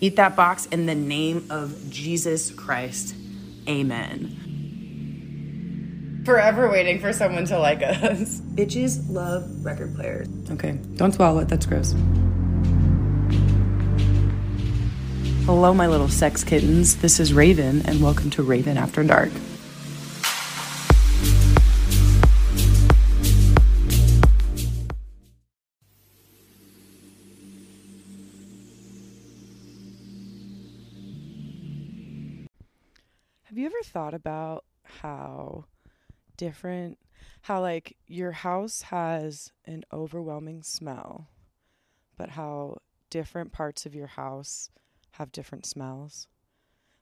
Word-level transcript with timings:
Eat 0.00 0.16
that 0.16 0.36
box 0.36 0.66
in 0.66 0.86
the 0.86 0.94
name 0.94 1.46
of 1.48 1.90
Jesus 1.90 2.50
Christ. 2.50 3.14
Amen. 3.68 4.42
Forever 6.26 6.70
waiting 6.70 7.00
for 7.00 7.12
someone 7.12 7.46
to 7.46 7.58
like 7.58 7.82
us. 7.82 8.40
Bitches 8.54 9.08
love 9.08 9.64
record 9.64 9.94
players. 9.94 10.28
Okay, 10.50 10.72
don't 10.96 11.12
swallow 11.12 11.38
it. 11.40 11.48
That's 11.48 11.64
gross. 11.66 11.94
Hello, 15.46 15.72
my 15.72 15.86
little 15.86 16.08
sex 16.08 16.42
kittens. 16.42 16.96
This 16.96 17.20
is 17.20 17.32
Raven, 17.32 17.82
and 17.86 18.02
welcome 18.02 18.30
to 18.30 18.42
Raven 18.42 18.76
After 18.76 19.04
Dark. 19.04 19.30
Thought 33.96 34.12
about 34.12 34.62
how 35.00 35.64
different, 36.36 36.98
how 37.40 37.62
like 37.62 37.96
your 38.06 38.32
house 38.32 38.82
has 38.82 39.52
an 39.64 39.84
overwhelming 39.90 40.62
smell, 40.62 41.30
but 42.18 42.28
how 42.28 42.76
different 43.08 43.52
parts 43.52 43.86
of 43.86 43.94
your 43.94 44.08
house 44.08 44.68
have 45.12 45.32
different 45.32 45.64
smells? 45.64 46.28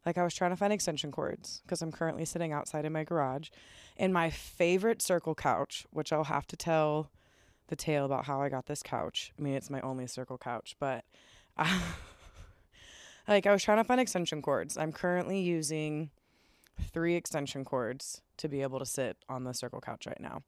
Like, 0.06 0.16
I 0.18 0.22
was 0.22 0.34
trying 0.34 0.52
to 0.52 0.56
find 0.56 0.72
extension 0.72 1.10
cords 1.10 1.62
because 1.64 1.82
I'm 1.82 1.90
currently 1.90 2.24
sitting 2.24 2.52
outside 2.52 2.84
in 2.84 2.92
my 2.92 3.02
garage 3.02 3.48
in 3.96 4.12
my 4.12 4.30
favorite 4.30 5.02
circle 5.02 5.34
couch, 5.34 5.88
which 5.90 6.12
I'll 6.12 6.22
have 6.22 6.46
to 6.46 6.56
tell 6.56 7.10
the 7.66 7.76
tale 7.76 8.04
about 8.04 8.26
how 8.26 8.40
I 8.40 8.48
got 8.48 8.66
this 8.66 8.84
couch. 8.84 9.32
I 9.36 9.42
mean, 9.42 9.54
it's 9.54 9.68
my 9.68 9.80
only 9.80 10.06
circle 10.06 10.38
couch, 10.38 10.76
but 10.78 11.04
uh, 11.56 11.80
like, 13.26 13.46
I 13.46 13.52
was 13.52 13.64
trying 13.64 13.78
to 13.78 13.84
find 13.84 14.00
extension 14.00 14.42
cords. 14.42 14.78
I'm 14.78 14.92
currently 14.92 15.40
using 15.40 16.10
three 16.80 17.14
extension 17.14 17.64
cords 17.64 18.22
to 18.38 18.48
be 18.48 18.62
able 18.62 18.78
to 18.78 18.86
sit 18.86 19.16
on 19.28 19.44
the 19.44 19.54
circle 19.54 19.80
couch 19.80 20.06
right 20.06 20.20
now. 20.20 20.42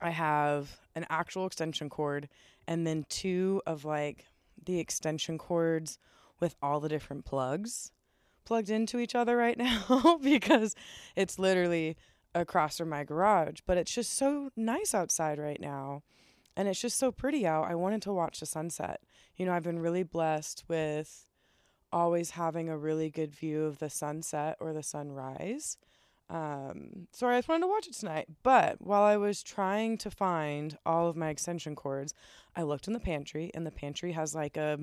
I 0.00 0.10
have 0.10 0.78
an 0.94 1.06
actual 1.08 1.46
extension 1.46 1.88
cord 1.88 2.28
and 2.66 2.86
then 2.86 3.06
two 3.08 3.62
of 3.66 3.84
like 3.84 4.26
the 4.64 4.78
extension 4.78 5.38
cords 5.38 5.98
with 6.40 6.56
all 6.62 6.80
the 6.80 6.88
different 6.88 7.24
plugs 7.24 7.92
plugged 8.44 8.70
into 8.70 8.98
each 8.98 9.14
other 9.14 9.36
right 9.36 9.58
now 9.58 10.18
because 10.22 10.74
it's 11.16 11.38
literally 11.38 11.96
across 12.34 12.78
from 12.78 12.88
my 12.88 13.04
garage. 13.04 13.60
But 13.66 13.78
it's 13.78 13.94
just 13.94 14.12
so 14.12 14.50
nice 14.56 14.94
outside 14.94 15.38
right 15.38 15.60
now. 15.60 16.02
And 16.56 16.68
it's 16.68 16.80
just 16.80 16.98
so 16.98 17.10
pretty 17.10 17.46
out. 17.46 17.68
I 17.68 17.74
wanted 17.74 18.02
to 18.02 18.12
watch 18.12 18.40
the 18.40 18.46
sunset. 18.46 19.00
You 19.36 19.46
know, 19.46 19.52
I've 19.52 19.64
been 19.64 19.80
really 19.80 20.04
blessed 20.04 20.64
with 20.68 21.26
always 21.94 22.30
having 22.30 22.68
a 22.68 22.76
really 22.76 23.08
good 23.08 23.32
view 23.34 23.64
of 23.64 23.78
the 23.78 23.88
sunset 23.88 24.56
or 24.60 24.72
the 24.72 24.82
sunrise. 24.82 25.78
Um, 26.28 27.06
so 27.12 27.28
I 27.28 27.38
just 27.38 27.48
wanted 27.48 27.62
to 27.62 27.68
watch 27.68 27.86
it 27.86 27.94
tonight. 27.94 28.26
But 28.42 28.80
while 28.80 29.02
I 29.02 29.16
was 29.16 29.42
trying 29.42 29.96
to 29.98 30.10
find 30.10 30.76
all 30.84 31.08
of 31.08 31.16
my 31.16 31.28
extension 31.28 31.76
cords, 31.76 32.12
I 32.56 32.62
looked 32.62 32.88
in 32.88 32.94
the 32.94 33.00
pantry, 33.00 33.50
and 33.54 33.64
the 33.64 33.70
pantry 33.70 34.12
has 34.12 34.34
like 34.34 34.56
a 34.56 34.78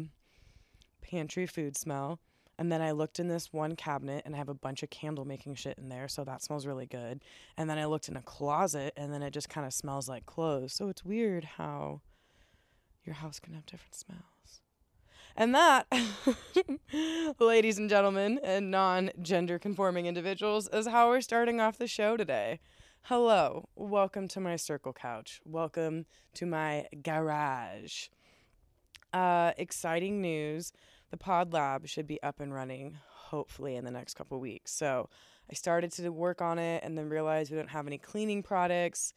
pantry 1.02 1.46
food 1.46 1.76
smell. 1.76 2.20
And 2.58 2.72
then 2.72 2.82
I 2.82 2.92
looked 2.92 3.20
in 3.20 3.28
this 3.28 3.52
one 3.52 3.76
cabinet 3.76 4.22
and 4.24 4.36
I 4.36 4.38
have 4.38 4.50
a 4.50 4.54
bunch 4.54 4.84
of 4.84 4.92
candle 4.92 5.26
making 5.26 5.56
shit 5.56 5.80
in 5.80 5.90
there, 5.90 6.08
so 6.08 6.24
that 6.24 6.44
smells 6.44 6.68
really 6.68 6.86
good. 6.86 7.22
And 7.58 7.70
then 7.70 7.80
I 7.80 7.86
looked 7.86 8.08
in 8.08 8.16
a 8.16 8.22
closet 8.22 8.94
and 8.96 9.12
then 9.12 9.24
it 9.24 9.32
just 9.32 9.50
kind 9.50 9.66
of 9.66 9.74
smells 9.74 10.08
like 10.08 10.26
clothes. 10.28 10.74
So 10.74 10.88
it's 10.88 11.04
weird 11.04 11.44
how 11.44 12.02
your 13.04 13.16
house 13.16 13.40
can 13.40 13.56
have 13.56 13.66
different 13.66 13.96
smells. 13.96 14.41
And 15.36 15.56
that, 15.56 15.88
ladies 17.40 17.78
and 17.78 17.90
gentlemen, 17.90 18.40
and 18.44 18.70
non 18.70 19.12
gender 19.22 19.58
conforming 19.58 20.06
individuals, 20.06 20.68
is 20.74 20.88
how 20.88 21.10
we're 21.10 21.22
starting 21.22 21.62
off 21.62 21.78
the 21.78 21.88
show 21.88 22.18
today. 22.18 22.60
Hello, 23.04 23.70
welcome 23.76 24.28
to 24.30 24.40
my 24.40 24.58
circle 24.58 24.94
couch. 24.94 25.42
Welcome 25.46 26.06
to 26.36 26.46
my 26.46 26.88
garage. 27.02 28.10
Uh, 29.14 29.54
exciting 29.58 30.22
news 30.22 30.72
the 31.12 31.18
pod 31.18 31.54
lab 31.54 31.88
should 31.88 32.08
be 32.08 32.22
up 32.24 32.40
and 32.40 32.54
running 32.54 32.98
hopefully 33.10 33.76
in 33.76 33.86
the 33.86 33.92
next 33.92 34.16
couple 34.16 34.40
weeks. 34.40 34.72
So 34.72 35.10
I 35.50 35.54
started 35.54 35.92
to 35.94 36.10
work 36.10 36.42
on 36.42 36.60
it 36.60 36.84
and 36.84 36.98
then 36.98 37.10
realized 37.10 37.52
we 37.52 37.58
don't 37.58 37.70
have 37.70 37.88
any 37.88 37.98
cleaning 37.98 38.44
products. 38.44 39.14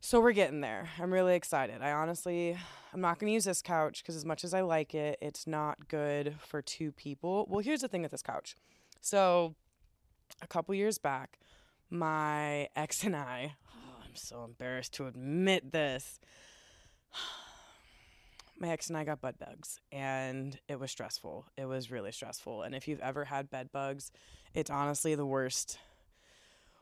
So 0.00 0.20
we're 0.20 0.32
getting 0.32 0.60
there. 0.60 0.88
I'm 1.00 1.12
really 1.12 1.34
excited. 1.34 1.82
I 1.82 1.92
honestly, 1.92 2.56
I'm 2.92 3.00
not 3.00 3.18
going 3.18 3.28
to 3.28 3.34
use 3.34 3.44
this 3.44 3.62
couch 3.62 4.02
because 4.02 4.14
as 4.14 4.24
much 4.24 4.44
as 4.44 4.54
I 4.54 4.60
like 4.60 4.94
it, 4.94 5.18
it's 5.20 5.46
not 5.46 5.88
good 5.88 6.36
for 6.38 6.62
two 6.62 6.92
people. 6.92 7.46
Well, 7.48 7.60
here's 7.60 7.80
the 7.80 7.88
thing 7.88 8.02
with 8.02 8.12
this 8.12 8.22
couch. 8.22 8.54
So 9.00 9.54
a 10.42 10.46
couple 10.46 10.74
years 10.74 10.98
back, 10.98 11.38
my 11.90 12.68
ex 12.76 13.04
and 13.04 13.16
I, 13.16 13.54
oh, 13.74 14.02
I'm 14.04 14.14
so 14.14 14.44
embarrassed 14.44 14.94
to 14.94 15.06
admit 15.06 15.72
this. 15.72 16.20
My 18.58 18.70
ex 18.70 18.88
and 18.88 18.96
I 18.96 19.04
got 19.04 19.20
bed 19.20 19.34
bugs 19.38 19.80
and 19.92 20.58
it 20.66 20.80
was 20.80 20.90
stressful. 20.90 21.44
It 21.58 21.66
was 21.66 21.90
really 21.90 22.10
stressful. 22.10 22.62
And 22.62 22.74
if 22.74 22.88
you've 22.88 23.00
ever 23.00 23.26
had 23.26 23.50
bed 23.50 23.70
bugs, 23.70 24.10
it's 24.54 24.70
honestly 24.70 25.14
the 25.14 25.26
worst 25.26 25.78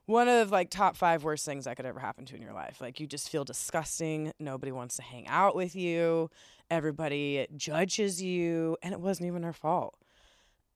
one 0.06 0.28
of 0.28 0.50
like 0.50 0.70
top 0.70 0.97
five 0.97 1.25
worst 1.25 1.44
things 1.44 1.65
that 1.65 1.76
could 1.76 1.87
ever 1.87 2.00
happen 2.00 2.26
to 2.26 2.37
in 2.37 2.42
your 2.42 2.53
life. 2.53 2.81
Like 2.81 3.00
you 3.00 3.06
just 3.06 3.31
feel 3.31 3.44
disgusting. 3.44 4.32
Nobody 4.38 4.72
wants 4.72 4.97
to 4.97 5.03
hang 5.03 5.26
out 5.28 5.56
with 5.56 5.75
you. 5.75 6.31
Everybody 6.70 7.47
judges 7.56 8.22
you, 8.22 8.76
and 8.82 8.92
it 8.92 9.00
wasn't 9.00 9.28
even 9.28 9.44
our 9.44 9.53
fault. 9.53 9.97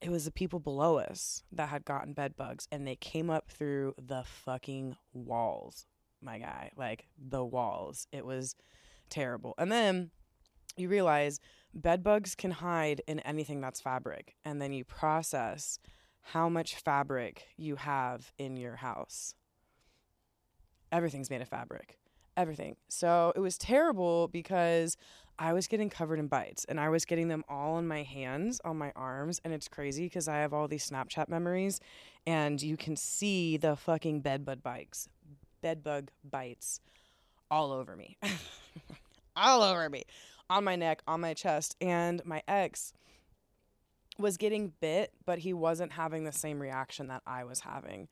It 0.01 0.11
was 0.11 0.25
the 0.27 0.31
people 0.31 0.61
below 0.61 0.99
us 0.99 1.43
that 1.51 1.71
had 1.71 1.85
gotten 1.85 2.13
bed 2.13 2.37
bugs, 2.37 2.69
and 2.71 2.87
they 2.87 2.97
came 2.97 3.31
up 3.31 3.51
through 3.51 3.95
the 4.01 4.23
fucking 4.25 4.97
walls, 5.13 5.87
my 6.23 6.39
guy. 6.39 6.71
Like 6.77 7.07
the 7.19 7.45
walls. 7.45 8.07
It 8.13 8.25
was 8.25 8.55
terrible. 9.11 9.55
And 9.59 9.73
then 9.73 10.11
you 10.77 10.89
realize 10.89 11.41
bed 11.75 12.05
bugs 12.05 12.35
can 12.35 12.53
hide 12.53 13.03
in 13.07 13.19
anything 13.21 13.61
that's 13.61 13.81
fabric, 13.81 14.37
and 14.45 14.63
then 14.63 14.73
you 14.73 14.85
process 14.85 15.79
how 16.23 16.49
much 16.49 16.77
fabric 16.77 17.49
you 17.57 17.77
have 17.77 18.33
in 18.39 18.57
your 18.57 18.77
house. 18.77 19.35
Everything's 20.93 21.31
made 21.31 21.43
of 21.43 21.49
fabric. 21.49 21.99
Everything. 22.37 22.77
So 22.89 23.33
it 23.35 23.41
was 23.41 23.59
terrible 23.59 24.29
because 24.29 24.97
I 25.39 25.53
was 25.53 25.67
getting 25.67 25.89
covered 25.91 26.19
in 26.19 26.27
bites 26.27 26.65
and 26.69 26.81
I 26.81 26.89
was 26.89 27.05
getting 27.05 27.29
them 27.29 27.45
all 27.49 27.75
on 27.75 27.87
my 27.87 28.03
hands, 28.03 28.61
on 28.65 28.77
my 28.77 28.93
arms. 28.95 29.41
And 29.45 29.53
it's 29.53 29.69
crazy 29.69 30.05
because 30.05 30.29
I 30.29 30.39
have 30.39 30.53
all 30.53 30.69
these 30.69 30.89
Snapchat 30.89 31.29
memories 31.29 31.81
and 32.27 32.61
you 32.61 32.77
can 32.77 32.97
see 32.97 33.57
the 33.57 33.77
fucking 33.77 34.21
bedbug 34.21 34.63
bites, 34.63 35.09
bedbug 35.63 36.11
bites 36.29 36.81
all 37.51 37.73
over 37.73 37.97
me. 37.97 38.19
all 39.37 39.63
over 39.63 39.89
me. 39.89 40.05
On 40.51 40.65
my 40.65 40.77
neck, 40.77 41.03
on 41.07 41.21
my 41.21 41.35
chest. 41.35 41.77
And 41.81 42.21
my 42.25 42.43
ex, 42.49 42.93
was 44.19 44.37
getting 44.37 44.73
bit, 44.81 45.13
but 45.25 45.39
he 45.39 45.53
wasn't 45.53 45.93
having 45.93 46.25
the 46.25 46.33
same 46.33 46.61
reaction 46.61 47.09
that 47.09 47.23
I 47.27 47.45
was 47.45 47.61
having. 47.61 48.09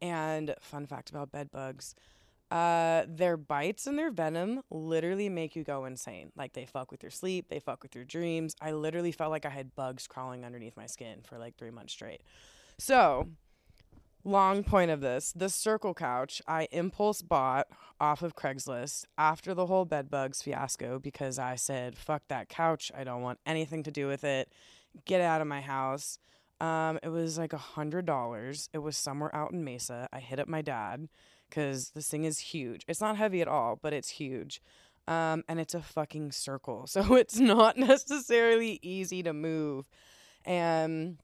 And 0.00 0.54
fun 0.60 0.86
fact 0.86 1.10
about 1.10 1.32
bed 1.32 1.50
bugs, 1.50 1.94
uh, 2.50 3.04
their 3.06 3.36
bites 3.36 3.86
and 3.86 3.98
their 3.98 4.10
venom 4.10 4.62
literally 4.70 5.28
make 5.28 5.54
you 5.54 5.64
go 5.64 5.84
insane. 5.84 6.32
Like 6.36 6.54
they 6.54 6.64
fuck 6.64 6.90
with 6.90 7.02
your 7.02 7.10
sleep, 7.10 7.46
they 7.48 7.58
fuck 7.58 7.82
with 7.82 7.94
your 7.94 8.04
dreams. 8.04 8.54
I 8.60 8.72
literally 8.72 9.12
felt 9.12 9.30
like 9.30 9.44
I 9.44 9.50
had 9.50 9.74
bugs 9.74 10.06
crawling 10.06 10.44
underneath 10.44 10.76
my 10.76 10.86
skin 10.86 11.20
for 11.22 11.38
like 11.38 11.56
three 11.56 11.70
months 11.70 11.92
straight. 11.92 12.22
So, 12.78 13.28
long 14.24 14.62
point 14.62 14.90
of 14.90 15.00
this 15.00 15.32
the 15.32 15.48
circle 15.48 15.94
couch 15.94 16.42
I 16.46 16.68
impulse 16.70 17.22
bought 17.22 17.68
off 18.00 18.22
of 18.22 18.34
Craigslist 18.34 19.04
after 19.16 19.54
the 19.54 19.66
whole 19.66 19.84
bed 19.84 20.10
bugs 20.10 20.42
fiasco 20.42 20.98
because 20.98 21.38
I 21.38 21.56
said, 21.56 21.98
fuck 21.98 22.22
that 22.28 22.48
couch. 22.48 22.92
I 22.96 23.04
don't 23.04 23.22
want 23.22 23.40
anything 23.44 23.82
to 23.82 23.90
do 23.90 24.06
with 24.06 24.24
it 24.24 24.50
get 25.04 25.20
out 25.20 25.40
of 25.40 25.46
my 25.46 25.60
house. 25.60 26.18
Um, 26.60 26.98
it 27.02 27.08
was 27.08 27.38
like 27.38 27.52
a 27.52 27.58
hundred 27.58 28.06
dollars. 28.06 28.68
It 28.72 28.78
was 28.78 28.96
somewhere 28.96 29.34
out 29.34 29.52
in 29.52 29.64
Mesa. 29.64 30.08
I 30.12 30.20
hit 30.20 30.40
up 30.40 30.48
my 30.48 30.62
dad 30.62 31.08
because 31.48 31.90
this 31.90 32.08
thing 32.08 32.24
is 32.24 32.38
huge. 32.38 32.84
It's 32.88 33.00
not 33.00 33.16
heavy 33.16 33.40
at 33.40 33.48
all, 33.48 33.78
but 33.80 33.92
it's 33.92 34.10
huge. 34.10 34.60
Um, 35.06 35.44
and 35.48 35.58
it's 35.58 35.74
a 35.74 35.80
fucking 35.80 36.32
circle, 36.32 36.86
so 36.86 37.14
it's 37.14 37.38
not 37.38 37.76
necessarily 37.76 38.78
easy 38.82 39.22
to 39.22 39.32
move. 39.32 39.88
And 40.44 41.18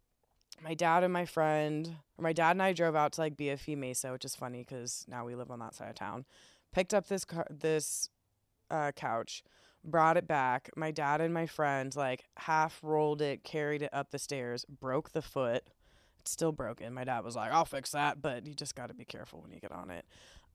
my 0.62 0.74
dad 0.74 1.02
and 1.02 1.12
my 1.12 1.26
friend, 1.26 1.96
my 2.18 2.32
dad 2.32 2.52
and 2.52 2.62
I 2.62 2.72
drove 2.72 2.96
out 2.96 3.12
to 3.14 3.20
like 3.20 3.36
BFE 3.36 3.76
Mesa, 3.76 4.12
which 4.12 4.24
is 4.24 4.34
funny 4.34 4.64
because 4.66 5.04
now 5.08 5.24
we 5.26 5.34
live 5.34 5.50
on 5.50 5.58
that 5.58 5.74
side 5.74 5.90
of 5.90 5.96
town. 5.96 6.24
Picked 6.72 6.94
up 6.94 7.08
this 7.08 7.24
car, 7.24 7.46
this 7.50 8.08
uh, 8.70 8.92
couch 8.92 9.42
brought 9.84 10.16
it 10.16 10.26
back. 10.26 10.70
My 10.76 10.90
dad 10.90 11.20
and 11.20 11.32
my 11.34 11.46
friend 11.46 11.94
like 11.94 12.24
half 12.38 12.80
rolled 12.82 13.20
it, 13.22 13.44
carried 13.44 13.82
it 13.82 13.90
up 13.92 14.10
the 14.10 14.18
stairs, 14.18 14.64
broke 14.66 15.12
the 15.12 15.22
foot. 15.22 15.64
It's 16.20 16.30
still 16.30 16.52
broken. 16.52 16.94
My 16.94 17.04
dad 17.04 17.22
was 17.24 17.36
like, 17.36 17.52
"I'll 17.52 17.66
fix 17.66 17.90
that," 17.92 18.22
but 18.22 18.46
you 18.46 18.54
just 18.54 18.74
got 18.74 18.88
to 18.88 18.94
be 18.94 19.04
careful 19.04 19.42
when 19.42 19.52
you 19.52 19.60
get 19.60 19.72
on 19.72 19.90
it. 19.90 20.06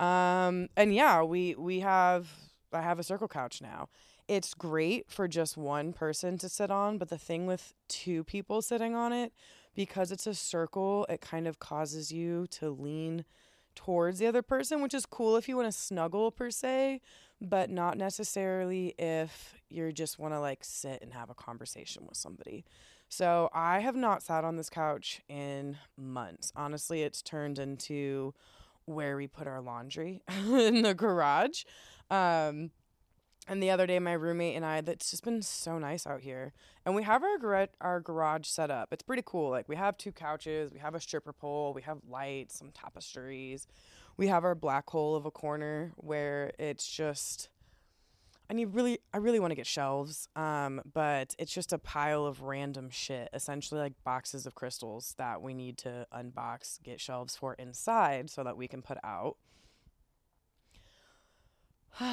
Um, 0.03 0.69
and 0.75 0.93
yeah, 0.93 1.21
we 1.23 1.55
we 1.55 1.81
have 1.81 2.27
I 2.73 2.81
have 2.81 2.99
a 2.99 3.03
circle 3.03 3.27
couch 3.27 3.61
now. 3.61 3.89
it's 4.27 4.53
great 4.53 5.09
for 5.09 5.27
just 5.27 5.57
one 5.57 5.91
person 5.91 6.37
to 6.37 6.47
sit 6.47 6.69
on, 6.69 6.97
but 6.99 7.09
the 7.09 7.17
thing 7.17 7.47
with 7.47 7.73
two 7.87 8.23
people 8.23 8.61
sitting 8.61 8.93
on 8.95 9.11
it, 9.11 9.33
because 9.75 10.11
it's 10.11 10.27
a 10.27 10.35
circle, 10.35 11.05
it 11.09 11.19
kind 11.19 11.47
of 11.47 11.57
causes 11.59 12.11
you 12.11 12.45
to 12.51 12.69
lean 12.69 13.25
towards 13.75 14.19
the 14.19 14.27
other 14.27 14.43
person, 14.43 14.81
which 14.81 14.93
is 14.93 15.05
cool 15.07 15.35
if 15.35 15.47
you 15.49 15.55
want 15.57 15.67
to 15.71 15.77
snuggle 15.77 16.31
per 16.31 16.51
se, 16.51 17.01
but 17.41 17.69
not 17.69 17.97
necessarily 17.97 18.95
if 18.97 19.55
you 19.69 19.91
just 19.91 20.19
want 20.19 20.33
to 20.33 20.39
like 20.39 20.63
sit 20.63 21.01
and 21.01 21.13
have 21.13 21.29
a 21.29 21.33
conversation 21.33 22.05
with 22.07 22.17
somebody. 22.17 22.65
So 23.07 23.49
I 23.53 23.79
have 23.79 23.95
not 23.95 24.21
sat 24.21 24.43
on 24.43 24.55
this 24.55 24.69
couch 24.69 25.21
in 25.27 25.77
months. 25.97 26.51
Honestly, 26.55 27.01
it's 27.01 27.21
turned 27.21 27.57
into 27.57 28.33
where 28.85 29.15
we 29.17 29.27
put 29.27 29.47
our 29.47 29.61
laundry 29.61 30.21
in 30.47 30.81
the 30.83 30.93
garage. 30.93 31.63
Um, 32.11 32.71
and 33.47 33.63
the 33.63 33.71
other 33.71 33.87
day, 33.87 33.97
my 33.97 34.13
roommate 34.13 34.55
and 34.55 34.63
I, 34.63 34.81
that's 34.81 35.09
just 35.09 35.23
been 35.23 35.41
so 35.41 35.79
nice 35.79 36.05
out 36.05 36.21
here. 36.21 36.53
And 36.85 36.93
we 36.93 37.01
have 37.01 37.23
our 37.23 37.39
gar- 37.39 37.69
our 37.81 37.99
garage 37.99 38.45
set 38.45 38.69
up. 38.69 38.89
It's 38.91 39.01
pretty 39.01 39.23
cool. 39.25 39.49
Like 39.49 39.67
we 39.67 39.75
have 39.75 39.97
two 39.97 40.11
couches, 40.11 40.71
we 40.71 40.79
have 40.79 40.93
a 40.93 40.99
stripper 40.99 41.33
pole, 41.33 41.73
we 41.73 41.81
have 41.81 41.97
lights, 42.07 42.59
some 42.59 42.69
tapestries. 42.71 43.65
We 44.19 44.27
have 44.27 44.43
our 44.43 44.53
black 44.53 44.89
hole 44.89 45.15
of 45.15 45.25
a 45.25 45.31
corner 45.31 45.93
where 45.95 46.51
it's 46.59 46.85
just 46.85 47.47
I 48.49 48.53
need 48.53 48.73
really 48.73 48.99
I 49.13 49.17
really 49.17 49.39
want 49.39 49.51
to 49.51 49.55
get 49.55 49.65
shelves. 49.65 50.27
Um, 50.35 50.81
but 50.93 51.33
it's 51.39 51.53
just 51.53 51.71
a 51.71 51.77
pile 51.77 52.25
of 52.25 52.41
random 52.41 52.89
shit, 52.89 53.29
essentially 53.33 53.79
like 53.79 53.93
boxes 54.03 54.45
of 54.45 54.55
crystals 54.55 55.15
that 55.17 55.41
we 55.41 55.53
need 55.53 55.77
to 55.77 56.05
unbox, 56.13 56.83
get 56.83 56.99
shelves 56.99 57.37
for 57.37 57.53
inside 57.53 58.29
so 58.29 58.43
that 58.43 58.57
we 58.57 58.67
can 58.67 58.81
put 58.81 58.97
out. 59.05 59.37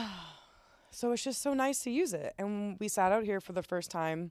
So 0.92 1.12
it's 1.12 1.24
just 1.24 1.42
so 1.42 1.52
nice 1.52 1.80
to 1.80 1.90
use 1.90 2.14
it. 2.14 2.32
And 2.38 2.78
we 2.80 2.88
sat 2.88 3.12
out 3.12 3.24
here 3.24 3.38
for 3.38 3.52
the 3.52 3.62
first 3.62 3.90
time. 3.90 4.30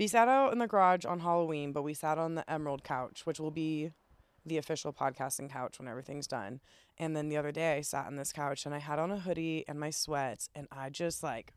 We 0.00 0.08
sat 0.08 0.26
out 0.26 0.52
in 0.52 0.58
the 0.58 0.66
garage 0.66 1.04
on 1.04 1.20
Halloween, 1.20 1.70
but 1.70 1.82
we 1.82 1.94
sat 1.94 2.18
on 2.18 2.34
the 2.34 2.50
Emerald 2.50 2.82
couch, 2.82 3.24
which 3.24 3.38
will 3.38 3.52
be 3.52 3.92
the 4.44 4.58
official 4.58 4.92
podcasting 4.92 5.50
couch 5.50 5.78
when 5.78 5.88
everything's 5.88 6.26
done. 6.26 6.60
And 6.98 7.16
then 7.16 7.28
the 7.28 7.36
other 7.36 7.52
day 7.52 7.76
I 7.76 7.80
sat 7.80 8.06
on 8.06 8.16
this 8.16 8.32
couch 8.32 8.66
and 8.66 8.74
I 8.74 8.78
had 8.78 8.98
on 8.98 9.10
a 9.10 9.18
hoodie 9.18 9.64
and 9.68 9.78
my 9.78 9.90
sweats 9.90 10.48
and 10.54 10.66
I 10.70 10.90
just 10.90 11.22
like 11.22 11.52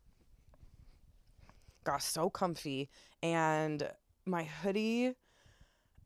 got 1.84 2.02
so 2.02 2.30
comfy 2.30 2.90
and 3.22 3.90
my 4.26 4.44
hoodie 4.44 5.14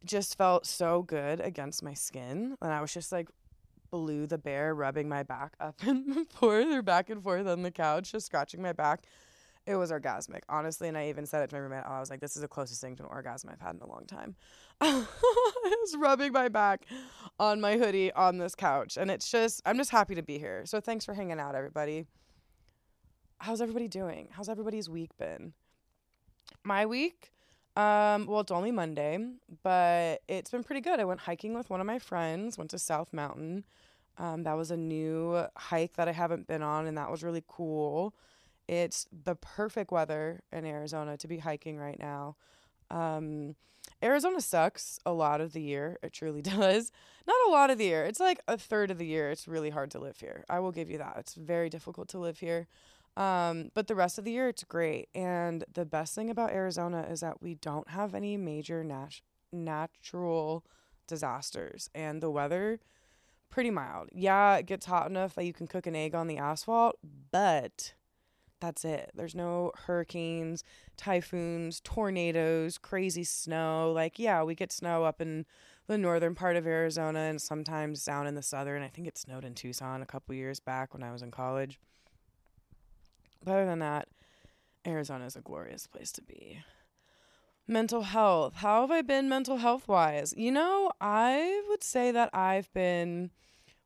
just 0.06 0.38
felt 0.38 0.66
so 0.66 1.02
good 1.04 1.40
against 1.40 1.84
my 1.84 1.94
skin 1.94 2.58
and 2.62 2.74
I 2.74 2.82
was 2.82 2.94
just 2.94 3.12
like 3.12 3.30
Baloo 3.92 4.28
the 4.28 4.38
bear 4.38 4.74
rubbing 4.76 5.10
my 5.10 5.24
back 5.24 5.54
up 5.60 5.82
and 5.86 6.30
forth 6.32 6.68
or 6.68 6.82
back 6.82 7.10
and 7.10 7.24
forth 7.24 7.48
on 7.48 7.64
the 7.64 7.72
couch, 7.72 8.12
just 8.12 8.28
scratching 8.28 8.62
my 8.62 8.74
back. 8.74 9.04
It 9.66 9.76
was 9.76 9.92
orgasmic, 9.92 10.42
honestly. 10.50 10.88
And 10.88 10.98
I 10.98 11.10
even 11.10 11.26
said 11.26 11.44
it 11.44 11.50
to 11.50 11.56
my 11.56 11.60
roommate. 11.60 11.86
I 11.86 12.00
was 12.00 12.10
like, 12.10 12.20
this 12.20 12.36
is 12.36 12.42
the 12.42 12.48
closest 12.48 12.82
thing 12.82 12.96
to 12.98 13.04
an 13.04 13.10
orgasm 13.10 13.50
I've 13.52 13.60
had 13.60 13.76
in 13.76 13.82
a 13.82 13.88
long 13.88 14.06
time. 14.06 14.36
I 14.82 15.06
was 15.64 15.96
rubbing 15.98 16.32
my 16.32 16.48
back 16.50 16.86
on 17.40 17.62
my 17.62 17.78
hoodie 17.78 18.12
on 18.14 18.38
this 18.38 18.56
couch. 18.56 18.98
And 18.98 19.12
it's 19.12 19.30
just, 19.30 19.62
I'm 19.66 19.78
just 19.78 19.92
happy 19.92 20.16
to 20.16 20.24
be 20.24 20.40
here. 20.40 20.64
So 20.66 20.80
thanks 20.80 21.06
for 21.06 21.14
hanging 21.14 21.40
out, 21.40 21.56
everybody. 21.56 22.08
How's 23.40 23.62
everybody 23.62 23.88
doing? 23.88 24.30
How's 24.32 24.50
everybody's 24.50 24.90
week 24.90 25.16
been? 25.18 25.54
My 26.64 26.86
week, 26.86 27.32
um, 27.76 28.26
well, 28.26 28.42
it's 28.42 28.52
only 28.52 28.72
Monday, 28.72 29.18
but 29.64 30.22
it's 30.28 30.52
been 30.52 30.64
pretty 30.64 30.82
good. 30.82 31.00
I 31.00 31.06
went 31.06 31.22
hiking 31.22 31.54
with 31.54 31.70
one 31.70 31.80
of 31.80 31.88
my 31.88 32.00
friends, 32.00 32.58
went 32.58 32.72
to 32.72 32.80
South 32.80 33.14
Mountain. 33.14 33.66
Um, 34.18 34.44
that 34.44 34.58
was 34.58 34.72
a 34.72 34.76
new 34.76 35.46
hike 35.56 35.96
that 35.96 36.10
I 36.10 36.12
haven't 36.12 36.48
been 36.48 36.62
on, 36.62 36.88
and 36.88 36.98
that 36.98 37.10
was 37.10 37.24
really 37.24 37.44
cool. 37.48 38.14
It's 38.70 39.08
the 39.12 39.34
perfect 39.34 39.92
weather 39.92 40.42
in 40.52 40.64
Arizona 40.64 41.18
to 41.18 41.28
be 41.28 41.40
hiking 41.40 41.80
right 41.80 41.98
now. 41.98 42.36
Um, 42.92 43.56
Arizona 44.04 44.42
sucks 44.42 45.00
a 45.08 45.12
lot 45.12 45.42
of 45.42 45.54
the 45.54 45.62
year. 45.62 45.98
It 46.04 46.14
truly 46.14 46.42
does. 46.44 46.92
Not 47.26 47.48
a 47.48 47.52
lot 47.52 47.72
of 47.72 47.80
the 47.80 47.86
year. 47.86 48.06
It's 48.06 48.20
like 48.20 48.40
a 48.48 48.60
third 48.60 48.92
of 48.92 49.00
the 49.00 49.08
year. 49.08 49.32
It's 49.32 49.48
really 49.48 49.72
hard 49.72 49.90
to 49.92 50.00
live 50.00 50.20
here. 50.20 50.46
I 50.52 50.60
will 50.60 50.72
give 50.72 50.88
you 50.88 51.00
that. 51.00 51.16
It's 51.18 51.34
very 51.34 51.68
difficult 51.68 52.10
to 52.10 52.20
live 52.20 52.38
here. 52.38 52.68
Um, 53.18 53.72
but 53.74 53.88
the 53.88 53.96
rest 53.96 54.20
of 54.20 54.24
the 54.24 54.32
year, 54.32 54.48
it's 54.50 54.64
great. 54.64 55.10
And 55.16 55.64
the 55.74 55.86
best 55.86 56.14
thing 56.14 56.30
about 56.30 56.52
Arizona 56.52 57.08
is 57.10 57.22
that 57.22 57.42
we 57.42 57.56
don't 57.56 57.90
have 57.90 58.14
any 58.14 58.38
major 58.38 58.84
nat- 58.84 59.22
natural 59.52 60.64
disasters. 61.08 61.90
And 61.96 62.22
the 62.22 62.30
weather, 62.30 62.80
pretty 63.50 63.72
mild. 63.72 64.10
Yeah, 64.14 64.58
it 64.58 64.68
gets 64.68 64.86
hot 64.86 65.10
enough 65.10 65.34
that 65.34 65.46
you 65.46 65.54
can 65.54 65.66
cook 65.66 65.88
an 65.88 65.96
egg 65.96 66.14
on 66.14 66.28
the 66.28 66.38
asphalt, 66.38 67.00
but 67.32 67.94
that's 68.60 68.86
it. 68.86 69.12
There's 69.14 69.36
no 69.36 69.72
hurricanes, 69.86 70.64
typhoons, 70.98 71.82
tornadoes, 71.84 72.78
crazy 72.78 73.24
snow. 73.24 73.92
Like, 73.94 74.20
yeah, 74.20 74.44
we 74.44 74.56
get 74.56 74.72
snow 74.72 75.04
up 75.04 75.22
in 75.22 75.46
the 75.88 75.98
northern 75.98 76.36
part 76.36 76.56
of 76.56 76.68
Arizona 76.68 77.20
and 77.20 77.42
sometimes 77.42 78.04
down 78.04 78.28
in 78.28 78.36
the 78.36 78.42
southern. 78.42 78.82
I 78.84 78.90
think 78.90 79.08
it 79.08 79.18
snowed 79.18 79.46
in 79.46 79.56
Tucson 79.56 80.02
a 80.02 80.06
couple 80.06 80.36
years 80.36 80.60
back 80.60 80.94
when 80.94 81.04
I 81.04 81.12
was 81.12 81.22
in 81.22 81.32
college. 81.32 81.80
But 83.44 83.52
other 83.54 83.66
than 83.66 83.80
that, 83.80 84.08
Arizona 84.86 85.26
is 85.26 85.36
a 85.36 85.42
glorious 85.42 85.88
place 85.88 86.12
to 86.14 86.22
be. 86.22 86.60
Mental 87.68 88.02
health. 88.02 88.56
How 88.56 88.82
have 88.82 88.92
I 88.92 89.02
been 89.02 89.30
mental 89.30 89.58
health 89.58 89.88
wise? 89.88 90.34
You 90.36 90.52
know, 90.52 90.92
I 91.00 91.64
would 91.70 91.84
say 91.84 92.12
that 92.12 92.30
I've 92.34 92.72
been 92.74 93.32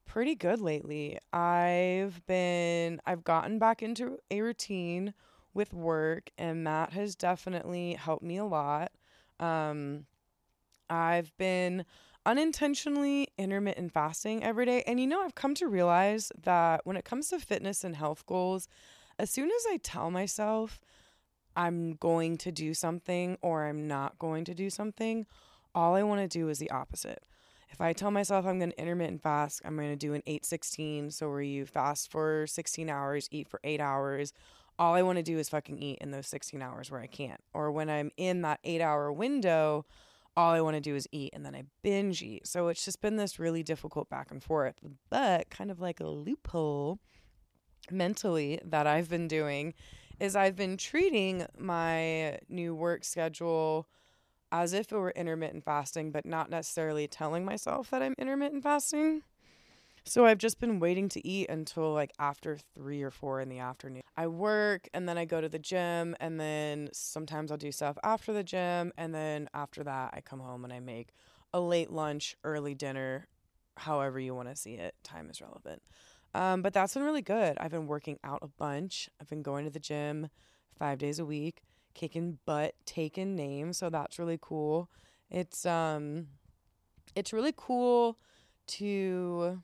pretty 0.06 0.36
good 0.36 0.62
lately. 0.62 1.18
I've 1.32 2.26
been, 2.26 3.02
I've 3.06 3.24
gotten 3.24 3.60
back 3.60 3.82
into 3.82 4.18
a 4.30 4.42
routine 4.42 5.14
with 5.54 5.74
work, 5.74 6.30
and 6.38 6.66
that 6.68 6.94
has 6.94 7.16
definitely 7.16 7.94
helped 7.94 8.24
me 8.24 8.38
a 8.38 8.46
lot. 8.46 8.92
Um, 9.40 10.06
I've 10.90 11.36
been 11.38 11.86
unintentionally 12.26 13.28
intermittent 13.38 13.92
fasting 13.92 14.44
every 14.44 14.66
day. 14.66 14.84
And 14.88 15.00
you 15.00 15.08
know, 15.08 15.22
I've 15.22 15.36
come 15.36 15.56
to 15.56 15.68
realize 15.68 16.32
that 16.44 16.82
when 16.86 16.98
it 16.98 17.06
comes 17.06 17.30
to 17.30 17.40
fitness 17.40 17.84
and 17.84 17.96
health 17.96 18.26
goals, 18.26 18.68
as 19.20 19.30
soon 19.30 19.50
as 19.50 19.66
I 19.70 19.78
tell 19.78 20.10
myself 20.10 20.80
I'm 21.56 21.94
going 21.96 22.38
to 22.38 22.52
do 22.52 22.74
something 22.74 23.38
or 23.42 23.66
I'm 23.66 23.88
not 23.88 24.18
going 24.20 24.46
to 24.46 24.54
do 24.54 24.70
something, 24.70 25.26
all 25.76 25.96
I 25.96 26.04
want 26.04 26.22
to 26.22 26.28
do 26.28 26.50
is 26.50 26.60
the 26.60 26.72
opposite. 26.72 27.24
If 27.74 27.82
I 27.82 27.92
tell 27.92 28.12
myself 28.12 28.46
I'm 28.46 28.60
going 28.60 28.72
to 28.72 28.80
intermittent 28.80 29.24
fast, 29.24 29.62
I'm 29.66 29.76
going 29.76 29.90
to 29.90 29.96
do 29.96 30.14
an 30.14 30.22
816, 30.28 31.10
so 31.10 31.28
where 31.28 31.42
you 31.42 31.66
fast 31.66 32.12
for 32.12 32.46
16 32.46 32.88
hours, 32.88 33.28
eat 33.32 33.48
for 33.48 33.60
8 33.64 33.82
hours, 33.82 34.32
all 34.78 34.94
I 34.94 35.02
want 35.02 35.18
to 35.18 35.24
do 35.24 35.40
is 35.40 35.50
fucking 35.50 35.80
eat 35.80 35.98
in 36.00 36.12
those 36.12 36.28
16 36.28 36.62
hours 36.62 36.92
where 36.92 37.02
I 37.02 37.08
can't. 37.08 37.42
Or 37.52 37.72
when 37.72 37.90
I'm 37.90 38.12
in 38.16 38.44
that 38.44 38.62
8-hour 38.64 39.12
window, 39.12 39.86
all 40.38 40.52
I 40.52 40.62
want 40.62 40.76
to 40.76 40.82
do 40.82 40.96
is 40.96 41.08
eat 41.12 41.32
and 41.34 41.44
then 41.44 41.56
I 41.56 41.64
binge 41.82 42.22
eat. 42.22 42.46
So 42.48 42.68
it's 42.68 42.86
just 42.86 43.02
been 43.02 43.16
this 43.16 43.40
really 43.40 43.64
difficult 43.64 44.08
back 44.08 44.30
and 44.30 44.42
forth, 44.42 44.76
but 45.10 45.50
kind 45.50 45.72
of 45.72 45.80
like 45.80 46.00
a 46.00 46.08
loophole 46.08 47.00
mentally 47.90 48.60
that 48.64 48.86
I've 48.86 49.10
been 49.10 49.28
doing 49.28 49.74
is 50.20 50.36
I've 50.36 50.56
been 50.56 50.78
treating 50.78 51.48
my 51.58 52.38
new 52.50 52.76
work 52.76 53.04
schedule 53.04 53.88
as 54.54 54.72
if 54.72 54.92
it 54.92 54.96
were 54.96 55.12
intermittent 55.12 55.64
fasting, 55.66 56.12
but 56.12 56.28
not 56.28 56.48
necessarily 56.48 57.08
telling 57.08 57.44
myself 57.44 57.90
that 57.90 58.04
I'm 58.04 58.14
intermittent 58.20 58.62
fasting. 58.62 59.24
So 60.06 60.26
I've 60.26 60.38
just 60.38 60.60
been 60.60 60.80
waiting 60.80 61.10
to 61.10 61.28
eat 61.28 61.50
until 61.50 61.92
like 61.92 62.12
after 62.20 62.60
three 62.76 63.02
or 63.02 63.10
four 63.10 63.42
in 63.42 63.50
the 63.50 63.58
afternoon. 63.58 64.04
I 64.16 64.28
work 64.28 64.88
and 64.94 65.10
then 65.10 65.18
I 65.18 65.26
go 65.26 65.42
to 65.42 65.50
the 65.50 65.58
gym, 65.58 66.16
and 66.20 66.40
then 66.40 66.90
sometimes 66.94 67.52
I'll 67.52 67.58
do 67.58 67.72
stuff 67.72 67.98
after 68.04 68.32
the 68.32 68.44
gym. 68.44 68.94
And 68.96 69.16
then 69.16 69.50
after 69.56 69.84
that, 69.86 70.14
I 70.14 70.22
come 70.22 70.40
home 70.40 70.64
and 70.64 70.72
I 70.72 70.80
make 70.80 71.10
a 71.52 71.60
late 71.60 71.90
lunch, 71.90 72.36
early 72.44 72.76
dinner, 72.76 73.28
however 73.76 74.20
you 74.20 74.36
want 74.36 74.50
to 74.50 74.56
see 74.56 74.76
it. 74.76 74.94
Time 75.04 75.32
is 75.32 75.42
relevant. 75.42 75.82
Um, 76.36 76.62
but 76.62 76.74
that's 76.74 76.94
been 76.94 77.04
really 77.04 77.22
good. 77.24 77.58
I've 77.60 77.72
been 77.72 77.88
working 77.88 78.20
out 78.24 78.40
a 78.44 78.48
bunch. 78.48 79.10
I've 79.20 79.30
been 79.30 79.42
going 79.42 79.66
to 79.66 79.72
the 79.72 79.80
gym 79.80 80.30
five 80.78 81.00
days 81.00 81.18
a 81.18 81.26
week, 81.26 81.64
kicking 81.94 82.40
butt, 82.46 82.76
taking 82.86 83.36
names. 83.36 83.78
So 83.78 83.90
that's 83.90 84.20
really 84.20 84.40
cool. 84.42 84.90
It's 85.30 85.66
um, 85.66 86.28
it's 87.16 87.34
really 87.34 87.54
cool 87.56 88.18
to 88.66 89.62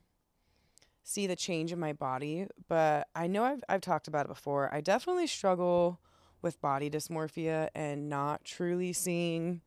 see 1.02 1.26
the 1.26 1.36
change 1.36 1.72
in 1.72 1.78
my 1.80 1.92
body. 1.92 2.46
But 2.68 3.08
I 3.14 3.26
know 3.26 3.44
I've 3.44 3.62
I've 3.68 3.80
talked 3.80 4.08
about 4.08 4.26
it 4.26 4.28
before. 4.28 4.72
I 4.72 4.80
definitely 4.80 5.26
struggle 5.26 6.00
with 6.42 6.60
body 6.60 6.88
dysmorphia 6.88 7.68
and 7.74 8.08
not 8.08 8.44
truly 8.44 8.92
seeing 8.92 9.60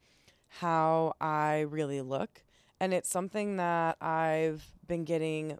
how 0.60 1.14
I 1.22 1.62
really 1.62 2.02
look. 2.02 2.44
And 2.80 2.94
it's 2.94 3.10
something 3.10 3.58
that 3.58 3.98
I've 4.02 4.66
been 4.88 5.04
getting 5.04 5.58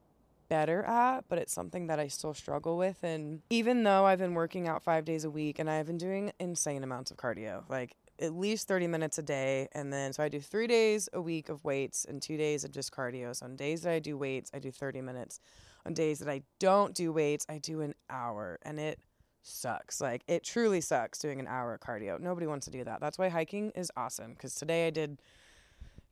better 0.50 0.84
at, 0.84 1.26
but 1.30 1.40
it's 1.40 1.54
something 1.54 1.88
that 1.88 2.00
I 2.00 2.08
still 2.08 2.34
struggle 2.34 2.78
with. 2.78 3.04
And 3.04 3.42
even 3.50 3.84
though 3.84 4.06
I've 4.06 4.20
been 4.20 4.34
working 4.34 4.68
out 4.68 4.84
five 4.84 5.06
days 5.06 5.24
a 5.24 5.30
week 5.30 5.60
and 5.60 5.70
I've 5.70 5.88
been 5.88 5.98
doing 5.98 6.32
insane 6.40 6.84
amounts 6.84 7.12
of 7.12 7.18
cardio, 7.18 7.64
like 7.70 7.96
at 8.20 8.34
least 8.34 8.68
30 8.68 8.88
minutes 8.88 9.18
a 9.18 9.24
day. 9.24 9.68
And 9.74 9.92
then, 9.92 10.14
so 10.14 10.24
I 10.24 10.30
do 10.30 10.40
three 10.40 10.68
days 10.68 11.10
a 11.14 11.22
week 11.22 11.50
of 11.50 11.64
weights 11.64 12.06
and 12.06 12.22
two 12.22 12.38
days 12.38 12.64
of 12.64 12.72
just 12.72 12.92
cardio. 12.92 13.36
So 13.36 13.46
on 13.46 13.56
days 13.56 13.82
that 13.82 13.94
I 13.94 14.00
do 14.00 14.18
weights, 14.18 14.52
I 14.54 14.60
do 14.60 14.72
30 14.72 15.02
minutes. 15.02 15.40
On 15.86 15.94
days 15.94 16.20
that 16.20 16.30
I 16.30 16.44
don't 16.60 16.94
do 16.94 17.12
weights, 17.12 17.46
I 17.50 17.58
do 17.58 17.82
an 17.82 17.94
hour. 18.10 18.60
And 18.64 18.80
it 18.80 19.00
sucks. 19.42 20.00
Like 20.00 20.24
it 20.28 20.44
truly 20.44 20.82
sucks 20.82 21.20
doing 21.20 21.40
an 21.40 21.48
hour 21.48 21.74
of 21.74 21.82
cardio. 21.82 22.20
Nobody 22.20 22.48
wants 22.48 22.66
to 22.66 22.72
do 22.72 22.84
that. 22.84 23.02
That's 23.02 23.18
why 23.18 23.30
hiking 23.30 23.72
is 23.72 23.92
awesome. 23.98 24.34
Because 24.34 24.56
today 24.56 24.88
I 24.88 24.90
did 24.90 25.22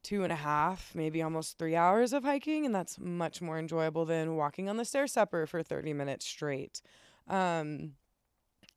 two 0.03 0.23
and 0.23 0.31
a 0.31 0.37
half, 0.37 0.91
maybe 0.95 1.21
almost 1.21 1.57
three 1.57 1.75
hours 1.75 2.13
of 2.13 2.23
hiking, 2.23 2.65
and 2.65 2.73
that's 2.73 2.99
much 2.99 3.41
more 3.41 3.59
enjoyable 3.59 4.05
than 4.05 4.35
walking 4.35 4.69
on 4.69 4.77
the 4.77 4.85
stair 4.85 5.07
stepper 5.07 5.45
for 5.45 5.63
30 5.63 5.93
minutes 5.93 6.25
straight. 6.25 6.81
Um, 7.27 7.93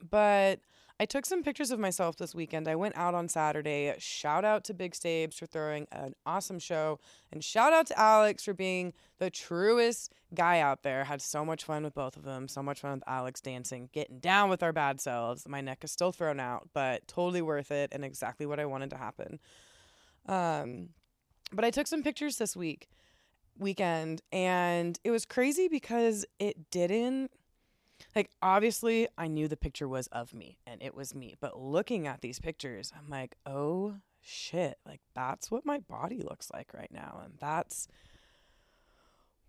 but 0.09 0.61
I 1.01 1.07
took 1.07 1.27
some 1.27 1.43
pictures 1.43 1.73
of 1.73 1.81
myself 1.81 2.17
this 2.17 2.37
weekend. 2.37 2.69
I 2.69 2.77
went 2.77 2.97
out 2.97 3.15
on 3.15 3.29
Saturday. 3.29 3.93
Shout 3.99 4.45
out 4.45 4.63
to 4.65 4.75
Big 4.75 4.95
Stabes 4.95 5.37
for 5.37 5.47
throwing 5.47 5.89
an 5.91 6.15
awesome 6.25 6.61
show. 6.61 7.01
And 7.33 7.43
shout 7.43 7.73
out 7.73 7.89
to 7.89 7.99
Alex 7.99 8.45
for 8.45 8.55
being 8.55 8.93
the 9.19 9.29
truest 9.29 10.13
guy 10.35 10.61
out 10.61 10.85
there. 10.85 11.05
Had 11.05 11.21
so 11.21 11.45
much 11.45 11.65
fun 11.65 11.83
with 11.83 11.95
both 11.95 12.17
of 12.17 12.23
them. 12.23 12.47
So 12.47 12.63
much 12.63 12.81
fun 12.81 12.93
with 12.93 13.09
Alex 13.09 13.41
dancing, 13.41 13.89
getting 13.93 14.21
down 14.21 14.51
with 14.51 14.63
our 14.63 14.73
bad 14.73 15.01
selves. 15.01 15.49
My 15.49 15.61
neck 15.61 15.83
is 15.83 15.91
still 15.91 16.13
thrown 16.13 16.39
out, 16.39 16.69
but 16.73 17.09
totally 17.09 17.43
worth 17.43 17.73
it 17.73 17.91
and 17.91 18.05
exactly 18.05 18.47
what 18.47 18.61
I 18.61 18.67
wanted 18.67 18.91
to 18.91 18.97
happen. 18.97 19.41
Um, 20.27 20.91
but 21.55 21.65
I 21.65 21.71
took 21.71 21.87
some 21.87 22.03
pictures 22.03 22.37
this 22.37 22.57
week, 22.57 22.89
weekend, 23.59 24.23
and 24.33 24.99
it 25.05 25.11
was 25.11 25.25
crazy 25.25 25.69
because 25.69 26.25
it 26.39 26.71
didn't 26.71 27.31
like 28.15 28.31
obviously 28.43 29.09
I 29.17 29.29
knew 29.29 29.49
the 29.49 29.57
picture 29.57 29.89
was 29.89 30.09
of 30.09 30.35
me 30.35 30.59
and 30.67 30.83
it 30.83 30.95
was 30.95 31.15
me, 31.15 31.35
but 31.41 31.61
looking 31.61 32.07
at 32.07 32.21
these 32.21 32.39
pictures, 32.39 32.93
I'm 32.97 33.09
like, 33.09 33.37
"Oh 33.47 33.97
shit, 34.21 34.79
like 34.87 35.01
that's 35.15 35.51
what 35.51 35.67
my 35.67 35.79
body 35.79 36.21
looks 36.23 36.51
like 36.53 36.75
right 36.75 36.93
now." 36.93 37.21
And 37.25 37.35
that's 37.41 37.89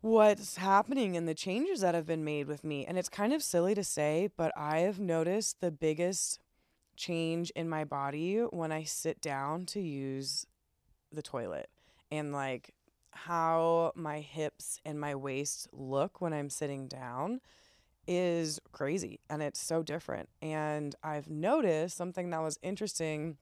what's 0.02 0.58
happening 0.58 1.18
and 1.18 1.28
the 1.28 1.34
changes 1.34 1.82
that 1.82 1.96
have 1.96 2.06
been 2.06 2.24
made 2.24 2.48
with 2.48 2.64
me. 2.64 2.86
And 2.86 2.98
it's 2.98 3.10
kind 3.10 3.34
of 3.34 3.42
silly 3.42 3.74
to 3.74 3.84
say, 3.84 4.30
but 4.38 4.52
I 4.56 4.80
have 4.80 5.00
noticed 5.00 5.62
the 5.62 5.72
biggest 5.72 6.40
change 6.96 7.52
in 7.56 7.68
my 7.68 7.84
body 7.84 8.38
when 8.38 8.72
I 8.72 8.84
sit 8.84 9.20
down 9.20 9.66
to 9.68 9.82
use 9.82 10.46
the 11.12 11.24
toilet 11.24 11.70
and 12.12 12.32
like 12.32 12.74
how 13.12 13.92
my 13.96 14.20
hips 14.20 14.80
and 14.86 15.00
my 15.00 15.16
waist 15.16 15.68
look 15.72 16.22
when 16.22 16.34
I'm 16.34 16.50
sitting 16.50 16.88
down 16.88 17.40
is 18.08 18.60
crazy 18.72 19.20
and 19.30 19.42
it's 19.42 19.60
so 19.60 19.84
different. 19.84 20.30
And 20.42 20.96
I've 21.04 21.30
noticed 21.30 21.98
something 21.98 22.30
that 22.30 22.42
was 22.42 22.60
interesting 22.62 23.38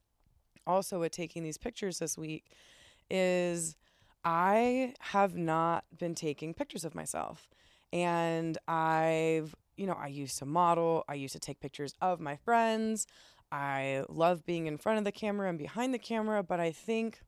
also 0.66 1.00
with 1.00 1.12
taking 1.12 1.42
these 1.42 1.58
pictures 1.58 1.98
this 1.98 2.16
week 2.16 2.52
is 3.10 3.76
I 4.24 4.94
have 5.00 5.36
not 5.36 5.84
been 5.98 6.14
taking 6.14 6.54
pictures 6.54 6.84
of 6.84 6.94
myself. 6.94 7.48
And 7.92 8.56
I've, 8.66 9.54
you 9.76 9.86
know, 9.86 9.96
I 10.00 10.06
used 10.06 10.38
to 10.38 10.46
model, 10.46 11.04
I 11.08 11.14
used 11.14 11.34
to 11.34 11.40
take 11.40 11.60
pictures 11.60 11.94
of 12.00 12.20
my 12.20 12.36
friends. 12.36 13.06
I 13.52 14.04
love 14.08 14.46
being 14.46 14.66
in 14.66 14.78
front 14.78 14.98
of 14.98 15.04
the 15.04 15.12
camera 15.12 15.48
and 15.48 15.58
behind 15.58 15.92
the 15.92 15.98
camera, 15.98 16.42
but 16.42 16.58
I 16.58 16.72
think 16.72 17.20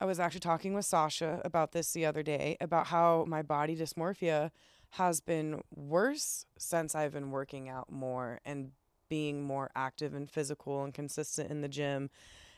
I 0.00 0.04
was 0.04 0.20
actually 0.20 0.40
talking 0.40 0.74
with 0.74 0.84
Sasha 0.84 1.40
about 1.44 1.72
this 1.72 1.92
the 1.92 2.04
other 2.04 2.22
day 2.22 2.56
about 2.60 2.88
how 2.88 3.24
my 3.26 3.42
body 3.42 3.74
dysmorphia 3.74 4.50
has 4.90 5.20
been 5.20 5.62
worse 5.74 6.44
since 6.58 6.94
I've 6.94 7.12
been 7.12 7.30
working 7.30 7.68
out 7.68 7.90
more 7.90 8.40
and 8.44 8.72
being 9.08 9.42
more 9.42 9.70
active 9.74 10.14
and 10.14 10.30
physical 10.30 10.84
and 10.84 10.92
consistent 10.92 11.50
in 11.50 11.60
the 11.60 11.68
gym. 11.68 12.10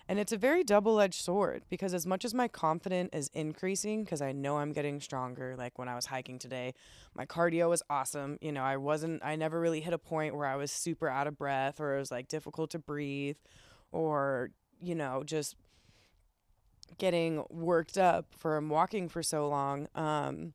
And 0.09 0.19
it's 0.19 0.33
a 0.33 0.39
very 0.39 0.65
double 0.65 1.01
edged 1.01 1.21
sword 1.21 1.65
because, 1.69 1.93
as 1.93 2.07
much 2.07 2.25
as 2.25 2.33
my 2.33 2.49
confidence 2.49 3.11
is 3.13 3.31
increasing, 3.35 4.05
because 4.05 4.23
I 4.23 4.33
know 4.33 4.57
I'm 4.57 4.73
getting 4.73 5.01
stronger, 5.03 5.55
like 5.57 5.79
when 5.79 5.87
I 5.87 5.95
was 5.95 6.07
hiking 6.07 6.39
today, 6.39 6.73
my 7.15 7.27
cardio 7.27 7.69
was 7.69 7.83
awesome. 7.91 8.39
You 8.41 8.53
know, 8.53 8.63
I 8.63 8.79
wasn't, 8.79 9.23
I 9.23 9.37
never 9.37 9.61
really 9.61 9.83
hit 9.83 9.93
a 9.93 9.99
point 9.99 10.35
where 10.35 10.47
I 10.47 10.57
was 10.57 10.73
super 10.73 11.09
out 11.09 11.27
of 11.27 11.37
breath 11.37 11.79
or 11.79 11.95
it 11.95 11.99
was 11.99 12.11
like 12.11 12.27
difficult 12.27 12.71
to 12.71 12.79
breathe 12.79 13.37
or, 13.93 14.51
you 14.81 14.95
know, 14.95 15.25
just 15.25 15.57
getting 16.97 17.45
worked 17.51 17.99
up 17.99 18.27
from 18.37 18.69
walking 18.69 19.09
for 19.09 19.23
so 19.23 19.49
long. 19.49 19.89
Um, 19.95 20.55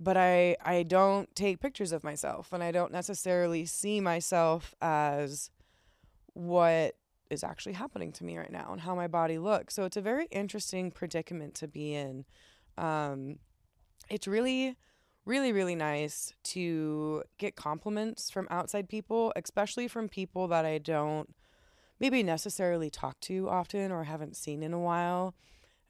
but 0.00 0.16
I 0.16 0.56
I 0.64 0.82
don't 0.82 1.34
take 1.36 1.60
pictures 1.60 1.92
of 1.92 2.02
myself 2.02 2.52
and 2.52 2.62
I 2.62 2.72
don't 2.72 2.92
necessarily 2.92 3.64
see 3.66 4.00
myself 4.00 4.74
as 4.82 5.50
what 6.34 6.96
is 7.30 7.44
actually 7.44 7.74
happening 7.74 8.12
to 8.12 8.24
me 8.24 8.36
right 8.36 8.50
now 8.50 8.72
and 8.72 8.80
how 8.80 8.94
my 8.94 9.06
body 9.06 9.38
looks. 9.38 9.74
So 9.74 9.84
it's 9.84 9.96
a 9.96 10.02
very 10.02 10.26
interesting 10.30 10.90
predicament 10.90 11.54
to 11.56 11.68
be 11.68 11.94
in. 11.94 12.24
Um, 12.76 13.38
it's 14.10 14.26
really 14.26 14.76
really 15.24 15.52
really 15.52 15.76
nice 15.76 16.32
to 16.42 17.22
get 17.38 17.54
compliments 17.54 18.28
from 18.28 18.48
outside 18.50 18.88
people, 18.88 19.32
especially 19.36 19.86
from 19.86 20.08
people 20.08 20.48
that 20.48 20.64
I 20.64 20.78
don't 20.78 21.32
maybe 22.02 22.22
necessarily 22.22 22.90
talk 22.90 23.18
to 23.20 23.48
often 23.48 23.90
or 23.90 24.04
haven't 24.04 24.36
seen 24.36 24.62
in 24.62 24.74
a 24.74 24.78
while 24.78 25.34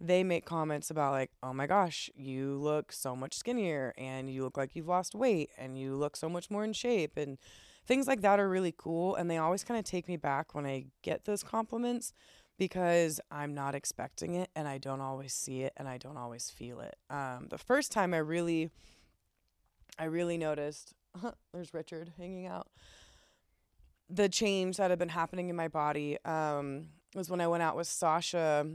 they 0.04 0.24
make 0.24 0.44
comments 0.44 0.90
about 0.90 1.12
like, 1.12 1.30
"Oh 1.42 1.52
my 1.52 1.66
gosh, 1.68 2.10
you 2.16 2.56
look 2.56 2.92
so 2.92 3.14
much 3.14 3.34
skinnier 3.34 3.94
and 3.96 4.28
you 4.28 4.42
look 4.42 4.56
like 4.56 4.74
you've 4.74 4.88
lost 4.88 5.14
weight 5.14 5.50
and 5.56 5.78
you 5.78 5.94
look 5.94 6.16
so 6.16 6.28
much 6.28 6.50
more 6.50 6.64
in 6.64 6.72
shape." 6.72 7.16
And 7.16 7.38
things 7.86 8.06
like 8.08 8.20
that 8.22 8.40
are 8.40 8.48
really 8.48 8.74
cool 8.76 9.14
and 9.14 9.30
they 9.30 9.38
always 9.38 9.64
kind 9.64 9.78
of 9.78 9.84
take 9.84 10.08
me 10.08 10.16
back 10.16 10.54
when 10.54 10.66
I 10.66 10.86
get 11.02 11.24
those 11.24 11.42
compliments 11.42 12.12
because 12.58 13.20
I'm 13.30 13.54
not 13.54 13.74
expecting 13.74 14.34
it 14.34 14.50
and 14.54 14.68
I 14.68 14.78
don't 14.78 15.00
always 15.00 15.32
see 15.32 15.62
it 15.62 15.72
and 15.76 15.88
I 15.88 15.98
don't 15.98 16.16
always 16.16 16.50
feel 16.50 16.80
it. 16.80 16.96
Um, 17.10 17.46
the 17.50 17.58
first 17.58 17.92
time 17.92 18.12
I 18.14 18.18
really 18.18 18.70
I 19.98 20.04
really 20.04 20.38
noticed 20.38 20.94
there's 21.52 21.72
Richard 21.74 22.12
hanging 22.18 22.46
out. 22.46 22.68
The 24.14 24.28
change 24.28 24.76
that 24.76 24.90
had 24.90 24.98
been 24.98 25.08
happening 25.08 25.48
in 25.48 25.56
my 25.56 25.68
body 25.68 26.18
um, 26.26 26.88
was 27.14 27.30
when 27.30 27.40
I 27.40 27.48
went 27.48 27.62
out 27.62 27.76
with 27.76 27.86
Sasha 27.86 28.66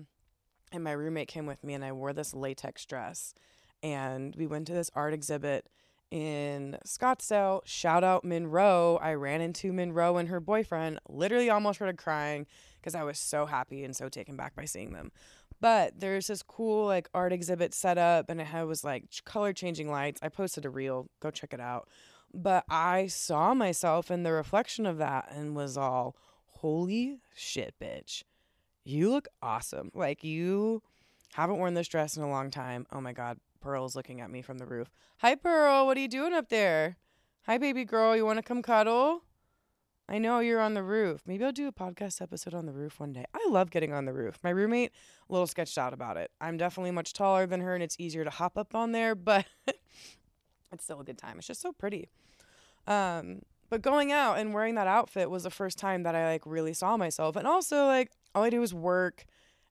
and 0.72 0.84
my 0.84 0.91
roommate 0.91 1.27
came 1.27 1.46
with 1.46 1.63
me 1.63 1.75
and 1.75 1.86
I 1.86 1.91
wore 1.91 2.12
this 2.12 2.34
latex 2.34 2.86
dress 2.88 3.36
and 3.84 4.36
we 4.36 4.48
went 4.48 4.65
to 4.67 4.74
this 4.74 4.89
art 4.96 5.13
exhibit 5.13 5.70
in 6.10 6.77
Scottsdale. 6.88 7.62
Shout 7.65 8.03
out 8.03 8.24
Monroe. 8.24 8.98
I 9.00 9.13
ran 9.13 9.41
into 9.41 9.72
Monroe 9.72 10.17
and 10.17 10.29
her 10.29 10.39
boyfriend, 10.39 11.00
literally 11.08 11.51
almost 11.51 11.77
started 11.77 12.00
crying 12.00 12.48
because 12.79 12.96
I 12.96 13.03
was 13.03 13.20
so 13.20 13.46
happy 13.46 13.84
and 13.84 13.96
so 13.96 14.10
taken 14.10 14.38
back 14.38 14.56
by 14.56 14.65
seeing 14.65 14.94
them. 14.94 15.12
But 15.62 16.00
there's 16.00 16.27
this 16.27 16.41
cool 16.41 16.88
like 16.88 17.10
art 17.13 17.32
exhibit 17.32 17.75
set 17.75 18.00
up 18.00 18.29
and 18.29 18.41
it 18.41 18.48
had 18.48 18.63
was 18.63 18.84
like 18.84 19.03
color 19.24 19.53
changing 19.53 19.91
lights. 19.91 20.20
I 20.24 20.29
posted 20.29 20.65
a 20.65 20.70
reel, 20.72 21.10
go 21.20 21.29
check 21.29 21.53
it 21.53 21.60
out. 21.60 21.88
But 22.38 22.65
I 22.70 23.08
saw 23.08 23.53
myself 23.53 24.12
in 24.12 24.24
the 24.24 24.32
reflection 24.32 24.86
of 24.86 25.00
that 25.00 25.29
and 25.32 25.56
was 25.56 25.75
all, 25.75 26.15
holy 26.46 27.20
shit, 27.36 27.74
bitch 27.82 28.24
you 28.88 29.12
look 29.12 29.27
awesome. 29.41 29.91
Like 29.94 30.24
you 30.24 30.82
haven't 31.34 31.58
worn 31.58 31.74
this 31.74 31.88
dress 31.88 32.15
in 32.15 32.24
a 32.24 32.29
long 32.29 32.50
time. 32.50 32.86
Oh 32.91 33.01
my 33.01 33.13
God, 33.13 33.38
Pearl's 33.60 33.96
looking 33.96 34.22
at 34.22 34.32
me 34.32 34.41
from 34.41 34.58
the 34.58 34.65
roof. 34.65 34.89
Hi, 35.17 35.36
Pearl. 35.36 35.86
What 35.86 35.98
are 35.98 36.00
you 36.00 36.08
doing 36.08 36.34
up 36.34 36.50
there? 36.50 36.98
Hi, 37.46 37.58
baby 37.58 37.86
girl. 37.86 38.15
You 38.15 38.25
want 38.25 38.38
to 38.38 38.44
come 38.44 38.62
cuddle? 38.62 39.24
I 40.10 40.20
know 40.20 40.39
you're 40.39 40.62
on 40.62 40.74
the 40.74 40.84
roof. 40.84 41.22
Maybe 41.25 41.44
I'll 41.44 41.51
do 41.51 41.67
a 41.67 41.74
podcast 41.74 42.22
episode 42.22 42.53
on 42.53 42.65
the 42.65 42.72
roof 42.72 42.98
one 42.98 43.12
day. 43.12 43.25
I 43.34 43.46
love 43.50 43.72
getting 43.72 43.91
on 43.91 44.06
the 44.06 44.13
roof. 44.13 44.39
My 44.41 44.51
roommate, 44.51 44.94
a 45.29 45.34
little 45.34 45.48
sketched 45.48 45.77
out 45.77 45.91
about 45.91 46.15
it. 46.15 46.32
I'm 46.39 46.56
definitely 46.56 46.91
much 46.91 47.12
taller 47.12 47.46
than 47.46 47.60
her 47.60 47.74
and 47.74 47.84
it's 47.84 47.98
easier 48.00 48.24
to 48.24 48.29
hop 48.29 48.58
up 48.58 48.74
on 48.74 48.94
there, 48.94 49.15
but 49.15 49.46
it's 50.72 50.84
still 50.84 51.00
a 51.00 51.04
good 51.04 51.18
time. 51.18 51.38
It's 51.38 51.48
just 51.48 51.62
so 51.62 51.72
pretty. 51.72 52.10
Um, 52.86 53.42
but 53.70 53.82
going 53.82 54.12
out 54.12 54.38
and 54.38 54.54
wearing 54.54 54.76
that 54.76 54.88
outfit 54.88 55.30
was 55.30 55.44
the 55.44 55.50
first 55.50 55.78
time 55.78 56.04
that 56.04 56.16
I 56.16 56.26
like 56.26 56.44
really 56.46 56.74
saw 56.74 56.98
myself. 56.98 57.36
And 57.36 57.48
also 57.48 57.86
like 57.86 58.12
all 58.34 58.44
I 58.44 58.50
do 58.50 58.62
is 58.64 58.74
work 58.74 59.26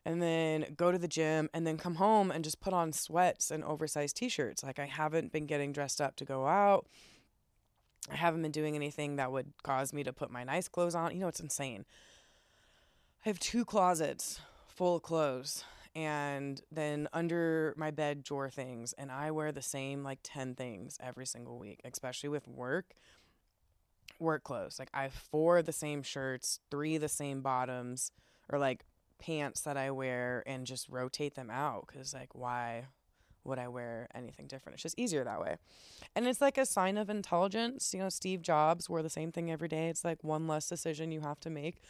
and 0.04 0.22
then 0.22 0.66
go 0.76 0.92
to 0.92 0.98
the 0.98 1.08
gym 1.08 1.48
and 1.54 1.66
then 1.66 1.78
come 1.78 1.96
home 1.96 2.30
and 2.30 2.44
just 2.44 2.60
put 2.60 2.72
on 2.72 2.92
sweats 2.92 3.50
and 3.50 3.64
oversized 3.64 4.16
t-shirts. 4.16 4.62
Like 4.62 4.78
I 4.78 4.86
haven't 4.86 5.32
been 5.32 5.46
getting 5.46 5.72
dressed 5.72 6.00
up 6.00 6.16
to 6.16 6.24
go 6.24 6.46
out. 6.46 6.86
I 8.10 8.16
haven't 8.16 8.42
been 8.42 8.52
doing 8.52 8.76
anything 8.76 9.16
that 9.16 9.32
would 9.32 9.52
cause 9.62 9.92
me 9.92 10.04
to 10.04 10.12
put 10.12 10.30
my 10.30 10.44
nice 10.44 10.68
clothes 10.68 10.94
on. 10.94 11.12
You 11.12 11.20
know, 11.20 11.28
it's 11.28 11.40
insane. 11.40 11.84
I 13.24 13.30
have 13.30 13.40
two 13.40 13.64
closets 13.64 14.40
full 14.68 14.96
of 14.96 15.02
clothes 15.02 15.64
and 15.96 16.60
then 16.70 17.08
under 17.14 17.74
my 17.78 17.90
bed 17.90 18.22
drawer 18.22 18.50
things 18.50 18.92
and 18.98 19.10
I 19.10 19.30
wear 19.30 19.50
the 19.50 19.62
same 19.62 20.04
like 20.04 20.18
10 20.22 20.54
things 20.54 20.98
every 21.02 21.24
single 21.24 21.58
week, 21.58 21.80
especially 21.84 22.28
with 22.28 22.46
work 22.46 22.94
work 24.20 24.44
clothes. 24.44 24.78
Like 24.78 24.90
I 24.92 25.04
have 25.04 25.14
four 25.14 25.58
of 25.58 25.64
the 25.64 25.72
same 25.72 26.02
shirts, 26.02 26.60
three 26.70 26.98
the 26.98 27.08
same 27.08 27.40
bottoms, 27.40 28.12
or 28.50 28.58
like 28.58 28.84
pants 29.18 29.62
that 29.62 29.78
I 29.78 29.90
wear 29.90 30.42
and 30.46 30.66
just 30.66 30.90
rotate 30.90 31.34
them 31.34 31.50
out 31.50 31.86
because 31.86 32.12
like 32.12 32.34
why 32.34 32.84
would 33.44 33.58
I 33.58 33.68
wear 33.68 34.08
anything 34.14 34.48
different? 34.48 34.74
It's 34.74 34.82
just 34.82 34.98
easier 34.98 35.24
that 35.24 35.40
way. 35.40 35.56
And 36.14 36.26
it's 36.26 36.42
like 36.42 36.58
a 36.58 36.66
sign 36.66 36.98
of 36.98 37.08
intelligence. 37.08 37.94
You 37.94 38.00
know, 38.00 38.10
Steve 38.10 38.42
Jobs 38.42 38.90
wore 38.90 39.02
the 39.02 39.08
same 39.08 39.32
thing 39.32 39.50
every 39.50 39.68
day. 39.68 39.88
It's 39.88 40.04
like 40.04 40.22
one 40.22 40.46
less 40.46 40.68
decision 40.68 41.10
you 41.10 41.20
have 41.20 41.40
to 41.40 41.48
make. 41.50 41.80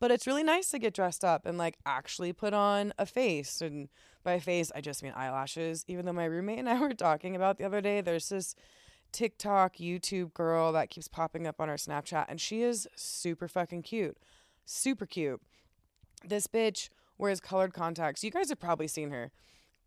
But 0.00 0.10
it's 0.10 0.26
really 0.26 0.42
nice 0.42 0.70
to 0.70 0.78
get 0.78 0.94
dressed 0.94 1.24
up 1.24 1.46
and 1.46 1.56
like 1.56 1.78
actually 1.86 2.32
put 2.32 2.52
on 2.52 2.92
a 2.98 3.06
face. 3.06 3.60
And 3.60 3.88
by 4.22 4.38
face, 4.38 4.70
I 4.74 4.80
just 4.80 5.02
mean 5.02 5.12
eyelashes. 5.14 5.84
Even 5.88 6.04
though 6.04 6.12
my 6.12 6.24
roommate 6.24 6.58
and 6.58 6.68
I 6.68 6.78
were 6.80 6.94
talking 6.94 7.36
about 7.36 7.58
the 7.58 7.64
other 7.64 7.80
day, 7.80 8.00
there's 8.00 8.28
this 8.28 8.54
TikTok, 9.14 9.76
YouTube 9.76 10.34
girl 10.34 10.72
that 10.72 10.90
keeps 10.90 11.06
popping 11.06 11.46
up 11.46 11.60
on 11.60 11.68
our 11.68 11.76
Snapchat, 11.76 12.26
and 12.28 12.40
she 12.40 12.62
is 12.62 12.88
super 12.96 13.46
fucking 13.46 13.82
cute. 13.82 14.18
Super 14.66 15.06
cute. 15.06 15.40
This 16.26 16.48
bitch 16.48 16.88
wears 17.16 17.40
colored 17.40 17.72
contacts. 17.72 18.24
You 18.24 18.32
guys 18.32 18.48
have 18.48 18.58
probably 18.58 18.88
seen 18.88 19.10
her. 19.10 19.30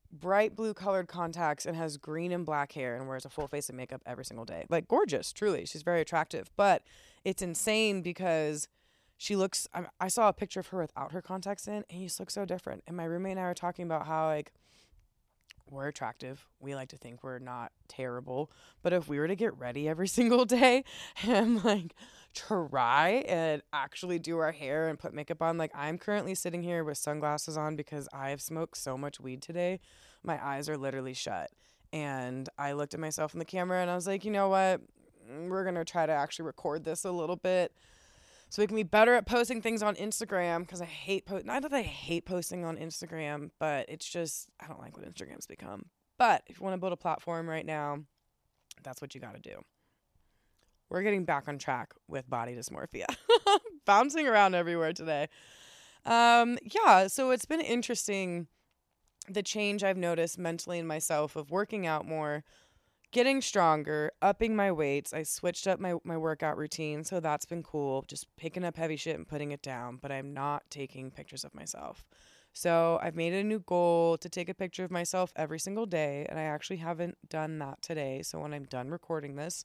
Bright 0.09 0.55
blue 0.55 0.73
colored 0.73 1.09
contacts 1.09 1.65
and 1.65 1.75
has 1.75 1.97
green 1.97 2.31
and 2.31 2.45
black 2.45 2.71
hair 2.71 2.95
and 2.95 3.09
wears 3.09 3.25
a 3.25 3.29
full 3.29 3.49
face 3.49 3.67
of 3.67 3.75
makeup 3.75 4.01
every 4.05 4.23
single 4.23 4.45
day. 4.45 4.65
Like, 4.69 4.87
gorgeous, 4.87 5.33
truly. 5.33 5.65
She's 5.65 5.83
very 5.83 5.99
attractive. 5.99 6.49
But 6.55 6.83
it's 7.25 7.41
insane 7.41 8.01
because 8.01 8.69
she 9.17 9.35
looks. 9.35 9.67
I, 9.73 9.85
I 9.99 10.07
saw 10.07 10.29
a 10.29 10.33
picture 10.33 10.59
of 10.59 10.67
her 10.67 10.79
without 10.79 11.11
her 11.11 11.21
contacts 11.21 11.67
in, 11.67 11.83
and 11.89 11.99
you 11.99 12.07
just 12.07 12.19
look 12.19 12.29
so 12.29 12.45
different. 12.45 12.83
And 12.87 12.95
my 12.95 13.03
roommate 13.03 13.31
and 13.31 13.39
I 13.39 13.43
were 13.43 13.53
talking 13.53 13.85
about 13.85 14.05
how, 14.05 14.27
like, 14.27 14.51
we're 15.71 15.87
attractive. 15.87 16.45
We 16.59 16.75
like 16.75 16.89
to 16.89 16.97
think 16.97 17.23
we're 17.23 17.39
not 17.39 17.71
terrible. 17.87 18.51
But 18.81 18.93
if 18.93 19.07
we 19.07 19.19
were 19.19 19.27
to 19.27 19.35
get 19.35 19.57
ready 19.57 19.87
every 19.87 20.07
single 20.19 20.45
day 20.45 20.83
and 21.23 21.63
like 21.63 21.93
try 22.33 23.23
and 23.27 23.61
actually 23.73 24.19
do 24.19 24.37
our 24.37 24.51
hair 24.51 24.87
and 24.87 24.99
put 24.99 25.13
makeup 25.13 25.41
on, 25.41 25.57
like 25.57 25.71
I'm 25.75 25.97
currently 25.97 26.35
sitting 26.35 26.63
here 26.63 26.83
with 26.83 26.97
sunglasses 26.97 27.57
on 27.57 27.75
because 27.75 28.07
I 28.13 28.29
have 28.29 28.41
smoked 28.41 28.77
so 28.77 28.97
much 28.97 29.19
weed 29.19 29.41
today. 29.41 29.79
My 30.23 30.43
eyes 30.43 30.69
are 30.69 30.77
literally 30.77 31.13
shut. 31.13 31.51
And 31.93 32.49
I 32.57 32.73
looked 32.73 32.93
at 32.93 32.99
myself 32.99 33.33
in 33.33 33.39
the 33.39 33.45
camera 33.45 33.81
and 33.81 33.89
I 33.89 33.95
was 33.95 34.07
like, 34.07 34.25
you 34.25 34.31
know 34.31 34.49
what? 34.49 34.81
Mm, 35.29 35.49
we're 35.49 35.63
going 35.63 35.75
to 35.75 35.85
try 35.85 36.05
to 36.05 36.11
actually 36.11 36.45
record 36.45 36.83
this 36.83 37.05
a 37.05 37.11
little 37.11 37.37
bit 37.37 37.71
so 38.49 38.61
we 38.61 38.67
can 38.67 38.75
be 38.75 38.83
better 38.83 39.13
at 39.15 39.25
posting 39.25 39.61
things 39.61 39.83
on 39.83 39.95
Instagram 39.95 40.61
because 40.61 40.81
I 40.81 40.85
hate 40.85 41.25
post. 41.25 41.45
Not 41.45 41.61
that 41.63 41.73
I 41.73 41.81
hate 41.81 42.25
posting 42.25 42.63
on 42.63 42.77
Instagram, 42.77 43.51
but 43.59 43.89
it's 43.89 44.07
just 44.07 44.47
I 44.59 44.67
don't 44.67 44.79
like 44.79 44.97
what 44.97 45.05
Instagram's 45.05 45.47
become. 45.47 45.87
But 46.17 46.43
if 46.47 46.59
you 46.59 46.63
want 46.63 46.73
to 46.73 46.79
build 46.79 46.93
a 46.93 46.97
platform 46.97 47.49
right 47.49 47.65
now, 47.65 47.99
that's 48.83 49.01
what 49.01 49.13
you 49.13 49.21
got 49.21 49.35
to 49.35 49.39
do. 49.41 49.61
We're 50.89 51.03
getting 51.03 51.25
back 51.25 51.47
on 51.47 51.57
track 51.57 51.93
with 52.07 52.29
body 52.29 52.55
dysmorphia, 52.55 53.05
bouncing 53.85 54.27
around 54.27 54.55
everywhere 54.55 54.93
today. 54.93 55.27
Um, 56.05 56.57
yeah, 56.63 57.07
so 57.07 57.31
it's 57.31 57.45
been 57.45 57.59
interesting 57.59 58.47
the 59.29 59.43
change 59.43 59.83
I've 59.83 59.97
noticed 59.97 60.39
mentally 60.39 60.79
in 60.79 60.87
myself 60.87 61.35
of 61.35 61.51
working 61.51 61.85
out 61.85 62.07
more 62.07 62.45
getting 63.11 63.41
stronger, 63.41 64.11
upping 64.21 64.55
my 64.55 64.71
weights. 64.71 65.13
I 65.13 65.23
switched 65.23 65.67
up 65.67 65.79
my, 65.79 65.95
my 66.03 66.17
workout 66.17 66.57
routine, 66.57 67.03
so 67.03 67.19
that's 67.19 67.45
been 67.45 67.63
cool. 67.63 68.03
Just 68.07 68.27
picking 68.35 68.63
up 68.65 68.77
heavy 68.77 68.95
shit 68.95 69.15
and 69.15 69.27
putting 69.27 69.51
it 69.51 69.61
down, 69.61 69.97
but 70.01 70.11
I'm 70.11 70.33
not 70.33 70.63
taking 70.69 71.11
pictures 71.11 71.43
of 71.43 71.55
myself. 71.55 72.05
So 72.53 72.99
I've 73.01 73.15
made 73.15 73.33
a 73.33 73.43
new 73.43 73.59
goal 73.59 74.17
to 74.17 74.29
take 74.29 74.49
a 74.49 74.53
picture 74.53 74.83
of 74.83 74.91
myself 74.91 75.31
every 75.35 75.59
single 75.59 75.85
day, 75.85 76.25
and 76.27 76.39
I 76.39 76.43
actually 76.43 76.77
haven't 76.77 77.17
done 77.29 77.59
that 77.59 77.81
today. 77.81 78.21
So 78.23 78.39
when 78.39 78.53
I'm 78.53 78.65
done 78.65 78.89
recording 78.89 79.35
this, 79.35 79.63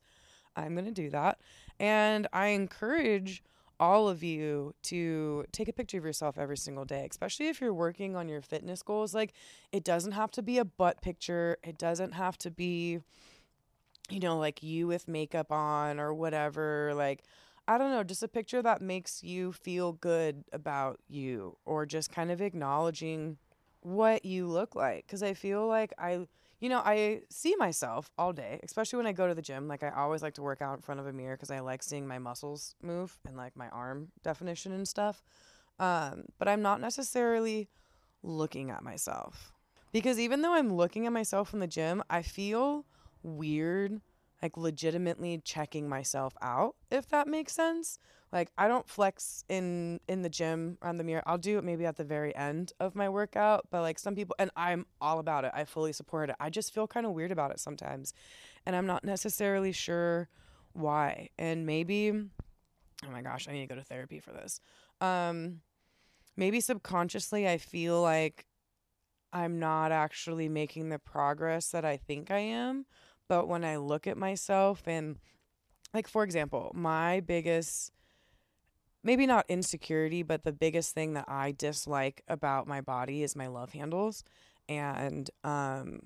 I'm 0.56 0.74
going 0.74 0.84
to 0.84 0.90
do 0.90 1.10
that. 1.10 1.38
And 1.80 2.26
I 2.32 2.48
encourage 2.48 3.42
all 3.80 4.08
of 4.08 4.22
you 4.22 4.74
to 4.82 5.44
take 5.50 5.68
a 5.68 5.72
picture 5.72 5.98
of 5.98 6.04
yourself 6.04 6.38
every 6.38 6.56
single 6.56 6.84
day, 6.84 7.06
especially 7.10 7.48
if 7.48 7.60
you're 7.60 7.74
working 7.74 8.14
on 8.14 8.28
your 8.28 8.42
fitness 8.42 8.82
goals. 8.82 9.14
Like, 9.14 9.32
it 9.72 9.82
doesn't 9.84 10.12
have 10.12 10.30
to 10.32 10.42
be 10.42 10.58
a 10.58 10.64
butt 10.64 11.00
picture, 11.00 11.56
it 11.64 11.78
doesn't 11.78 12.12
have 12.12 12.38
to 12.38 12.50
be 12.50 13.00
you 14.10 14.20
know, 14.20 14.38
like 14.38 14.62
you 14.62 14.86
with 14.86 15.08
makeup 15.08 15.50
on 15.50 16.00
or 16.00 16.12
whatever. 16.14 16.92
Like, 16.94 17.24
I 17.68 17.78
don't 17.78 17.90
know, 17.90 18.02
just 18.02 18.22
a 18.22 18.28
picture 18.28 18.62
that 18.62 18.82
makes 18.82 19.22
you 19.22 19.52
feel 19.52 19.92
good 19.92 20.44
about 20.52 21.00
you 21.08 21.56
or 21.64 21.86
just 21.86 22.10
kind 22.10 22.30
of 22.30 22.40
acknowledging 22.40 23.38
what 23.80 24.24
you 24.24 24.46
look 24.46 24.74
like. 24.74 25.06
Cause 25.08 25.22
I 25.22 25.34
feel 25.34 25.66
like 25.66 25.92
I, 25.98 26.26
you 26.60 26.68
know, 26.68 26.82
I 26.84 27.22
see 27.30 27.56
myself 27.56 28.10
all 28.18 28.32
day, 28.32 28.60
especially 28.62 28.98
when 28.98 29.06
I 29.06 29.12
go 29.12 29.26
to 29.26 29.34
the 29.34 29.42
gym. 29.42 29.66
Like, 29.66 29.82
I 29.82 29.90
always 29.90 30.22
like 30.22 30.34
to 30.34 30.42
work 30.42 30.62
out 30.62 30.76
in 30.76 30.82
front 30.82 31.00
of 31.00 31.06
a 31.06 31.12
mirror 31.12 31.36
because 31.36 31.50
I 31.50 31.60
like 31.60 31.82
seeing 31.82 32.06
my 32.06 32.18
muscles 32.18 32.74
move 32.82 33.18
and 33.26 33.36
like 33.36 33.56
my 33.56 33.68
arm 33.70 34.08
definition 34.22 34.72
and 34.72 34.86
stuff. 34.86 35.22
Um, 35.78 36.26
but 36.38 36.48
I'm 36.48 36.62
not 36.62 36.80
necessarily 36.80 37.68
looking 38.22 38.70
at 38.70 38.84
myself 38.84 39.52
because 39.92 40.18
even 40.18 40.42
though 40.42 40.54
I'm 40.54 40.72
looking 40.72 41.06
at 41.06 41.12
myself 41.12 41.52
in 41.52 41.60
the 41.60 41.66
gym, 41.66 42.02
I 42.08 42.22
feel 42.22 42.86
weird 43.22 44.00
like 44.42 44.56
legitimately 44.56 45.40
checking 45.44 45.88
myself 45.88 46.34
out 46.42 46.74
if 46.90 47.08
that 47.08 47.28
makes 47.28 47.52
sense. 47.52 47.98
Like 48.32 48.50
i 48.58 48.66
don't 48.66 48.88
flex 48.88 49.44
in 49.48 50.00
in 50.08 50.22
the 50.22 50.28
gym 50.28 50.78
on 50.82 50.96
the 50.96 51.04
mirror. 51.04 51.22
I'll 51.26 51.38
do 51.38 51.58
it 51.58 51.64
maybe 51.64 51.86
at 51.86 51.96
the 51.96 52.04
very 52.04 52.34
end 52.34 52.72
of 52.80 52.94
my 52.94 53.08
workout 53.08 53.68
but 53.70 53.82
like 53.82 53.98
some 53.98 54.14
people 54.14 54.34
and 54.38 54.50
i'm 54.56 54.86
all 55.00 55.18
about 55.18 55.44
it. 55.44 55.52
I 55.54 55.64
fully 55.64 55.92
support 55.92 56.30
it. 56.30 56.36
I 56.40 56.50
just 56.50 56.74
feel 56.74 56.86
kind 56.86 57.06
of 57.06 57.12
weird 57.12 57.30
about 57.32 57.50
it 57.52 57.60
sometimes 57.60 58.12
and 58.66 58.74
i'm 58.74 58.86
not 58.86 59.04
necessarily 59.04 59.72
sure 59.72 60.28
why. 60.72 61.28
And 61.38 61.66
maybe 61.66 62.10
oh 62.10 63.10
my 63.10 63.22
gosh 63.22 63.48
i 63.48 63.52
need 63.52 63.68
to 63.68 63.74
go 63.74 63.76
to 63.76 63.84
therapy 63.84 64.18
for 64.18 64.32
this. 64.32 64.60
Um 65.00 65.60
maybe 66.36 66.60
subconsciously 66.60 67.46
i 67.48 67.58
feel 67.58 68.00
like 68.00 68.46
i'm 69.32 69.58
not 69.58 69.92
actually 69.92 70.48
making 70.48 70.88
the 70.88 70.98
progress 70.98 71.68
that 71.68 71.84
i 71.84 71.96
think 71.96 72.30
i 72.30 72.38
am 72.38 72.86
but 73.28 73.48
when 73.48 73.64
I 73.64 73.76
look 73.76 74.06
at 74.06 74.16
myself 74.16 74.82
and, 74.86 75.18
like, 75.94 76.08
for 76.08 76.24
example, 76.24 76.70
my 76.74 77.20
biggest, 77.20 77.92
maybe 79.02 79.26
not 79.26 79.46
insecurity, 79.48 80.22
but 80.22 80.44
the 80.44 80.52
biggest 80.52 80.94
thing 80.94 81.14
that 81.14 81.26
I 81.28 81.52
dislike 81.52 82.22
about 82.28 82.66
my 82.66 82.80
body 82.80 83.22
is 83.22 83.36
my 83.36 83.46
love 83.46 83.72
handles. 83.72 84.24
And, 84.68 85.30
um, 85.44 86.00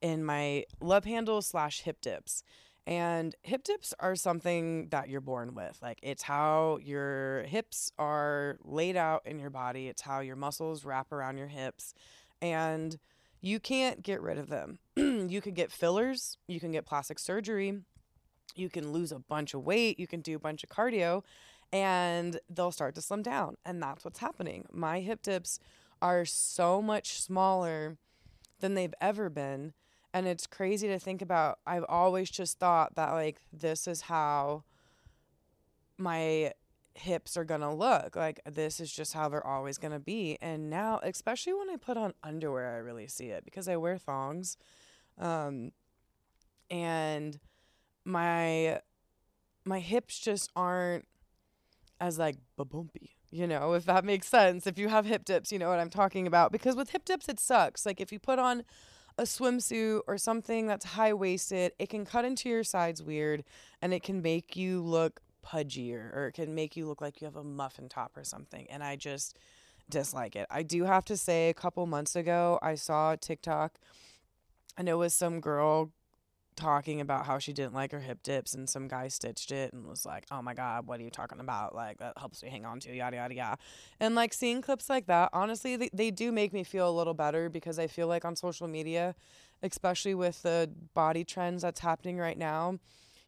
in 0.00 0.24
my 0.24 0.64
love 0.80 1.04
handles 1.04 1.46
slash 1.46 1.82
hip 1.82 2.00
dips. 2.00 2.42
And 2.84 3.36
hip 3.42 3.62
dips 3.62 3.94
are 4.00 4.16
something 4.16 4.88
that 4.88 5.08
you're 5.08 5.20
born 5.20 5.54
with. 5.54 5.78
Like, 5.80 6.00
it's 6.02 6.24
how 6.24 6.78
your 6.82 7.44
hips 7.44 7.92
are 7.96 8.58
laid 8.64 8.96
out 8.96 9.22
in 9.24 9.38
your 9.38 9.50
body, 9.50 9.86
it's 9.86 10.02
how 10.02 10.18
your 10.20 10.34
muscles 10.34 10.84
wrap 10.84 11.12
around 11.12 11.38
your 11.38 11.46
hips. 11.46 11.94
And 12.40 12.98
you 13.42 13.60
can't 13.60 14.02
get 14.02 14.22
rid 14.22 14.38
of 14.38 14.48
them. 14.48 14.78
you 14.96 15.40
can 15.42 15.52
get 15.52 15.70
fillers, 15.70 16.38
you 16.46 16.60
can 16.60 16.72
get 16.72 16.86
plastic 16.86 17.18
surgery, 17.18 17.80
you 18.54 18.70
can 18.70 18.92
lose 18.92 19.12
a 19.12 19.18
bunch 19.18 19.52
of 19.52 19.64
weight, 19.64 19.98
you 19.98 20.06
can 20.06 20.20
do 20.20 20.36
a 20.36 20.38
bunch 20.38 20.62
of 20.62 20.70
cardio, 20.70 21.22
and 21.72 22.38
they'll 22.48 22.70
start 22.70 22.94
to 22.94 23.02
slim 23.02 23.22
down. 23.22 23.56
And 23.66 23.82
that's 23.82 24.04
what's 24.04 24.20
happening. 24.20 24.66
My 24.72 25.00
hip 25.00 25.22
dips 25.22 25.58
are 26.00 26.24
so 26.24 26.80
much 26.80 27.20
smaller 27.20 27.98
than 28.60 28.74
they've 28.74 28.94
ever 29.00 29.28
been. 29.28 29.72
And 30.14 30.26
it's 30.26 30.46
crazy 30.46 30.88
to 30.88 30.98
think 30.98 31.22
about. 31.22 31.58
I've 31.66 31.86
always 31.88 32.30
just 32.30 32.58
thought 32.58 32.94
that, 32.96 33.12
like, 33.12 33.38
this 33.52 33.88
is 33.88 34.02
how 34.02 34.64
my 35.96 36.52
hips 36.94 37.36
are 37.36 37.44
gonna 37.44 37.74
look 37.74 38.16
like 38.16 38.40
this 38.44 38.80
is 38.80 38.92
just 38.92 39.14
how 39.14 39.28
they're 39.28 39.46
always 39.46 39.78
gonna 39.78 39.98
be 40.00 40.36
and 40.40 40.68
now 40.68 41.00
especially 41.02 41.54
when 41.54 41.70
i 41.70 41.76
put 41.76 41.96
on 41.96 42.12
underwear 42.22 42.74
i 42.74 42.78
really 42.78 43.08
see 43.08 43.26
it 43.26 43.44
because 43.44 43.66
i 43.68 43.76
wear 43.76 43.96
thongs 43.96 44.56
um 45.18 45.72
and 46.70 47.38
my 48.04 48.80
my 49.64 49.78
hips 49.78 50.18
just 50.18 50.50
aren't 50.56 51.06
as 52.00 52.18
like 52.18 52.36
bumpy 52.56 53.10
you 53.30 53.46
know 53.46 53.72
if 53.74 53.84
that 53.86 54.04
makes 54.04 54.26
sense. 54.26 54.66
If 54.66 54.78
you 54.78 54.88
have 54.88 55.06
hip 55.06 55.24
dips 55.24 55.52
you 55.52 55.58
know 55.58 55.68
what 55.68 55.78
i'm 55.78 55.90
talking 55.90 56.26
about 56.26 56.52
because 56.52 56.74
with 56.74 56.90
hip 56.90 57.04
dips 57.04 57.28
it 57.28 57.38
sucks. 57.38 57.86
Like 57.86 58.00
if 58.00 58.12
you 58.12 58.18
put 58.18 58.38
on 58.38 58.64
a 59.18 59.24
swimsuit 59.24 60.00
or 60.06 60.16
something 60.16 60.66
that's 60.66 60.84
high 60.86 61.12
waisted 61.12 61.72
it 61.78 61.90
can 61.90 62.04
cut 62.04 62.24
into 62.24 62.48
your 62.48 62.64
sides 62.64 63.02
weird 63.02 63.44
and 63.82 63.92
it 63.92 64.02
can 64.02 64.22
make 64.22 64.56
you 64.56 64.82
look 64.82 65.20
pudgier 65.46 66.14
or 66.14 66.28
it 66.28 66.32
can 66.32 66.54
make 66.54 66.76
you 66.76 66.86
look 66.86 67.00
like 67.00 67.20
you 67.20 67.26
have 67.26 67.36
a 67.36 67.44
muffin 67.44 67.88
top 67.88 68.16
or 68.16 68.24
something. 68.24 68.66
And 68.70 68.82
I 68.82 68.96
just 68.96 69.38
dislike 69.90 70.36
it. 70.36 70.46
I 70.50 70.62
do 70.62 70.84
have 70.84 71.04
to 71.06 71.16
say, 71.16 71.48
a 71.48 71.54
couple 71.54 71.84
months 71.86 72.16
ago, 72.16 72.58
I 72.62 72.74
saw 72.74 73.16
TikTok 73.16 73.78
and 74.76 74.88
it 74.88 74.94
was 74.94 75.12
some 75.14 75.40
girl 75.40 75.92
talking 76.54 77.00
about 77.00 77.26
how 77.26 77.38
she 77.38 77.52
didn't 77.52 77.72
like 77.74 77.92
her 77.92 78.00
hip 78.00 78.22
dips 78.22 78.54
and 78.54 78.68
some 78.68 78.86
guy 78.86 79.08
stitched 79.08 79.50
it 79.52 79.72
and 79.72 79.86
was 79.86 80.04
like, 80.04 80.24
"Oh 80.30 80.42
my 80.42 80.54
god, 80.54 80.86
what 80.86 81.00
are 81.00 81.02
you 81.02 81.10
talking 81.10 81.40
about? 81.40 81.74
Like 81.74 81.98
that 81.98 82.18
helps 82.18 82.42
me 82.42 82.50
hang 82.50 82.64
on 82.64 82.80
to 82.80 82.94
yada 82.94 83.16
yada 83.16 83.34
yada." 83.34 83.58
And 84.00 84.14
like 84.14 84.34
seeing 84.34 84.60
clips 84.60 84.90
like 84.90 85.06
that, 85.06 85.30
honestly, 85.32 85.76
they, 85.76 85.90
they 85.92 86.10
do 86.10 86.30
make 86.30 86.52
me 86.52 86.62
feel 86.64 86.88
a 86.88 86.92
little 86.92 87.14
better 87.14 87.48
because 87.48 87.78
I 87.78 87.86
feel 87.86 88.06
like 88.06 88.24
on 88.24 88.36
social 88.36 88.68
media, 88.68 89.14
especially 89.62 90.14
with 90.14 90.42
the 90.42 90.70
body 90.94 91.24
trends 91.24 91.62
that's 91.62 91.80
happening 91.80 92.18
right 92.18 92.38
now, 92.38 92.78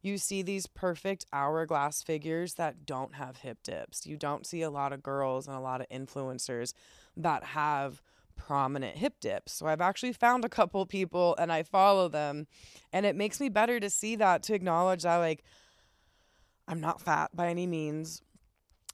you 0.05 0.19
see 0.19 0.43
these 0.43 0.67
perfect 0.67 1.25
hourglass 1.33 2.03
figures 2.03 2.55
that 2.55 2.85
don't 2.85 3.14
have 3.14 3.38
hip 3.38 3.59
dips. 3.62 4.07
You 4.07 4.17
don't 4.17 4.47
see 4.47 4.61
a 4.61 4.71
lot 4.71 4.93
of 4.93 5.03
girls 5.03 5.47
and 5.47 5.57
a 5.57 5.61
lot 5.61 5.81
of 5.81 5.88
influencers 5.88 6.75
that 7.17 7.43
have 7.43 8.03
prominent 8.37 8.99
hip 8.99 9.14
dips. 9.21 9.53
So 9.53 9.67
I've 9.67 9.81
actually 9.81 10.12
found 10.12 10.45
a 10.45 10.49
couple 10.49 10.85
people 10.85 11.35
and 11.38 11.51
I 11.51 11.62
follow 11.62 12.09
them 12.09 12.47
and 12.93 13.07
it 13.07 13.17
makes 13.17 13.40
me 13.40 13.49
better 13.49 13.81
to 13.81 13.88
see 13.88 14.17
that 14.17 14.43
to 14.45 14.55
acknowledge 14.55 15.05
that 15.05 15.17
like 15.17 15.43
I'm 16.69 16.81
not 16.81 17.01
fat 17.01 17.31
by 17.35 17.49
any 17.49 17.67
means. 17.67 18.21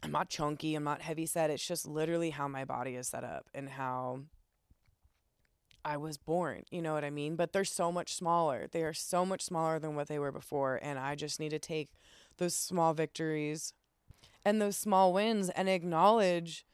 I'm 0.03 0.12
not 0.12 0.31
chunky, 0.31 0.75
I'm 0.75 0.85
not 0.85 1.03
heavy 1.03 1.27
set. 1.27 1.51
It's 1.51 1.66
just 1.66 1.87
literally 1.87 2.31
how 2.31 2.46
my 2.49 2.64
body 2.64 2.94
is 2.94 3.09
set 3.09 3.25
up 3.25 3.46
and 3.53 3.68
how 3.68 4.20
I 5.85 5.97
was 5.97 6.19
born. 6.19 6.64
You 6.71 6.83
know 6.83 6.93
what 6.93 7.05
I 7.05 7.11
mean? 7.11 7.37
But 7.37 7.53
they're 7.53 7.64
so 7.64 7.90
much 7.90 8.14
smaller. 8.14 8.69
They 8.71 8.83
are 8.83 8.93
so 8.93 9.25
much 9.25 9.43
smaller 9.43 9.79
than 9.79 9.95
what 9.95 10.09
they 10.09 10.19
were 10.19 10.33
before. 10.33 10.79
And 10.83 10.99
I 10.99 11.14
just 11.14 11.40
need 11.40 11.51
to 11.51 11.59
take 11.59 11.90
those 12.38 12.55
small 12.55 12.95
victories 12.95 13.73
and 14.45 14.61
those 14.61 14.77
small 14.77 15.12
wins 15.12 15.51
and 15.51 15.69
acknowledge, 15.69 16.64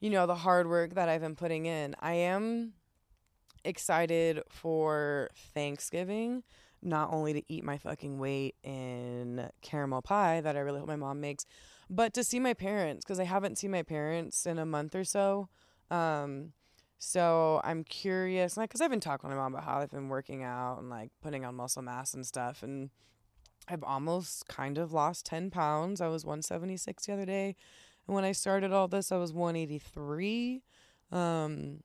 you 0.00 0.10
know, 0.10 0.26
the 0.26 0.34
hard 0.36 0.68
work 0.68 0.94
that 0.94 1.08
I've 1.08 1.20
been 1.20 1.36
putting 1.36 1.66
in. 1.66 1.94
I 2.00 2.14
am 2.14 2.74
excited 3.64 4.42
for 4.48 5.30
Thanksgiving, 5.54 6.42
not 6.82 7.12
only 7.12 7.32
to 7.32 7.42
eat 7.48 7.64
my 7.64 7.78
fucking 7.78 8.18
weight 8.18 8.56
in 8.62 9.48
caramel 9.62 10.02
pie 10.02 10.40
that 10.42 10.56
I 10.56 10.60
really 10.60 10.80
hope 10.80 10.88
my 10.88 10.96
mom 10.96 11.20
makes, 11.20 11.46
but 11.88 12.12
to 12.14 12.24
see 12.24 12.40
my 12.40 12.54
parents 12.54 13.04
because 13.04 13.20
I 13.20 13.24
haven't 13.24 13.58
seen 13.58 13.70
my 13.70 13.82
parents 13.82 14.46
in 14.46 14.58
a 14.58 14.66
month 14.66 14.94
or 14.94 15.04
so. 15.04 15.48
Um, 15.90 16.52
so 16.98 17.60
I'm 17.64 17.84
curious, 17.84 18.56
like, 18.56 18.70
because 18.70 18.80
I've 18.80 18.90
been 18.90 19.00
talking 19.00 19.28
to 19.28 19.36
my 19.36 19.42
mom 19.42 19.54
about 19.54 19.64
how 19.64 19.78
I've 19.78 19.90
been 19.90 20.08
working 20.08 20.42
out 20.42 20.78
and 20.78 20.88
like 20.88 21.10
putting 21.22 21.44
on 21.44 21.54
muscle 21.54 21.82
mass 21.82 22.14
and 22.14 22.26
stuff, 22.26 22.62
and 22.62 22.90
I've 23.68 23.84
almost 23.84 24.48
kind 24.48 24.78
of 24.78 24.92
lost 24.92 25.26
10 25.26 25.50
pounds. 25.50 26.00
I 26.00 26.08
was 26.08 26.24
176 26.24 27.06
the 27.06 27.12
other 27.12 27.26
day, 27.26 27.56
and 28.06 28.14
when 28.14 28.24
I 28.24 28.32
started 28.32 28.72
all 28.72 28.88
this, 28.88 29.12
I 29.12 29.16
was 29.16 29.32
183. 29.32 30.62
Um, 31.12 31.80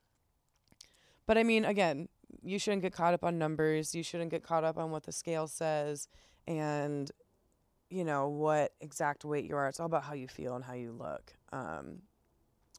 but 1.26 1.38
I 1.38 1.42
mean, 1.44 1.64
again, 1.64 2.08
you 2.42 2.58
shouldn't 2.58 2.82
get 2.82 2.92
caught 2.92 3.14
up 3.14 3.24
on 3.24 3.38
numbers. 3.38 3.94
You 3.94 4.02
shouldn't 4.02 4.30
get 4.30 4.42
caught 4.42 4.64
up 4.64 4.78
on 4.78 4.90
what 4.90 5.04
the 5.04 5.12
scale 5.12 5.46
says 5.46 6.08
and, 6.46 7.10
you 7.88 8.04
know, 8.04 8.28
what 8.28 8.72
exact 8.80 9.24
weight 9.24 9.44
you 9.44 9.56
are. 9.56 9.68
It's 9.68 9.80
all 9.80 9.86
about 9.86 10.04
how 10.04 10.14
you 10.14 10.28
feel 10.28 10.54
and 10.54 10.64
how 10.64 10.74
you 10.74 10.92
look. 10.92 11.34
Um, 11.52 12.02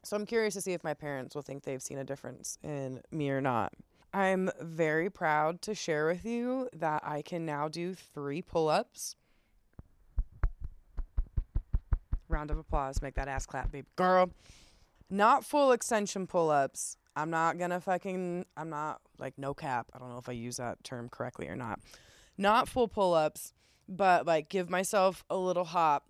so 0.03 0.15
I'm 0.15 0.25
curious 0.25 0.53
to 0.55 0.61
see 0.61 0.73
if 0.73 0.83
my 0.83 0.93
parents 0.93 1.35
will 1.35 1.41
think 1.41 1.63
they've 1.63 1.81
seen 1.81 1.97
a 1.97 2.03
difference 2.03 2.57
in 2.63 3.01
me 3.11 3.29
or 3.29 3.41
not. 3.41 3.73
I'm 4.13 4.49
very 4.59 5.09
proud 5.09 5.61
to 5.63 5.75
share 5.75 6.07
with 6.07 6.25
you 6.25 6.69
that 6.73 7.01
I 7.05 7.21
can 7.21 7.45
now 7.45 7.67
do 7.67 7.93
three 7.93 8.41
pull 8.41 8.67
ups. 8.67 9.15
Round 12.27 12.51
of 12.51 12.57
applause. 12.57 13.01
Make 13.01 13.15
that 13.15 13.27
ass 13.27 13.45
clap, 13.45 13.71
baby 13.71 13.87
girl. 13.95 14.31
Not 15.09 15.45
full 15.45 15.71
extension 15.71 16.27
pull 16.27 16.49
ups. 16.49 16.97
I'm 17.15 17.29
not 17.29 17.57
gonna 17.57 17.79
fucking, 17.79 18.45
I'm 18.57 18.69
not 18.69 19.01
like 19.17 19.37
no 19.37 19.53
cap. 19.53 19.87
I 19.93 19.99
don't 19.99 20.09
know 20.09 20.17
if 20.17 20.29
I 20.29 20.33
use 20.33 20.57
that 20.57 20.83
term 20.83 21.09
correctly 21.09 21.47
or 21.47 21.55
not. 21.55 21.79
Not 22.37 22.67
full 22.67 22.87
pull 22.87 23.13
ups, 23.13 23.53
but 23.87 24.25
like 24.25 24.49
give 24.49 24.69
myself 24.69 25.23
a 25.29 25.37
little 25.37 25.65
hop 25.65 26.05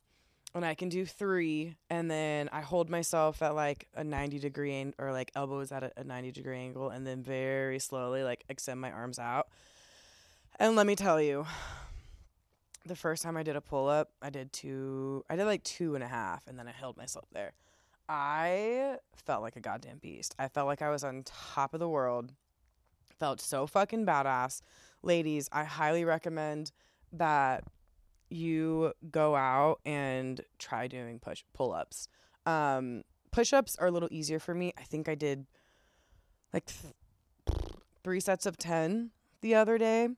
and 0.54 0.66
I 0.66 0.76
can 0.76 0.90
do 0.90 1.06
three, 1.06 1.76
and 1.90 2.10
then 2.12 2.50
I 2.52 2.62
hold 2.62 2.90
myself 2.90 3.42
at 3.42 3.56
like 3.56 3.88
a 3.96 4.04
90 4.04 4.40
degree 4.40 4.74
ang- 4.74 4.94
or 4.98 5.12
like 5.12 5.32
elbows 5.36 5.72
at 5.72 5.84
a, 5.84 5.92
a 5.98 6.04
90 6.04 6.32
degree 6.32 6.58
angle, 6.58 6.90
and 6.90 7.06
then 7.06 7.24
very 7.24 7.80
slowly 7.80 8.24
like 8.24 8.44
extend 8.50 8.82
my 8.82 8.92
arms 8.92 9.20
out. 9.20 9.48
And 10.60 10.76
let 10.76 10.86
me 10.86 10.96
tell 10.96 11.22
you, 11.22 11.46
the 12.86 12.96
first 12.96 13.24
time 13.24 13.38
I 13.38 13.44
did 13.44 13.56
a 13.56 13.62
pull 13.62 13.88
up, 13.88 14.12
I 14.22 14.30
did 14.30 14.52
two, 14.52 15.24
I 15.30 15.36
did 15.36 15.46
like 15.46 15.64
two 15.64 15.96
and 15.96 16.04
a 16.04 16.08
half, 16.08 16.48
and 16.48 16.60
then 16.60 16.68
I 16.68 16.72
held 16.72 16.98
myself 16.98 17.26
there. 17.32 17.54
I 18.10 18.98
felt 19.16 19.42
like 19.42 19.56
a 19.56 19.62
goddamn 19.62 20.00
beast. 20.00 20.36
I 20.38 20.50
felt 20.50 20.68
like 20.68 20.82
I 20.82 20.90
was 20.90 21.04
on 21.04 21.24
top 21.24 21.74
of 21.74 21.80
the 21.80 21.88
world. 21.88 22.34
Felt 23.20 23.40
so 23.40 23.68
fucking 23.68 24.06
badass. 24.06 24.62
Ladies, 25.02 25.48
I 25.52 25.64
highly 25.64 26.04
recommend 26.04 26.72
that 27.14 27.64
you 28.32 28.94
go 29.10 29.36
out 29.36 29.80
and 29.86 30.42
try 30.58 30.88
doing 30.88 31.20
push 31.20 31.44
pull 31.54 31.74
ups. 31.74 32.08
Um, 32.46 33.04
push 33.32 33.54
ups 33.54 33.76
are 33.78 33.88
a 33.88 33.92
little 33.92 34.10
easier 34.12 34.40
for 34.40 34.56
me. 34.56 34.74
I 34.78 34.84
think 34.84 35.10
I 35.10 35.16
did 35.16 35.46
like 36.54 36.66
th- 36.66 36.94
three 38.04 38.20
sets 38.20 38.46
of 38.46 38.58
10 38.58 39.12
the 39.42 39.56
other 39.56 39.78
day. 39.78 40.10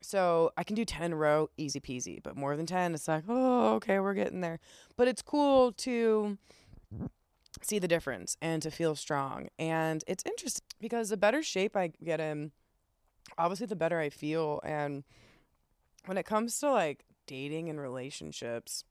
So 0.00 0.52
I 0.56 0.64
can 0.64 0.76
do 0.76 0.84
10 0.84 1.02
in 1.02 1.12
a 1.14 1.16
row, 1.16 1.48
easy 1.56 1.80
peasy. 1.80 2.22
But 2.22 2.36
more 2.36 2.56
than 2.56 2.66
10, 2.66 2.94
it's 2.94 3.08
like, 3.08 3.24
oh, 3.26 3.74
okay, 3.76 3.98
we're 3.98 4.14
getting 4.14 4.42
there. 4.42 4.60
But 4.96 5.08
it's 5.08 5.22
cool 5.22 5.72
to 5.72 6.36
see 7.62 7.78
the 7.78 7.88
difference 7.88 8.36
and 8.42 8.60
to 8.62 8.70
feel 8.70 8.94
strong. 8.96 9.48
And 9.58 10.04
it's 10.06 10.22
interesting 10.26 10.66
because 10.78 11.08
the 11.08 11.16
better 11.16 11.42
shape 11.42 11.74
I 11.74 11.92
get 12.04 12.20
in, 12.20 12.52
obviously, 13.38 13.66
the 13.66 13.76
better 13.76 13.98
I 13.98 14.10
feel. 14.10 14.60
And 14.62 15.04
when 16.04 16.18
it 16.18 16.26
comes 16.26 16.58
to 16.60 16.70
like 16.70 17.06
dating 17.26 17.68
and 17.68 17.80
relationships, 17.80 18.84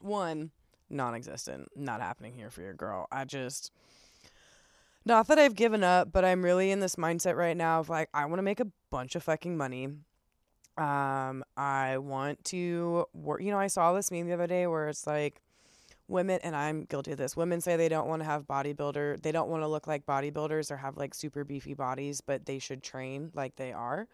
one, 0.00 0.50
non 0.90 1.14
existent, 1.14 1.68
not 1.76 2.00
happening 2.00 2.34
here 2.34 2.50
for 2.50 2.62
your 2.62 2.74
girl. 2.74 3.06
I 3.10 3.24
just, 3.24 3.72
not 5.04 5.28
that 5.28 5.38
I've 5.38 5.54
given 5.54 5.84
up, 5.84 6.12
but 6.12 6.24
I'm 6.24 6.44
really 6.44 6.70
in 6.70 6.80
this 6.80 6.96
mindset 6.96 7.36
right 7.36 7.56
now 7.56 7.80
of 7.80 7.88
like, 7.88 8.08
I 8.14 8.24
want 8.26 8.38
to 8.38 8.42
make 8.42 8.60
a 8.60 8.66
bunch 8.90 9.14
of 9.14 9.22
fucking 9.22 9.56
money. 9.56 9.88
Um, 10.76 11.44
I 11.56 11.98
want 11.98 12.44
to 12.46 13.06
work. 13.14 13.42
You 13.42 13.50
know, 13.50 13.58
I 13.58 13.68
saw 13.68 13.92
this 13.92 14.10
meme 14.10 14.26
the 14.26 14.34
other 14.34 14.46
day 14.46 14.66
where 14.66 14.88
it's 14.88 15.06
like, 15.06 15.40
women 16.08 16.38
and 16.42 16.54
I'm 16.54 16.84
guilty 16.84 17.12
of 17.12 17.18
this. 17.18 17.36
Women 17.36 17.60
say 17.60 17.76
they 17.76 17.88
don't 17.88 18.08
want 18.08 18.20
to 18.20 18.26
have 18.26 18.46
bodybuilder, 18.46 19.22
they 19.22 19.32
don't 19.32 19.48
want 19.48 19.62
to 19.62 19.68
look 19.68 19.86
like 19.86 20.06
bodybuilders 20.06 20.70
or 20.70 20.76
have 20.76 20.96
like 20.96 21.14
super 21.14 21.44
beefy 21.44 21.74
bodies, 21.74 22.20
but 22.20 22.46
they 22.46 22.58
should 22.58 22.82
train 22.82 23.30
like 23.34 23.56
they 23.56 23.72
are. 23.72 24.06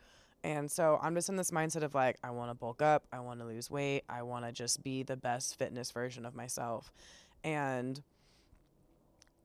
And 0.43 0.71
so 0.71 0.99
I'm 1.03 1.15
just 1.15 1.29
in 1.29 1.37
this 1.37 1.51
mindset 1.51 1.83
of 1.83 1.95
like, 1.95 2.17
I 2.25 2.31
want 2.31 2.51
to 2.51 2.55
bulk 2.55 2.81
up, 2.81 3.05
I 3.13 3.21
want 3.21 3.41
to 3.41 3.47
lose 3.47 3.71
weight, 3.71 4.05
I 4.09 4.23
want 4.23 4.47
to 4.47 4.53
just 4.53 4.83
be 4.83 5.03
the 5.03 5.17
best 5.17 5.59
fitness 5.59 5.91
version 5.91 6.25
of 6.25 6.35
myself. 6.35 6.93
And 7.45 8.03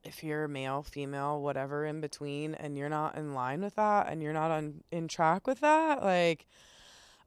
if 0.04 0.22
you're 0.22 0.48
male, 0.48 0.82
female, 0.82 1.42
whatever 1.42 1.84
in 1.84 2.00
between, 2.00 2.54
and 2.54 2.78
you're 2.78 2.88
not 2.88 3.16
in 3.16 3.34
line 3.34 3.60
with 3.60 3.74
that 3.74 4.08
and 4.08 4.22
you're 4.22 4.32
not 4.32 4.50
on 4.50 4.82
in 4.90 5.08
track 5.08 5.46
with 5.46 5.60
that, 5.60 6.02
like, 6.02 6.46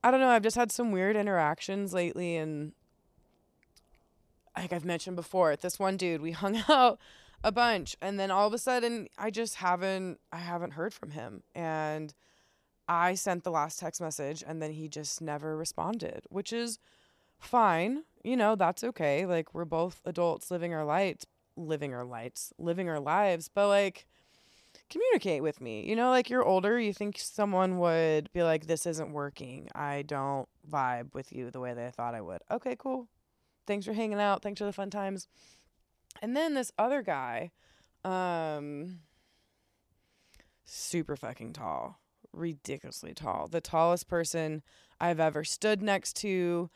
I 0.04 0.12
don't 0.12 0.20
know. 0.22 0.30
I've 0.30 0.44
just 0.44 0.56
had 0.56 0.72
some 0.72 0.92
weird 0.92 1.16
interactions 1.16 1.94
lately, 1.94 2.38
and 2.38 2.72
like 4.56 4.72
I've 4.72 4.86
mentioned 4.86 5.18
before, 5.18 5.56
this 5.56 5.78
one 5.78 5.98
dude, 5.98 6.22
we 6.22 6.32
hung 6.44 6.64
out 6.70 7.00
a 7.44 7.52
bunch, 7.52 7.98
and 8.02 8.20
then 8.20 8.32
all 8.32 8.48
of 8.48 8.54
a 8.54 8.58
sudden, 8.58 9.08
I 9.18 9.30
just 9.30 9.56
haven't, 9.56 10.20
I 10.32 10.38
haven't 10.38 10.72
heard 10.72 10.94
from 10.94 11.12
him, 11.12 11.44
and 11.54 12.14
I 12.90 13.14
sent 13.14 13.44
the 13.44 13.52
last 13.52 13.78
text 13.80 14.02
message 14.02 14.44
and 14.46 14.62
then 14.62 14.72
he 14.72 14.90
just 14.90 15.22
never 15.22 15.56
responded, 15.56 16.24
which 16.30 16.52
is 16.52 16.80
fine. 17.38 18.04
You 18.24 18.36
know, 18.36 18.56
that's 18.56 18.84
okay. 18.84 19.28
Like 19.28 19.54
we're 19.54 19.64
both 19.64 20.02
adults 20.06 20.50
living 20.50 20.74
our 20.74 20.84
lights, 20.84 21.28
living 21.56 21.94
our 21.94 22.04
lights, 22.04 22.52
living 22.58 22.90
our 22.90 23.00
lives, 23.00 23.48
but 23.48 23.68
like 23.68 24.08
communicate 24.90 25.44
with 25.44 25.62
me. 25.62 25.88
You 25.88 25.96
know, 25.96 26.10
like 26.10 26.32
you're 26.32 26.44
older, 26.44 26.80
you 26.80 26.92
think 26.92 27.20
someone 27.20 27.78
would 27.78 28.34
be 28.34 28.42
like 28.42 28.66
this 28.66 28.88
isn't 28.88 29.14
working. 29.14 29.70
I 29.76 30.02
don't 30.02 30.50
vibe 30.70 31.14
with 31.14 31.32
you 31.32 31.52
the 31.52 31.60
way 31.60 31.76
that 31.76 31.86
I 31.86 31.92
thought 31.92 32.16
I 32.16 32.22
would. 32.22 32.42
Okay, 32.50 32.76
cool. 32.76 33.08
Thanks 33.68 33.86
for 33.86 33.94
hanging 33.94 34.20
out. 34.20 34.42
Thanks 34.42 34.58
for 34.58 34.66
the 34.66 34.74
fun 34.74 34.90
times. 34.90 35.28
And 36.24 36.36
then 36.36 36.56
this 36.56 36.72
other 36.80 37.04
guy 37.04 37.52
um 38.04 39.02
super 40.66 41.16
fucking 41.16 41.54
tall 41.54 42.00
ridiculously 42.34 43.14
tall. 43.14 43.48
The 43.48 43.62
tallest 43.62 44.08
person 44.08 44.62
I've 45.00 45.20
ever 45.20 45.44
stood 45.44 45.82
next 45.82 46.16
to, 46.18 46.70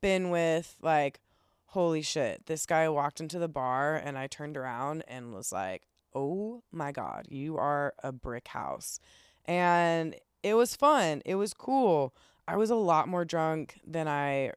been 0.00 0.30
with, 0.30 0.76
like, 0.82 1.20
holy 1.66 2.02
shit. 2.02 2.46
This 2.46 2.66
guy 2.66 2.88
walked 2.88 3.20
into 3.20 3.38
the 3.38 3.48
bar 3.48 3.96
and 3.96 4.18
I 4.18 4.26
turned 4.26 4.56
around 4.56 5.04
and 5.06 5.32
was 5.32 5.52
like, 5.52 5.82
oh 6.14 6.62
my 6.72 6.92
God, 6.92 7.26
you 7.28 7.56
are 7.56 7.94
a 8.02 8.12
brick 8.12 8.48
house. 8.48 8.98
And 9.44 10.16
it 10.42 10.54
was 10.54 10.76
fun. 10.76 11.22
It 11.24 11.36
was 11.36 11.54
cool. 11.54 12.14
I 12.48 12.56
was 12.56 12.70
a 12.70 12.74
lot 12.74 13.08
more 13.08 13.24
drunk 13.24 13.80
than 13.86 14.08
I. 14.08 14.52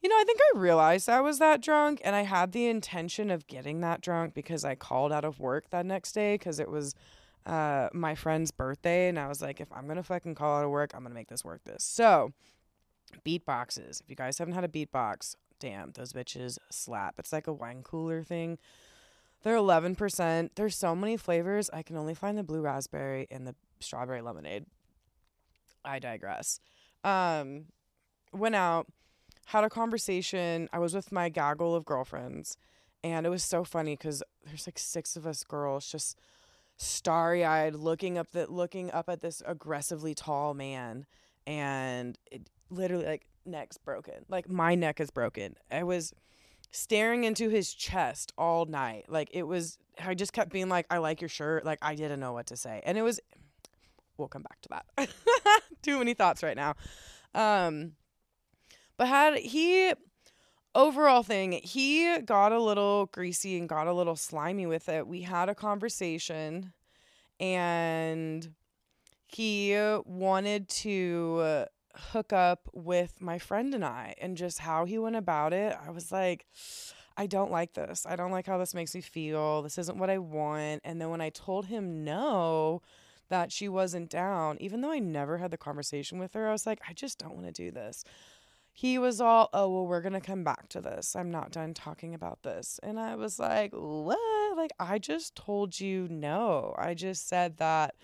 You 0.00 0.08
know, 0.08 0.16
I 0.16 0.24
think 0.24 0.40
I 0.40 0.58
realized 0.58 1.08
I 1.08 1.20
was 1.20 1.38
that 1.38 1.62
drunk 1.62 2.00
and 2.04 2.16
I 2.16 2.22
had 2.22 2.50
the 2.50 2.66
intention 2.66 3.30
of 3.30 3.46
getting 3.46 3.80
that 3.82 4.00
drunk 4.00 4.34
because 4.34 4.64
I 4.64 4.74
called 4.74 5.12
out 5.12 5.24
of 5.24 5.38
work 5.38 5.70
that 5.70 5.86
next 5.86 6.10
day 6.10 6.34
because 6.34 6.58
it 6.58 6.68
was 6.68 6.96
uh, 7.46 7.88
my 7.92 8.14
friend's 8.14 8.50
birthday, 8.50 9.08
and 9.08 9.18
I 9.18 9.28
was 9.28 9.42
like, 9.42 9.60
if 9.60 9.72
I'm 9.72 9.86
gonna 9.86 10.02
fucking 10.02 10.34
call 10.34 10.58
out 10.58 10.64
of 10.64 10.70
work, 10.70 10.92
I'm 10.94 11.02
gonna 11.02 11.14
make 11.14 11.28
this 11.28 11.44
work. 11.44 11.62
This 11.64 11.84
so 11.84 12.32
beatboxes. 13.26 14.00
If 14.00 14.08
you 14.08 14.16
guys 14.16 14.38
haven't 14.38 14.54
had 14.54 14.64
a 14.64 14.68
beatbox, 14.68 15.34
damn, 15.58 15.92
those 15.92 16.12
bitches 16.12 16.58
slap. 16.70 17.16
It's 17.18 17.32
like 17.32 17.46
a 17.46 17.52
wine 17.52 17.82
cooler 17.82 18.22
thing. 18.22 18.58
They're 19.42 19.56
11%. 19.56 20.50
There's 20.54 20.76
so 20.76 20.94
many 20.94 21.16
flavors. 21.16 21.68
I 21.72 21.82
can 21.82 21.96
only 21.96 22.14
find 22.14 22.38
the 22.38 22.44
blue 22.44 22.60
raspberry 22.60 23.26
and 23.30 23.46
the 23.46 23.54
strawberry 23.80 24.22
lemonade. 24.22 24.66
I 25.84 25.98
digress. 25.98 26.60
Um, 27.02 27.66
went 28.32 28.54
out, 28.54 28.86
had 29.46 29.64
a 29.64 29.70
conversation. 29.70 30.68
I 30.72 30.78
was 30.78 30.94
with 30.94 31.10
my 31.10 31.28
gaggle 31.28 31.74
of 31.74 31.84
girlfriends, 31.84 32.56
and 33.02 33.26
it 33.26 33.30
was 33.30 33.42
so 33.42 33.64
funny 33.64 33.96
because 33.96 34.22
there's 34.44 34.66
like 34.66 34.78
six 34.78 35.16
of 35.16 35.26
us 35.26 35.42
girls 35.42 35.90
just 35.90 36.18
starry 36.82 37.44
eyed, 37.44 37.74
looking 37.74 38.18
up 38.18 38.30
the 38.32 38.50
looking 38.50 38.90
up 38.90 39.08
at 39.08 39.20
this 39.20 39.42
aggressively 39.46 40.14
tall 40.14 40.54
man, 40.54 41.06
and 41.46 42.18
it 42.30 42.48
literally 42.70 43.06
like 43.06 43.26
neck's 43.46 43.78
broken. 43.78 44.24
Like 44.28 44.48
my 44.48 44.74
neck 44.74 45.00
is 45.00 45.10
broken. 45.10 45.54
I 45.70 45.84
was 45.84 46.12
staring 46.70 47.24
into 47.24 47.48
his 47.48 47.72
chest 47.72 48.32
all 48.36 48.66
night. 48.66 49.06
Like 49.08 49.28
it 49.32 49.44
was 49.44 49.78
I 50.02 50.14
just 50.14 50.32
kept 50.32 50.52
being 50.52 50.68
like, 50.68 50.86
I 50.90 50.98
like 50.98 51.20
your 51.20 51.28
shirt. 51.28 51.64
Like 51.64 51.78
I 51.82 51.94
didn't 51.94 52.20
know 52.20 52.32
what 52.32 52.46
to 52.46 52.56
say. 52.56 52.82
And 52.84 52.98
it 52.98 53.02
was 53.02 53.20
we'll 54.16 54.28
come 54.28 54.42
back 54.42 54.60
to 54.62 54.68
that. 54.70 55.10
Too 55.82 55.98
many 55.98 56.14
thoughts 56.14 56.42
right 56.42 56.56
now. 56.56 56.74
Um, 57.34 57.92
but 58.96 59.08
had 59.08 59.36
he 59.38 59.92
overall 60.74 61.22
thing, 61.22 61.52
he 61.62 62.18
got 62.20 62.52
a 62.52 62.60
little 62.60 63.06
greasy 63.06 63.58
and 63.58 63.68
got 63.68 63.86
a 63.86 63.92
little 63.92 64.16
slimy 64.16 64.66
with 64.66 64.88
it. 64.88 65.06
We 65.06 65.22
had 65.22 65.48
a 65.48 65.54
conversation 65.54 66.72
and 67.40 68.54
he 69.26 69.76
wanted 70.04 70.68
to 70.68 71.66
hook 71.94 72.32
up 72.32 72.68
with 72.72 73.20
my 73.20 73.38
friend 73.38 73.74
and 73.74 73.84
I 73.84 74.14
and 74.20 74.36
just 74.36 74.60
how 74.60 74.84
he 74.84 74.98
went 74.98 75.16
about 75.16 75.52
it. 75.52 75.76
I 75.84 75.90
was 75.90 76.10
like, 76.12 76.46
I 77.16 77.26
don't 77.26 77.50
like 77.50 77.74
this. 77.74 78.06
I 78.08 78.16
don't 78.16 78.30
like 78.30 78.46
how 78.46 78.58
this 78.58 78.74
makes 78.74 78.94
me 78.94 79.00
feel. 79.00 79.62
This 79.62 79.78
isn't 79.78 79.98
what 79.98 80.10
I 80.10 80.18
want. 80.18 80.80
And 80.84 81.00
then 81.00 81.10
when 81.10 81.20
I 81.20 81.30
told 81.30 81.66
him 81.66 82.04
no, 82.04 82.80
that 83.28 83.52
she 83.52 83.68
wasn't 83.68 84.10
down, 84.10 84.56
even 84.60 84.80
though 84.80 84.92
I 84.92 84.98
never 84.98 85.38
had 85.38 85.50
the 85.50 85.58
conversation 85.58 86.18
with 86.18 86.34
her, 86.34 86.48
I 86.48 86.52
was 86.52 86.66
like, 86.66 86.80
I 86.88 86.92
just 86.92 87.18
don't 87.18 87.34
want 87.34 87.46
to 87.46 87.52
do 87.52 87.70
this. 87.70 88.04
He 88.72 88.98
was 88.98 89.20
all, 89.20 89.50
oh, 89.52 89.68
well, 89.68 89.86
we're 89.86 90.00
going 90.00 90.14
to 90.14 90.20
come 90.20 90.44
back 90.44 90.68
to 90.70 90.80
this. 90.80 91.14
I'm 91.14 91.30
not 91.30 91.50
done 91.50 91.74
talking 91.74 92.14
about 92.14 92.42
this. 92.42 92.80
And 92.82 92.98
I 92.98 93.16
was 93.16 93.38
like, 93.38 93.72
what? 93.72 94.56
Like, 94.56 94.72
I 94.80 94.98
just 94.98 95.36
told 95.36 95.78
you 95.78 96.08
no. 96.10 96.74
I 96.78 96.94
just 96.94 97.28
said 97.28 97.58
that 97.58 97.94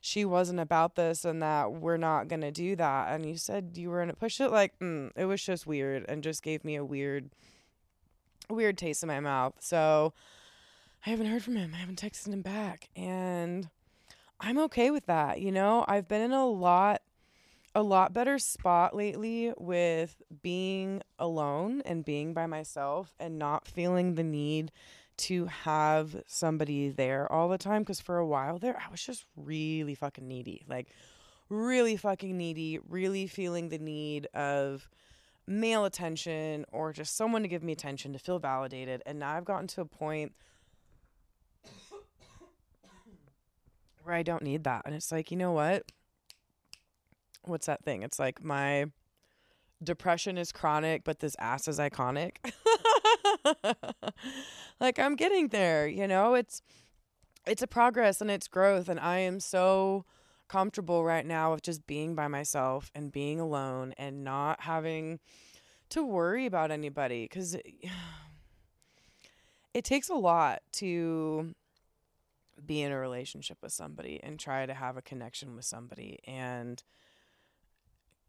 she 0.00 0.24
wasn't 0.24 0.60
about 0.60 0.94
this 0.94 1.24
and 1.24 1.42
that 1.42 1.72
we're 1.72 1.96
not 1.96 2.28
going 2.28 2.40
to 2.40 2.52
do 2.52 2.76
that. 2.76 3.12
And 3.12 3.26
you 3.26 3.36
said 3.36 3.72
you 3.74 3.90
were 3.90 3.98
going 3.98 4.08
to 4.08 4.16
push 4.16 4.40
it. 4.40 4.50
Like, 4.50 4.78
mm, 4.78 5.10
it 5.16 5.24
was 5.24 5.42
just 5.42 5.66
weird 5.66 6.04
and 6.08 6.22
just 6.22 6.42
gave 6.42 6.64
me 6.64 6.76
a 6.76 6.84
weird, 6.84 7.30
weird 8.48 8.78
taste 8.78 9.02
in 9.02 9.08
my 9.08 9.20
mouth. 9.20 9.54
So 9.58 10.12
I 11.04 11.10
haven't 11.10 11.26
heard 11.26 11.42
from 11.42 11.56
him. 11.56 11.72
I 11.74 11.78
haven't 11.78 12.00
texted 12.00 12.32
him 12.32 12.42
back. 12.42 12.90
And 12.94 13.68
I'm 14.40 14.58
okay 14.58 14.90
with 14.90 15.06
that. 15.06 15.40
You 15.40 15.52
know, 15.52 15.84
I've 15.86 16.08
been 16.08 16.22
in 16.22 16.32
a 16.32 16.46
lot 16.46 17.02
a 17.74 17.82
lot 17.82 18.12
better 18.12 18.38
spot 18.38 18.94
lately 18.94 19.52
with 19.56 20.20
being 20.42 21.02
alone 21.18 21.82
and 21.86 22.04
being 22.04 22.34
by 22.34 22.46
myself 22.46 23.14
and 23.18 23.38
not 23.38 23.66
feeling 23.66 24.14
the 24.14 24.22
need 24.22 24.70
to 25.16 25.46
have 25.46 26.22
somebody 26.26 26.88
there 26.88 27.30
all 27.30 27.48
the 27.48 27.58
time 27.58 27.82
because 27.82 28.00
for 28.00 28.18
a 28.18 28.26
while 28.26 28.58
there 28.58 28.76
I 28.76 28.90
was 28.90 29.02
just 29.02 29.24
really 29.36 29.94
fucking 29.94 30.26
needy. 30.26 30.64
Like 30.68 30.88
really 31.48 31.96
fucking 31.96 32.36
needy, 32.36 32.78
really 32.88 33.26
feeling 33.26 33.68
the 33.68 33.78
need 33.78 34.26
of 34.34 34.88
male 35.46 35.84
attention 35.84 36.64
or 36.72 36.92
just 36.92 37.16
someone 37.16 37.42
to 37.42 37.48
give 37.48 37.62
me 37.62 37.72
attention 37.72 38.12
to 38.12 38.18
feel 38.18 38.38
validated. 38.38 39.02
And 39.06 39.18
now 39.18 39.36
I've 39.36 39.44
gotten 39.44 39.66
to 39.68 39.82
a 39.82 39.86
point 39.86 40.32
where 44.02 44.14
I 44.14 44.22
don't 44.22 44.42
need 44.42 44.64
that. 44.64 44.82
And 44.86 44.94
it's 44.94 45.12
like, 45.12 45.30
you 45.30 45.36
know 45.36 45.52
what? 45.52 45.84
What's 47.44 47.66
that 47.66 47.84
thing? 47.84 48.02
It's 48.02 48.18
like 48.18 48.42
my 48.42 48.86
depression 49.82 50.38
is 50.38 50.52
chronic, 50.52 51.04
but 51.04 51.20
this 51.20 51.36
ass 51.38 51.68
is 51.68 51.78
iconic. 51.78 52.36
like 54.80 54.98
I'm 54.98 55.16
getting 55.16 55.48
there, 55.48 55.86
you 55.86 56.06
know? 56.06 56.34
It's 56.34 56.62
it's 57.46 57.62
a 57.62 57.66
progress 57.66 58.20
and 58.20 58.30
it's 58.30 58.46
growth 58.46 58.88
and 58.88 59.00
I 59.00 59.18
am 59.18 59.40
so 59.40 60.04
comfortable 60.48 61.04
right 61.04 61.26
now 61.26 61.52
with 61.52 61.62
just 61.62 61.86
being 61.86 62.14
by 62.14 62.28
myself 62.28 62.90
and 62.94 63.10
being 63.10 63.40
alone 63.40 63.94
and 63.96 64.22
not 64.22 64.60
having 64.60 65.18
to 65.88 66.04
worry 66.04 66.46
about 66.46 66.70
anybody 66.70 67.26
cuz 67.26 67.54
it, 67.54 67.66
it 69.74 69.84
takes 69.84 70.08
a 70.08 70.14
lot 70.14 70.62
to 70.72 71.54
be 72.64 72.82
in 72.82 72.92
a 72.92 72.98
relationship 72.98 73.58
with 73.62 73.72
somebody 73.72 74.20
and 74.22 74.38
try 74.38 74.66
to 74.66 74.74
have 74.74 74.96
a 74.96 75.02
connection 75.02 75.56
with 75.56 75.64
somebody 75.64 76.20
and 76.24 76.84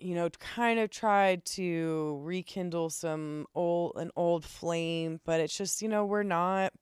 you 0.04 0.16
know 0.16 0.30
kind 0.40 0.80
of 0.80 0.90
tried 0.90 1.46
to 1.46 2.20
rekindle 2.24 2.90
some 2.90 3.46
old 3.56 3.94
an 3.96 4.12
old 4.16 4.44
flame 4.44 5.20
but 5.26 5.40
it's 5.40 5.58
just 5.58 5.82
you 5.82 5.88
know 5.88 6.06
we're 6.06 6.24
not 6.24 6.74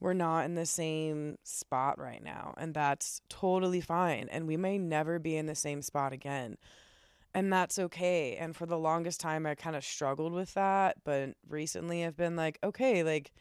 we're 0.00 0.12
not 0.12 0.44
in 0.44 0.54
the 0.54 0.66
same 0.66 1.36
spot 1.44 1.98
right 1.98 2.22
now 2.22 2.52
and 2.58 2.74
that's 2.74 3.20
totally 3.28 3.80
fine 3.80 4.28
and 4.30 4.46
we 4.46 4.56
may 4.56 4.76
never 4.76 5.18
be 5.18 5.36
in 5.36 5.46
the 5.46 5.54
same 5.54 5.80
spot 5.80 6.12
again 6.12 6.56
and 7.32 7.52
that's 7.52 7.78
okay 7.78 8.36
and 8.36 8.56
for 8.56 8.66
the 8.66 8.78
longest 8.78 9.20
time 9.20 9.46
I 9.46 9.54
kind 9.54 9.76
of 9.76 9.84
struggled 9.84 10.32
with 10.32 10.54
that 10.54 10.96
but 11.04 11.30
recently 11.48 12.04
I've 12.04 12.16
been 12.16 12.36
like 12.36 12.58
okay 12.64 13.02
like 13.02 13.32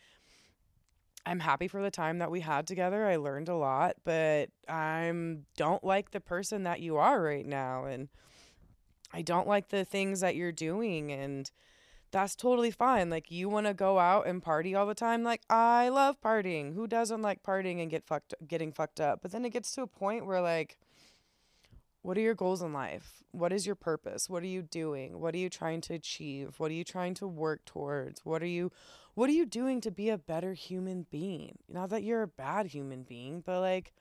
I'm 1.26 1.40
happy 1.40 1.68
for 1.68 1.82
the 1.82 1.90
time 1.90 2.20
that 2.20 2.32
we 2.32 2.42
had 2.42 2.68
together. 2.68 3.08
I 3.08 3.16
learned 3.16 3.48
a 3.48 3.56
lot, 3.56 3.96
but 4.04 4.50
I'm 4.68 5.46
don't 5.56 5.82
like 5.82 6.12
the 6.12 6.20
person 6.20 6.64
that 6.64 6.82
you 6.82 6.98
are 6.98 7.22
right 7.22 7.46
now 7.46 7.86
and 7.86 8.10
I 9.14 9.22
don't 9.22 9.48
like 9.48 9.70
the 9.70 9.86
things 9.86 10.22
that 10.22 10.36
you're 10.36 10.52
doing 10.52 11.12
and 11.12 11.50
that's 12.14 12.36
totally 12.36 12.72
fine. 12.72 13.10
Like 13.10 13.32
you 13.32 13.50
want 13.50 13.66
to 13.68 13.74
go 13.74 14.00
out 14.00 14.28
and 14.28 14.42
party 14.42 14.76
all 14.76 14.86
the 14.86 14.96
time. 14.96 15.24
Like 15.24 15.42
I 15.50 15.90
love 15.90 16.22
partying. 16.22 16.74
Who 16.76 16.88
doesn't 16.88 17.22
like 17.22 17.44
partying 17.44 17.82
and 17.82 17.90
get 17.92 18.06
fucked 18.06 18.34
getting 18.48 18.72
fucked 18.72 19.02
up? 19.02 19.20
But 19.22 19.32
then 19.32 19.44
it 19.44 19.50
gets 19.50 19.74
to 19.74 19.82
a 19.82 19.88
point 19.88 20.26
where 20.26 20.42
like 20.42 20.78
what 22.04 22.18
are 22.18 22.22
your 22.22 22.36
goals 22.36 22.62
in 22.62 22.74
life? 22.74 23.24
What 23.32 23.54
is 23.54 23.66
your 23.66 23.76
purpose? 23.76 24.30
What 24.30 24.44
are 24.44 24.48
you 24.48 24.62
doing? 24.62 25.20
What 25.20 25.34
are 25.34 25.40
you 25.40 25.50
trying 25.50 25.82
to 25.82 25.94
achieve? 25.94 26.56
What 26.58 26.70
are 26.70 26.76
you 26.76 26.84
trying 26.84 27.14
to 27.16 27.28
work 27.28 27.66
towards? 27.66 28.24
What 28.24 28.44
are 28.44 28.48
you 28.48 28.72
what 29.16 29.30
are 29.30 29.34
you 29.34 29.46
doing 29.46 29.82
to 29.82 29.92
be 29.92 30.10
a 30.10 30.18
better 30.18 30.54
human 30.54 31.08
being? 31.10 31.58
Not 31.68 31.90
that 31.90 32.04
you're 32.04 32.24
a 32.24 32.28
bad 32.28 32.68
human 32.68 33.04
being, 33.04 33.42
but 33.42 33.60
like 33.60 33.92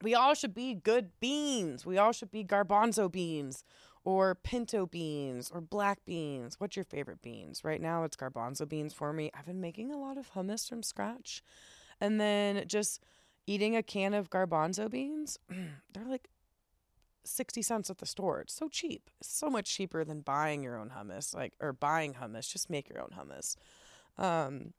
we 0.00 0.14
all 0.14 0.34
should 0.34 0.54
be 0.54 0.74
good 0.74 1.10
beans. 1.20 1.84
We 1.84 1.98
all 1.98 2.12
should 2.12 2.30
be 2.30 2.42
garbanzo 2.42 3.12
beans 3.12 3.64
or 4.04 4.34
pinto 4.34 4.86
beans 4.86 5.50
or 5.52 5.60
black 5.60 6.04
beans. 6.04 6.56
What's 6.58 6.76
your 6.76 6.84
favorite 6.84 7.22
beans? 7.22 7.64
Right 7.64 7.80
now 7.80 8.04
it's 8.04 8.16
garbanzo 8.16 8.68
beans 8.68 8.92
for 8.92 9.12
me. 9.12 9.30
I've 9.34 9.46
been 9.46 9.60
making 9.60 9.92
a 9.92 9.98
lot 9.98 10.18
of 10.18 10.32
hummus 10.32 10.68
from 10.68 10.82
scratch. 10.82 11.42
And 12.00 12.20
then 12.20 12.64
just 12.66 13.02
eating 13.46 13.76
a 13.76 13.82
can 13.82 14.14
of 14.14 14.30
garbanzo 14.30 14.90
beans, 14.90 15.38
they're 15.92 16.04
like 16.04 16.28
60 17.24 17.62
cents 17.62 17.90
at 17.90 17.98
the 17.98 18.06
store. 18.06 18.40
It's 18.40 18.54
so 18.54 18.68
cheap. 18.68 19.10
It's 19.20 19.32
so 19.32 19.48
much 19.48 19.72
cheaper 19.72 20.04
than 20.04 20.20
buying 20.20 20.62
your 20.62 20.76
own 20.76 20.90
hummus, 20.90 21.34
like 21.34 21.52
or 21.60 21.72
buying 21.72 22.14
hummus. 22.14 22.50
Just 22.50 22.70
make 22.70 22.88
your 22.88 23.00
own 23.00 23.10
hummus. 23.16 23.56
Um, 24.18 24.72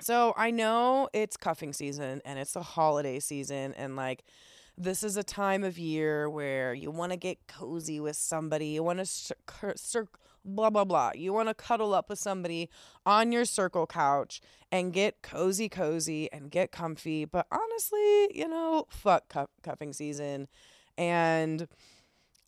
so 0.00 0.34
I 0.36 0.50
know 0.50 1.08
it's 1.12 1.36
cuffing 1.36 1.72
season 1.72 2.20
and 2.24 2.38
it's 2.38 2.52
the 2.52 2.62
holiday 2.62 3.20
season 3.20 3.74
and 3.74 3.96
like 3.96 4.24
this 4.80 5.02
is 5.02 5.16
a 5.16 5.22
time 5.22 5.62
of 5.62 5.78
year 5.78 6.28
where 6.28 6.72
you 6.72 6.90
want 6.90 7.12
to 7.12 7.16
get 7.18 7.46
cozy 7.46 8.00
with 8.00 8.16
somebody. 8.16 8.68
You 8.68 8.82
want 8.82 8.98
to 8.98 9.06
cir- 9.06 9.74
cir- 9.76 10.08
blah 10.44 10.70
blah 10.70 10.84
blah. 10.84 11.12
You 11.14 11.32
want 11.32 11.48
to 11.48 11.54
cuddle 11.54 11.92
up 11.92 12.08
with 12.08 12.18
somebody 12.18 12.70
on 13.04 13.30
your 13.30 13.44
circle 13.44 13.86
couch 13.86 14.40
and 14.72 14.92
get 14.92 15.22
cozy 15.22 15.68
cozy 15.68 16.32
and 16.32 16.50
get 16.50 16.72
comfy. 16.72 17.24
But 17.24 17.46
honestly, 17.52 18.30
you 18.34 18.48
know, 18.48 18.86
fuck 18.88 19.28
cuff- 19.28 19.50
cuffing 19.62 19.92
season 19.92 20.48
and 20.96 21.68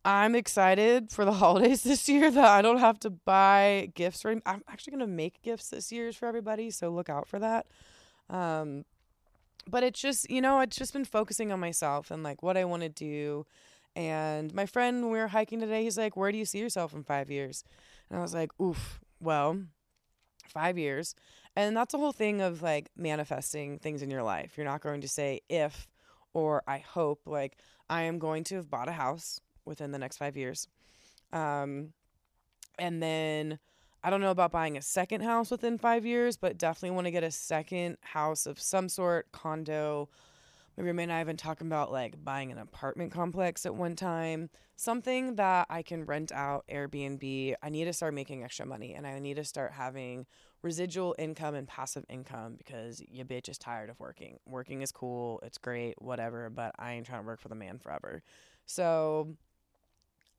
I'm 0.05 0.35
excited 0.35 1.11
for 1.11 1.25
the 1.25 1.33
holidays 1.45 1.83
this 1.83 2.09
year 2.09 2.31
that 2.31 2.45
I 2.45 2.63
don't 2.63 2.79
have 2.79 2.99
to 3.01 3.11
buy 3.11 3.93
gifts. 3.95 4.23
For, 4.23 4.31
I'm 4.31 4.63
actually 4.69 4.93
going 4.93 5.01
to 5.01 5.07
make 5.07 5.43
gifts 5.43 5.71
this 5.71 5.93
year 5.93 6.13
for 6.13 6.27
everybody, 6.27 6.71
so 6.71 6.91
look 6.91 7.09
out 7.09 7.29
for 7.29 7.39
that. 7.39 7.67
Um, 8.29 8.85
but 9.69 9.83
it's 9.83 10.01
just, 10.01 10.31
you 10.31 10.41
know, 10.41 10.61
it's 10.61 10.77
just 10.77 10.93
been 10.93 11.05
focusing 11.05 11.53
on 11.53 11.61
myself 11.61 12.11
and 12.11 12.23
like 12.23 12.43
what 12.43 12.57
I 12.57 12.65
want 12.65 12.83
to 12.83 12.89
do. 12.89 13.47
And 13.95 14.55
my 14.55 14.67
friend, 14.67 15.11
we 15.11 15.19
were 15.19 15.29
hiking 15.29 15.61
today, 15.61 15.85
he's 15.85 15.99
like, 15.99 16.17
Where 16.17 16.33
do 16.33 16.39
you 16.39 16.45
see 16.45 16.59
yourself 16.59 16.95
in 16.95 17.03
five 17.03 17.31
years? 17.31 17.65
And 18.09 18.19
I 18.19 18.23
was 18.23 18.35
like, 18.35 18.51
Oof, 18.61 19.01
well, 19.21 19.63
five 20.49 20.79
years. 20.79 21.15
And 21.55 21.77
that's 21.77 21.93
the 21.93 21.99
whole 21.99 22.13
thing 22.13 22.41
of 22.41 22.63
like 22.63 22.91
manifesting 22.97 23.79
things 23.79 24.03
in 24.03 24.11
your 24.11 24.23
life. 24.23 24.57
You're 24.57 24.67
not 24.67 24.81
going 24.81 25.03
to 25.03 25.09
say 25.09 25.41
if 25.49 25.87
or 26.35 26.63
I 26.67 26.79
hope. 26.79 27.23
Like, 27.27 27.59
I 27.91 28.03
am 28.03 28.19
going 28.19 28.45
to 28.45 28.57
have 28.57 28.71
bought 28.71 28.89
a 28.89 28.93
house 28.93 29.41
within 29.65 29.93
the 29.93 29.99
next 29.99 30.17
five 30.17 30.37
years. 30.37 30.69
Um, 31.33 31.93
and 32.79 33.03
then 33.03 33.59
I 34.05 34.11
don't 34.11 34.21
know 34.21 34.33
about 34.33 34.51
buying 34.51 34.77
a 34.77 34.83
second 34.83 35.21
house 35.21 35.51
within 35.51 35.79
five 35.79 36.05
years, 36.05 36.37
but 36.37 36.59
definitely 36.59 36.95
want 36.95 37.07
to 37.07 37.13
get 37.13 37.23
a 37.23 37.31
second 37.31 37.99
house 38.01 38.47
of 38.47 38.61
some 38.61 38.89
sort, 38.89 39.31
condo. 39.31 40.09
My 40.77 40.83
roommate 40.83 41.05
and 41.05 41.13
I 41.13 41.19
have 41.19 41.27
been 41.27 41.37
talking 41.37 41.69
about 41.69 41.93
like 41.93 42.25
buying 42.25 42.51
an 42.51 42.59
apartment 42.59 43.13
complex 43.13 43.65
at 43.65 43.75
one 43.75 43.95
time, 43.95 44.51
something 44.75 45.37
that 45.37 45.67
I 45.71 45.83
can 45.83 46.05
rent 46.05 46.33
out 46.33 46.65
Airbnb. 46.69 47.55
I 47.63 47.69
need 47.69 47.85
to 47.85 47.93
start 47.93 48.15
making 48.15 48.43
extra 48.43 48.67
money 48.67 48.95
and 48.95 49.07
I 49.07 49.19
need 49.21 49.37
to 49.37 49.45
start 49.45 49.73
having 49.73 50.27
residual 50.63 51.15
income 51.19 51.55
and 51.55 51.69
passive 51.69 52.05
income 52.09 52.55
because 52.57 53.03
your 53.09 53.27
bitch 53.27 53.49
is 53.49 53.59
tired 53.59 53.91
of 53.91 54.01
working. 54.01 54.39
Working 54.47 54.83
is 54.83 54.91
cool, 54.91 55.41
it's 55.45 55.59
great, 55.59 56.01
whatever, 56.01 56.51
but 56.51 56.75
I 56.79 56.95
ain't 56.95 57.07
trying 57.07 57.21
to 57.21 57.27
work 57.27 57.41
for 57.41 57.49
the 57.49 57.55
man 57.55 57.79
forever. 57.79 58.23
So 58.67 59.37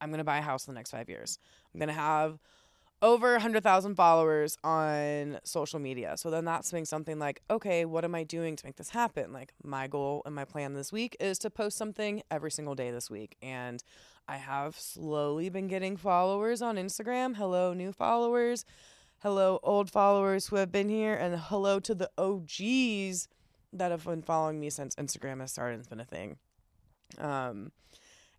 I'm 0.01 0.11
gonna 0.11 0.23
buy 0.23 0.39
a 0.39 0.41
house 0.41 0.67
in 0.67 0.73
the 0.73 0.79
next 0.79 0.91
five 0.91 1.07
years. 1.07 1.39
I'm 1.73 1.79
gonna 1.79 1.93
have 1.93 2.39
over 3.03 3.33
100,000 3.33 3.95
followers 3.95 4.57
on 4.63 5.37
social 5.43 5.77
media. 5.77 6.15
So 6.15 6.31
then 6.31 6.45
that's 6.45 6.71
being 6.71 6.85
something 6.85 7.19
like, 7.19 7.41
okay, 7.51 7.83
what 7.83 8.05
am 8.05 8.15
I 8.15 8.23
doing 8.23 8.55
to 8.55 8.65
make 8.65 8.77
this 8.77 8.89
happen? 8.91 9.33
Like, 9.33 9.53
my 9.61 9.87
goal 9.87 10.21
and 10.25 10.33
my 10.33 10.45
plan 10.45 10.73
this 10.73 10.93
week 10.93 11.17
is 11.19 11.37
to 11.39 11.49
post 11.49 11.77
something 11.77 12.23
every 12.31 12.49
single 12.49 12.75
day 12.75 12.91
this 12.91 13.11
week. 13.11 13.35
And 13.41 13.83
I 14.25 14.37
have 14.37 14.79
slowly 14.79 15.49
been 15.49 15.67
getting 15.67 15.97
followers 15.97 16.61
on 16.61 16.77
Instagram. 16.77 17.35
Hello, 17.35 17.73
new 17.73 17.91
followers. 17.91 18.63
Hello, 19.19 19.59
old 19.63 19.91
followers 19.91 20.47
who 20.47 20.55
have 20.55 20.71
been 20.71 20.87
here. 20.87 21.13
And 21.13 21.37
hello 21.37 21.81
to 21.81 21.93
the 21.93 22.09
OGs 22.17 23.27
that 23.73 23.91
have 23.91 24.05
been 24.05 24.21
following 24.21 24.61
me 24.61 24.69
since 24.69 24.95
Instagram 24.95 25.41
has 25.41 25.51
started 25.51 25.73
and 25.73 25.79
it's 25.81 25.89
been 25.89 25.99
a 25.99 26.05
thing. 26.05 26.37
Um, 27.17 27.73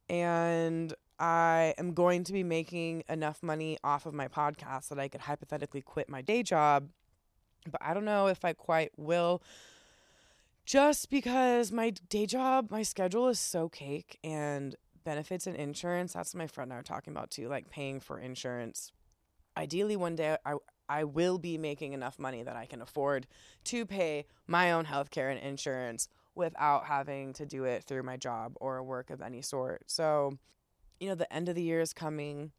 and 0.08 0.94
I 1.18 1.74
am 1.78 1.94
going 1.94 2.24
to 2.24 2.32
be 2.32 2.42
making 2.42 3.04
enough 3.08 3.42
money 3.42 3.78
off 3.84 4.06
of 4.06 4.14
my 4.14 4.28
podcast 4.28 4.88
that 4.88 4.98
I 4.98 5.08
could 5.08 5.22
hypothetically 5.22 5.80
quit 5.80 6.08
my 6.08 6.22
day 6.22 6.42
job. 6.42 6.88
But 7.70 7.80
I 7.82 7.94
don't 7.94 8.04
know 8.04 8.26
if 8.26 8.44
I 8.44 8.52
quite 8.52 8.90
will 8.96 9.42
just 10.66 11.10
because 11.10 11.70
my 11.70 11.90
day 12.08 12.26
job, 12.26 12.70
my 12.70 12.82
schedule 12.82 13.28
is 13.28 13.38
so 13.38 13.68
cake 13.68 14.18
and 14.24 14.74
benefits 15.04 15.46
and 15.46 15.56
insurance. 15.56 16.14
That's 16.14 16.34
what 16.34 16.38
my 16.38 16.46
friend 16.46 16.70
and 16.70 16.76
I 16.76 16.80
are 16.80 16.82
talking 16.82 17.12
about 17.12 17.30
too, 17.30 17.48
like 17.48 17.70
paying 17.70 18.00
for 18.00 18.18
insurance. 18.18 18.90
Ideally, 19.56 19.96
one 19.96 20.16
day 20.16 20.36
I, 20.44 20.54
I 20.88 21.04
will 21.04 21.38
be 21.38 21.58
making 21.58 21.92
enough 21.92 22.18
money 22.18 22.42
that 22.42 22.56
I 22.56 22.66
can 22.66 22.80
afford 22.82 23.26
to 23.64 23.86
pay 23.86 24.26
my 24.46 24.72
own 24.72 24.86
healthcare 24.86 25.30
and 25.30 25.40
insurance 25.40 26.08
without 26.34 26.86
having 26.86 27.32
to 27.34 27.46
do 27.46 27.64
it 27.64 27.84
through 27.84 28.02
my 28.02 28.16
job 28.16 28.54
or 28.56 28.82
work 28.82 29.10
of 29.10 29.22
any 29.22 29.42
sort. 29.42 29.82
So 29.86 30.38
you 31.00 31.08
know, 31.08 31.14
the 31.14 31.32
end 31.32 31.48
of 31.48 31.54
the 31.54 31.62
year 31.62 31.80
is 31.80 31.92
coming. 31.92 32.52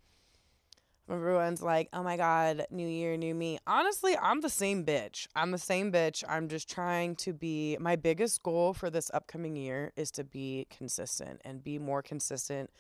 Everyone's 1.10 1.62
like, 1.62 1.90
oh 1.94 2.02
my 2.02 2.18
God, 2.18 2.66
new 2.72 2.88
year, 2.88 3.16
new 3.16 3.36
me. 3.36 3.60
Honestly, 3.68 4.18
I'm 4.18 4.42
the 4.42 4.50
same 4.50 4.84
bitch. 4.84 5.28
I'm 5.36 5.52
the 5.52 5.60
same 5.60 5.92
bitch. 5.92 6.24
I'm 6.28 6.48
just 6.48 6.68
trying 6.68 7.16
to 7.18 7.34
be, 7.34 7.78
my 7.80 7.96
biggest 7.96 8.42
goal 8.42 8.74
for 8.74 8.90
this 8.90 9.12
upcoming 9.14 9.56
year 9.56 9.92
is 9.96 10.10
to 10.12 10.24
be 10.24 10.66
consistent 10.76 11.42
and 11.46 11.64
be 11.64 11.78
more 11.78 12.02
consistent 12.02 12.72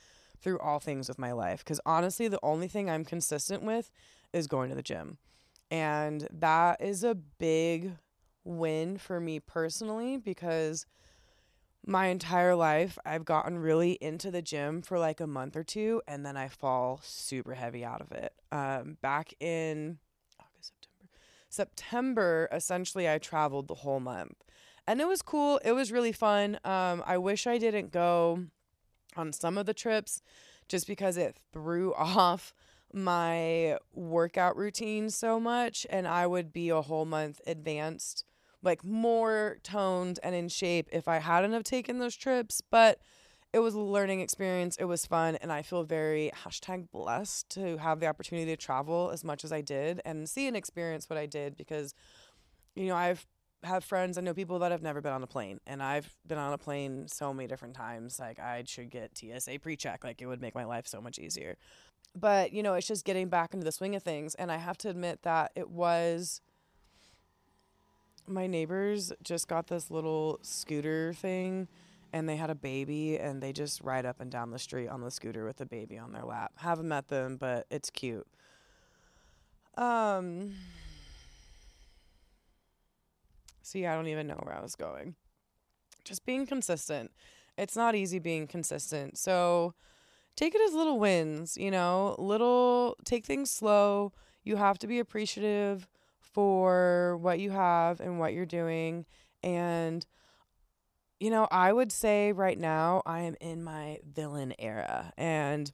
through 0.42 0.58
all 0.60 0.80
things 0.80 1.08
with 1.08 1.20
my 1.20 1.34
life. 1.34 1.60
Because 1.60 1.80
honestly, 1.86 2.28
the 2.28 2.40
only 2.42 2.68
thing 2.68 2.90
I'm 2.90 3.06
consistent 3.06 3.62
with 3.62 3.92
is 4.34 4.48
going 4.48 4.70
to 4.70 4.76
the 4.76 4.82
gym. 4.82 5.20
And 5.70 6.28
that 6.32 6.82
is 6.82 7.04
a 7.04 7.16
big 7.16 7.92
win 8.44 8.98
for 8.98 9.20
me 9.20 9.40
personally 9.40 10.18
because 10.18 10.86
my 11.86 12.08
entire 12.08 12.56
life 12.56 12.98
I've 13.06 13.26
gotten 13.26 13.60
really 13.60 13.94
into 13.94 14.32
the 14.32 14.42
gym 14.42 14.82
for 14.82 14.98
like 14.98 15.20
a 15.20 15.28
month 15.28 15.56
or 15.56 15.64
two 15.64 16.02
and 16.08 16.26
then 16.26 16.36
I 16.36 16.48
fall 16.48 17.00
super 17.04 17.54
heavy 17.54 17.86
out 17.86 18.02
of 18.02 18.12
it. 18.12 18.34
Um, 18.52 18.98
back 19.02 19.34
in 19.40 20.00
August, 20.40 20.74
September, 20.82 21.12
September, 21.50 22.50
essentially 22.52 23.10
I 23.10 23.20
traveled 23.20 23.68
the 23.68 23.76
whole 23.76 24.00
month. 24.00 24.44
And 24.88 25.02
it 25.02 25.08
was 25.08 25.22
cool. 25.22 25.60
It 25.64 25.72
was 25.72 25.92
really 25.92 26.12
fun. 26.12 26.60
Um, 26.64 27.04
I 27.06 27.18
wish 27.18 27.48
I 27.48 27.58
didn't 27.58 27.92
go 27.92 28.46
on 29.16 29.32
some 29.32 29.58
of 29.58 29.66
the 29.66 29.74
trips 29.74 30.22
just 30.68 30.88
because 30.88 31.18
it 31.18 31.38
threw 31.54 31.94
off 31.98 32.54
my 32.94 33.78
workout 33.94 34.56
routine 34.56 35.10
so 35.10 35.40
much 35.40 35.86
and 35.90 36.08
I 36.08 36.26
would 36.26 36.54
be 36.54 36.70
a 36.70 36.82
whole 36.82 37.06
month 37.06 37.42
advanced 37.46 38.26
like 38.66 38.84
more 38.84 39.58
toned 39.64 40.20
and 40.24 40.36
in 40.36 40.50
shape 40.50 40.90
if 40.92 41.08
I 41.08 41.20
hadn't 41.20 41.54
have 41.54 41.64
taken 41.64 42.00
those 42.00 42.16
trips. 42.16 42.62
But 42.70 43.00
it 43.54 43.60
was 43.60 43.74
a 43.74 43.80
learning 43.80 44.20
experience. 44.20 44.76
It 44.76 44.86
was 44.86 45.06
fun, 45.06 45.38
and 45.38 45.52
I 45.52 45.62
feel 45.62 45.84
very 45.84 46.32
hashtag 46.44 46.92
blessed 46.92 47.50
to 47.52 47.78
have 47.78 48.02
the 48.02 48.08
opportunity 48.08 48.52
to 48.52 48.58
travel 48.58 49.12
as 49.14 49.24
much 49.24 49.46
as 49.46 49.54
I 49.54 49.62
did 49.62 50.02
and 50.04 50.28
see 50.28 50.48
and 50.48 50.58
experience 50.58 51.10
what 51.10 51.18
I 51.18 51.26
did 51.26 51.56
because, 51.56 51.94
you 52.76 52.88
know, 52.88 52.96
I've 52.96 53.26
have 53.64 53.84
friends. 53.84 54.18
I 54.18 54.22
know 54.22 54.34
people 54.34 54.60
that 54.60 54.72
have 54.72 54.82
never 54.82 55.02
been 55.02 55.12
on 55.12 55.24
a 55.24 55.28
plane, 55.28 55.60
and 55.68 55.82
I've 55.82 56.16
been 56.26 56.38
on 56.38 56.54
a 56.54 56.58
plane 56.58 57.08
so 57.08 57.34
many 57.34 57.48
different 57.48 57.76
times. 57.76 58.20
Like 58.20 58.40
I 58.40 58.64
should 58.66 58.90
get 58.90 59.18
TSA 59.18 59.60
pre-check. 59.60 60.04
Like 60.04 60.22
it 60.22 60.28
would 60.28 60.42
make 60.42 60.56
my 60.56 60.66
life 60.66 60.88
so 60.88 61.02
much 61.02 61.20
easier. 61.20 61.58
But 62.16 62.54
you 62.54 62.64
know, 62.64 62.74
it's 62.74 62.88
just 62.88 63.06
getting 63.06 63.30
back 63.30 63.54
into 63.54 63.66
the 63.66 63.72
swing 63.72 63.96
of 63.96 64.04
things, 64.04 64.36
and 64.36 64.52
I 64.52 64.58
have 64.58 64.78
to 64.80 64.90
admit 64.90 65.24
that 65.24 65.52
it 65.56 65.70
was 65.70 66.42
my 68.28 68.48
neighbors 68.48 69.12
just 69.24 69.48
got 69.48 69.68
this 69.68 69.92
little 69.92 70.40
scooter 70.42 71.14
thing 71.14 71.68
and 72.14 72.30
they 72.30 72.36
had 72.36 72.50
a 72.50 72.56
baby 72.56 73.18
and 73.18 73.42
they 73.42 73.52
just 73.52 73.82
ride 73.82 74.06
up 74.06 74.20
and 74.20 74.32
down 74.32 74.52
the 74.52 74.60
street 74.60 74.88
on 74.88 75.02
the 75.02 75.12
scooter 75.12 75.46
with 75.46 75.58
the 75.58 75.66
baby 75.66 75.98
on 75.98 76.12
their 76.12 76.24
lap. 76.24 76.54
Haven't 76.58 76.88
met 76.88 77.10
them, 77.10 77.38
but 77.38 77.66
it's 77.70 77.90
cute. 77.90 78.28
Um 79.78 80.54
See, 83.62 83.88
I 83.88 83.96
don't 83.96 84.08
even 84.08 84.28
know 84.28 84.40
where 84.44 84.56
I 84.56 84.62
was 84.62 84.76
going. 84.76 85.16
Just 86.04 86.24
being 86.24 86.46
consistent. 86.46 87.12
It's 87.58 87.76
not 87.76 87.96
easy 87.96 88.20
being 88.20 88.46
consistent. 88.46 89.18
So 89.18 89.74
take 90.36 90.54
it 90.54 90.62
as 90.62 90.74
little 90.74 91.00
wins, 91.00 91.58
you 91.58 91.72
know, 91.72 92.16
little 92.20 92.96
take 93.06 93.26
things 93.26 93.50
slow. 93.50 94.14
You 94.44 94.58
have 94.58 94.78
to 94.80 94.88
be 94.88 95.00
appreciative 95.00 95.88
for 96.36 97.18
what 97.22 97.40
you 97.40 97.50
have 97.52 98.02
and 98.02 98.20
what 98.20 98.34
you're 98.34 98.46
doing. 98.46 99.06
And, 99.42 100.06
you 101.18 101.30
know, 101.30 101.48
I 101.50 101.72
would 101.72 101.94
say 101.94 102.34
right 102.34 102.60
now 102.60 103.02
I 103.06 103.22
am 103.22 103.38
in 103.40 103.64
my 103.64 104.00
villain 104.06 104.54
era. 104.60 105.14
And 105.18 105.72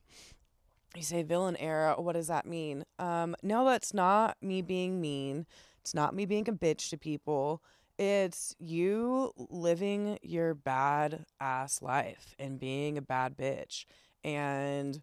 you 0.95 1.01
say 1.01 1.23
villain 1.23 1.57
era, 1.57 1.95
what 1.97 2.13
does 2.13 2.27
that 2.27 2.45
mean? 2.45 2.85
Um, 2.99 3.35
no, 3.41 3.65
that's 3.65 3.91
not 3.91 4.37
me 4.39 4.61
being 4.61 5.01
mean. 5.01 5.47
It's 5.79 5.95
not 5.95 6.13
me 6.13 6.27
being 6.27 6.47
a 6.47 6.53
bitch 6.53 6.91
to 6.91 6.97
people. 6.97 7.63
It's 7.97 8.55
you 8.59 9.31
living 9.35 10.19
your 10.21 10.53
bad 10.53 11.25
ass 11.39 11.81
life 11.81 12.35
and 12.37 12.59
being 12.59 12.99
a 12.99 13.01
bad 13.01 13.35
bitch. 13.35 13.85
And 14.23 15.01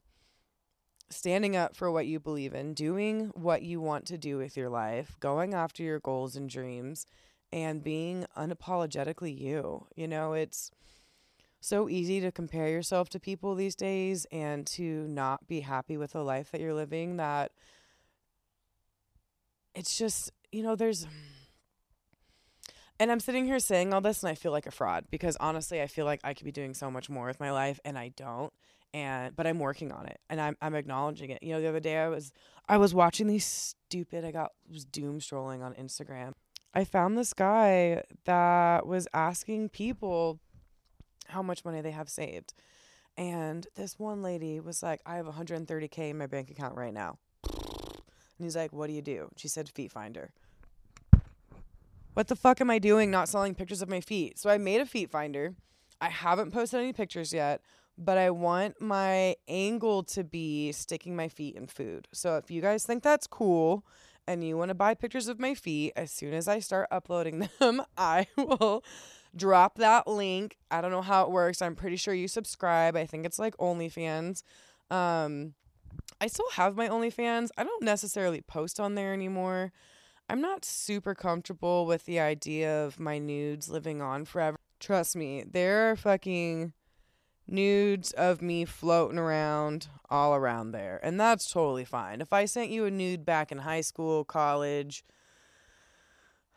standing 1.11 1.57
up 1.57 1.75
for 1.75 1.91
what 1.91 2.07
you 2.07 2.21
believe 2.21 2.55
in, 2.55 2.75
doing 2.75 3.31
what 3.35 3.63
you 3.63 3.81
want 3.81 4.07
to 4.07 4.19
do 4.19 4.37
with 4.37 4.57
your 4.57 4.69
life, 4.69 5.17
going 5.21 5.55
after 5.55 5.83
your 5.83 6.01
goals 6.01 6.37
and 6.37 6.51
dreams, 6.51 7.07
and 7.53 7.83
being 7.83 8.27
unapologetically 8.37 9.39
you. 9.39 9.87
You 9.97 10.09
know, 10.09 10.35
it's 10.35 10.71
so 11.61 11.89
easy 11.89 12.21
to 12.21 12.31
compare 12.31 12.69
yourself 12.69 13.09
to 13.11 13.21
people 13.21 13.55
these 13.55 13.75
days 13.75 14.27
and 14.31 14.67
to 14.67 15.07
not 15.09 15.47
be 15.47 15.61
happy 15.61 15.97
with 15.97 16.13
the 16.13 16.23
life 16.23 16.51
that 16.51 16.61
you're 16.61 16.75
living 16.75 17.17
that 17.17 17.53
it's 19.75 19.97
just, 19.97 20.33
you 20.53 20.63
know, 20.63 20.75
there's 20.75 21.07
and 23.01 23.13
I'm 23.13 23.21
sitting 23.21 23.45
here 23.45 23.61
saying 23.61 23.95
all 23.95 24.01
this 24.01 24.23
and 24.25 24.31
I 24.31 24.35
feel 24.35 24.51
like 24.51 24.67
a 24.67 24.73
fraud 24.73 25.05
because 25.11 25.37
honestly, 25.39 25.81
I 25.81 25.87
feel 25.87 26.05
like 26.05 26.21
I 26.25 26.35
could 26.35 26.45
be 26.45 26.53
doing 26.53 26.75
so 26.75 26.91
much 26.91 27.09
more 27.09 27.27
with 27.27 27.39
my 27.39 27.53
life 27.53 27.79
and 27.85 27.97
I 27.97 28.09
don't 28.09 28.53
and 28.95 29.37
but 29.37 29.47
I'm 29.47 29.59
working 29.59 29.93
on 29.93 30.07
it 30.07 30.19
and 30.31 30.41
I'm 30.41 30.57
I'm 30.61 30.75
acknowledging 30.75 31.31
it. 31.31 31.43
You 31.43 31.55
know, 31.55 31.61
the 31.61 31.69
other 31.69 31.81
day 31.81 31.99
I 31.99 32.09
was 32.09 32.33
I 32.69 32.77
was 32.77 32.95
watching 32.95 33.27
these 33.27 33.45
stupid 33.45 34.25
I 34.25 34.31
got 34.31 34.53
was 34.71 34.85
doom 34.85 35.21
scrolling 35.21 35.63
on 35.63 35.75
Instagram. 35.75 36.33
I 36.75 36.85
found 36.85 37.17
this 37.17 37.33
guy 37.33 38.03
that 38.25 38.87
was 38.87 39.09
asking 39.15 39.71
people 39.71 40.39
how 41.29 41.43
much 41.43 41.65
money 41.65 41.81
they 41.81 41.91
have 41.91 42.09
saved. 42.09 42.55
And 43.17 43.67
this 43.75 43.99
one 43.99 44.23
lady 44.23 44.61
was 44.61 44.83
like, 44.83 45.01
I 45.05 45.17
have 45.17 45.27
130K 45.27 46.11
in 46.11 46.19
my 46.19 46.27
bank 46.27 46.51
account 46.51 46.77
right 46.77 46.95
now. 46.95 47.19
And 47.43 48.45
he's 48.45 48.57
like, 48.57 48.73
What 48.73 48.87
do 48.87 48.93
you 48.93 49.03
do? 49.03 49.29
She 49.37 49.49
said, 49.49 49.69
Feet 49.69 49.91
Finder. 49.91 50.31
What 52.15 52.29
the 52.29 52.37
fuck 52.37 52.61
am 52.61 52.71
I 52.71 52.79
doing 52.79 53.11
not 53.11 53.29
selling 53.29 53.55
pictures 53.55 53.83
of 53.83 53.89
my 53.89 54.01
feet? 54.01 54.39
So 54.39 54.51
I 54.51 54.59
made 54.59 54.81
a 54.81 54.87
feet 54.87 55.11
finder. 55.11 55.55
I 56.01 56.09
haven't 56.09 56.51
posted 56.51 56.81
any 56.81 56.93
pictures 56.93 57.33
yet, 57.33 57.61
but 57.99 58.17
I 58.17 58.31
want 58.31 58.81
my 58.81 59.35
angle 59.49 60.05
to 60.05 60.23
be 60.23 60.71
sticking 60.71 61.17
my 61.17 61.29
feet 61.29 61.57
in 61.57 61.67
food. 61.67 62.07
So 62.13 62.37
if 62.37 62.51
you 62.51 62.63
guys 62.63 62.87
think 62.87 63.03
that's 63.03 63.27
cool 63.27 63.85
and 64.27 64.45
you 64.45 64.57
want 64.57 64.69
to 64.69 64.75
buy 64.75 64.95
pictures 64.95 65.27
of 65.27 65.41
my 65.41 65.55
feet, 65.55 65.93
as 65.97 66.13
soon 66.13 66.33
as 66.33 66.47
I 66.47 66.61
start 66.61 66.89
uploading 66.93 67.49
them, 67.59 67.83
I 67.97 68.29
will 68.37 68.85
drop 69.37 69.79
that 69.79 70.07
link. 70.07 70.57
I 70.71 70.81
don't 70.81 70.93
know 70.93 71.03
how 71.03 71.25
it 71.25 71.31
works. 71.31 71.61
I'm 71.61 71.75
pretty 71.75 71.97
sure 71.97 72.15
you 72.15 72.29
subscribe. 72.29 72.97
I 72.97 73.05
think 73.05 73.27
it's 73.27 73.39
like 73.39 73.57
OnlyFans. 73.57 74.45
Um, 74.91 75.55
I 76.21 76.29
still 76.29 76.49
have 76.53 76.77
my 76.77 76.89
OnlyFans. 76.89 77.49
I 77.59 77.65
don't 77.65 77.83
necessarily 77.83 78.41
post 78.41 78.79
on 78.79 78.95
there 78.95 79.13
anymore. 79.13 79.73
I'm 80.31 80.41
not 80.41 80.65
super 80.65 81.15
comfortable 81.15 81.85
with 81.87 82.05
the 82.05 82.21
idea 82.21 82.85
of 82.85 83.01
my 83.01 83.19
nudes 83.19 83.69
living 83.69 84.01
on 84.01 84.25
forever. 84.25 84.57
Trust 84.79 85.17
me, 85.17 85.43
there 85.51 85.91
are 85.91 85.97
fucking 85.97 86.75
nudes 87.49 88.13
of 88.13 88.43
me 88.43 88.65
floating 88.65 89.19
around 89.19 89.89
all 90.11 90.35
around 90.35 90.73
there. 90.73 91.01
And 91.03 91.21
that's 91.21 91.51
totally 91.51 91.85
fine. 91.85 92.21
If 92.21 92.33
I 92.33 92.45
sent 92.45 92.71
you 92.71 92.85
a 92.85 92.91
nude 92.91 93.25
back 93.25 93.51
in 93.51 93.59
high 93.59 93.81
school, 93.81 94.25
college, 94.25 95.05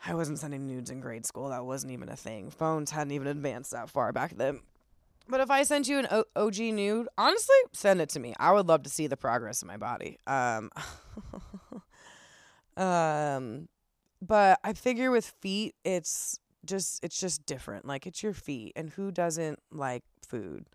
I 0.06 0.14
wasn't 0.14 0.40
sending 0.40 0.68
nudes 0.68 0.90
in 0.90 1.00
grade 1.00 1.26
school. 1.26 1.50
That 1.50 1.66
wasn't 1.66 1.94
even 1.94 2.10
a 2.10 2.16
thing. 2.16 2.50
Phones 2.50 2.92
hadn't 2.92 3.14
even 3.14 3.28
advanced 3.28 3.72
that 3.72 3.90
far 3.90 4.12
back 4.12 4.36
then. 4.38 4.60
But 5.28 5.40
if 5.40 5.52
I 5.52 5.64
sent 5.64 5.88
you 5.88 6.00
an 6.00 6.24
OG 6.36 6.58
nude, 6.58 7.08
honestly, 7.18 7.56
send 7.74 8.02
it 8.02 8.10
to 8.10 8.20
me. 8.20 8.34
I 8.40 8.52
would 8.52 8.68
love 8.68 8.84
to 8.84 8.90
see 8.90 9.08
the 9.08 9.16
progress 9.16 9.62
of 9.62 9.68
my 9.68 9.78
body. 9.78 10.18
Um, 10.28 10.72
Um, 12.78 13.68
but 14.22 14.60
I 14.64 14.74
figure 14.74 15.12
with 15.12 15.26
feet, 15.42 15.76
it's 15.84 16.40
just 16.66 17.04
it's 17.04 17.20
just 17.20 17.46
different. 17.46 17.86
Like 17.86 18.08
it's 18.08 18.24
your 18.24 18.34
feet, 18.34 18.74
and 18.76 18.90
who 18.90 19.12
doesn't 19.12 19.60
like 19.72 20.04
food? 20.28 20.66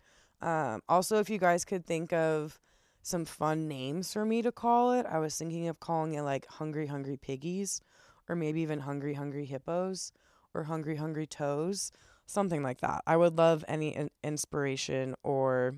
Um, 0.41 0.81
also, 0.87 1.17
if 1.19 1.29
you 1.29 1.37
guys 1.37 1.65
could 1.65 1.85
think 1.85 2.13
of 2.13 2.59
some 3.01 3.25
fun 3.25 3.67
names 3.67 4.11
for 4.13 4.25
me 4.25 4.41
to 4.41 4.51
call 4.51 4.91
it, 4.91 5.05
I 5.09 5.19
was 5.19 5.35
thinking 5.35 5.67
of 5.67 5.79
calling 5.79 6.13
it 6.13 6.21
like 6.21 6.45
Hungry 6.47 6.87
Hungry 6.87 7.17
Piggies, 7.17 7.81
or 8.29 8.35
maybe 8.35 8.61
even 8.61 8.81
Hungry 8.81 9.13
Hungry 9.13 9.45
Hippos, 9.45 10.11
or 10.53 10.63
Hungry 10.63 10.97
Hungry 10.97 11.25
Toes, 11.25 11.91
something 12.25 12.61
like 12.61 12.81
that. 12.81 13.01
I 13.07 13.17
would 13.17 13.37
love 13.37 13.63
any 13.67 13.95
in- 13.95 14.11
inspiration 14.23 15.15
or 15.23 15.75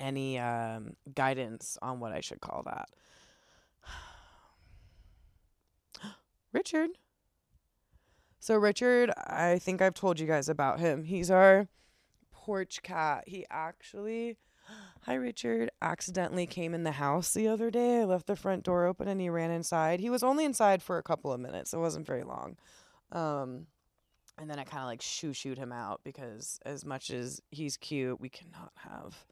any 0.00 0.38
um, 0.38 0.94
guidance 1.14 1.76
on 1.82 2.00
what 2.00 2.12
I 2.12 2.20
should 2.20 2.40
call 2.40 2.62
that. 2.64 2.88
Richard. 6.52 6.90
So, 8.40 8.56
Richard, 8.56 9.10
I 9.16 9.58
think 9.58 9.82
I've 9.82 9.94
told 9.94 10.18
you 10.20 10.26
guys 10.26 10.48
about 10.48 10.80
him. 10.80 11.04
He's 11.04 11.30
our 11.30 11.68
porch 12.48 12.82
cat. 12.82 13.24
He 13.26 13.44
actually, 13.50 14.38
hi, 15.02 15.12
Richard, 15.12 15.70
accidentally 15.82 16.46
came 16.46 16.72
in 16.72 16.82
the 16.82 16.92
house 16.92 17.34
the 17.34 17.46
other 17.46 17.70
day. 17.70 18.00
I 18.00 18.04
left 18.04 18.26
the 18.26 18.36
front 18.36 18.64
door 18.64 18.86
open 18.86 19.06
and 19.06 19.20
he 19.20 19.28
ran 19.28 19.50
inside. 19.50 20.00
He 20.00 20.08
was 20.08 20.22
only 20.22 20.46
inside 20.46 20.82
for 20.82 20.96
a 20.96 21.02
couple 21.02 21.30
of 21.30 21.40
minutes, 21.40 21.74
it 21.74 21.78
wasn't 21.78 22.06
very 22.06 22.24
long. 22.24 22.56
Um, 23.12 23.66
and 24.38 24.48
then 24.48 24.58
I 24.58 24.64
kind 24.64 24.82
of 24.82 24.88
like 24.88 25.02
shoo 25.02 25.34
shoot 25.34 25.58
him 25.58 25.72
out 25.72 26.00
because, 26.04 26.58
as 26.64 26.86
much 26.86 27.10
as 27.10 27.42
he's 27.50 27.76
cute, 27.76 28.18
we 28.18 28.30
cannot 28.30 28.72
have. 28.76 29.26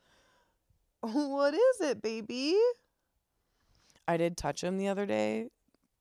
What 1.13 1.55
is 1.55 1.81
it, 1.81 2.03
baby? 2.03 2.57
I 4.09 4.17
did 4.17 4.37
touch 4.37 4.63
him 4.63 4.77
the 4.77 4.89
other 4.89 5.07
day, 5.07 5.49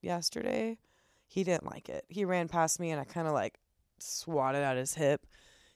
yesterday 0.01 0.79
he 1.27 1.43
didn't 1.43 1.65
like 1.65 1.89
it. 1.89 2.05
He 2.07 2.25
ran 2.25 2.47
past 2.47 2.79
me 2.79 2.91
and 2.91 2.99
I 2.99 3.03
kind 3.03 3.27
of 3.27 3.33
like 3.33 3.59
swatted 3.99 4.63
at 4.63 4.77
his 4.77 4.95
hip. 4.95 5.25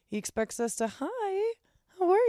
He 0.08 0.18
expects 0.18 0.60
us 0.60 0.76
to, 0.78 0.88
hi, 0.88 1.06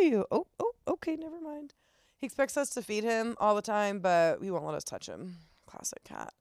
you? 0.03 0.27
Oh, 0.31 0.47
oh, 0.59 0.73
okay, 0.89 1.17
never 1.17 1.41
mind. 1.41 1.75
He 2.17 2.27
expects 2.27 2.57
us 2.57 2.71
to 2.71 2.83
feed 2.83 3.05
him 3.05 3.35
all 3.39 3.55
the 3.55 3.63
time, 3.63 4.01
but 4.01 4.41
we 4.41 4.51
won't 4.51 4.67
let 4.67 4.75
us 4.75 4.85
touch 4.85 5.09
him. 5.09 5.37
Classic 5.67 6.03
cat. 6.05 6.35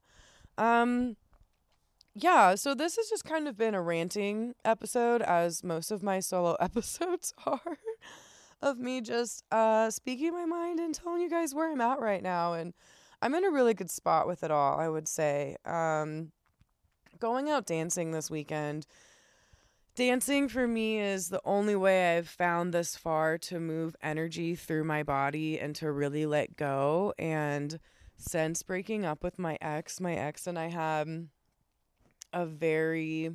Um, 0.58 1.16
yeah, 2.14 2.54
so 2.54 2.74
this 2.74 2.96
has 2.96 3.08
just 3.08 3.24
kind 3.24 3.48
of 3.48 3.56
been 3.56 3.74
a 3.74 3.80
ranting 3.80 4.54
episode, 4.64 5.22
as 5.22 5.64
most 5.64 5.90
of 5.90 6.02
my 6.02 6.20
solo 6.20 6.54
episodes 6.60 7.32
are, 7.46 7.78
of 8.60 8.78
me 8.78 9.00
just 9.00 9.44
uh, 9.50 9.90
speaking 9.90 10.32
my 10.32 10.44
mind 10.44 10.80
and 10.80 10.94
telling 10.94 11.22
you 11.22 11.30
guys 11.30 11.54
where 11.54 11.70
I'm 11.70 11.80
at 11.80 12.00
right 12.00 12.22
now. 12.22 12.52
And 12.52 12.74
I'm 13.22 13.34
in 13.34 13.44
a 13.44 13.50
really 13.50 13.74
good 13.74 13.90
spot 13.90 14.26
with 14.26 14.42
it 14.42 14.50
all, 14.50 14.78
I 14.78 14.88
would 14.88 15.08
say. 15.08 15.56
Um, 15.64 16.32
going 17.18 17.48
out 17.48 17.66
dancing 17.66 18.10
this 18.10 18.30
weekend. 18.30 18.86
Dancing 19.96 20.48
for 20.48 20.66
me 20.66 21.00
is 21.00 21.28
the 21.28 21.40
only 21.44 21.74
way 21.74 22.16
I've 22.16 22.28
found 22.28 22.72
this 22.72 22.96
far 22.96 23.38
to 23.38 23.60
move 23.60 23.96
energy 24.02 24.54
through 24.54 24.84
my 24.84 25.02
body 25.02 25.58
and 25.58 25.74
to 25.76 25.90
really 25.90 26.26
let 26.26 26.56
go. 26.56 27.12
And 27.18 27.78
since 28.16 28.62
breaking 28.62 29.04
up 29.04 29.22
with 29.22 29.38
my 29.38 29.58
ex, 29.60 30.00
my 30.00 30.14
ex 30.14 30.46
and 30.46 30.58
I 30.58 30.68
had 30.68 31.28
a 32.32 32.46
very 32.46 33.32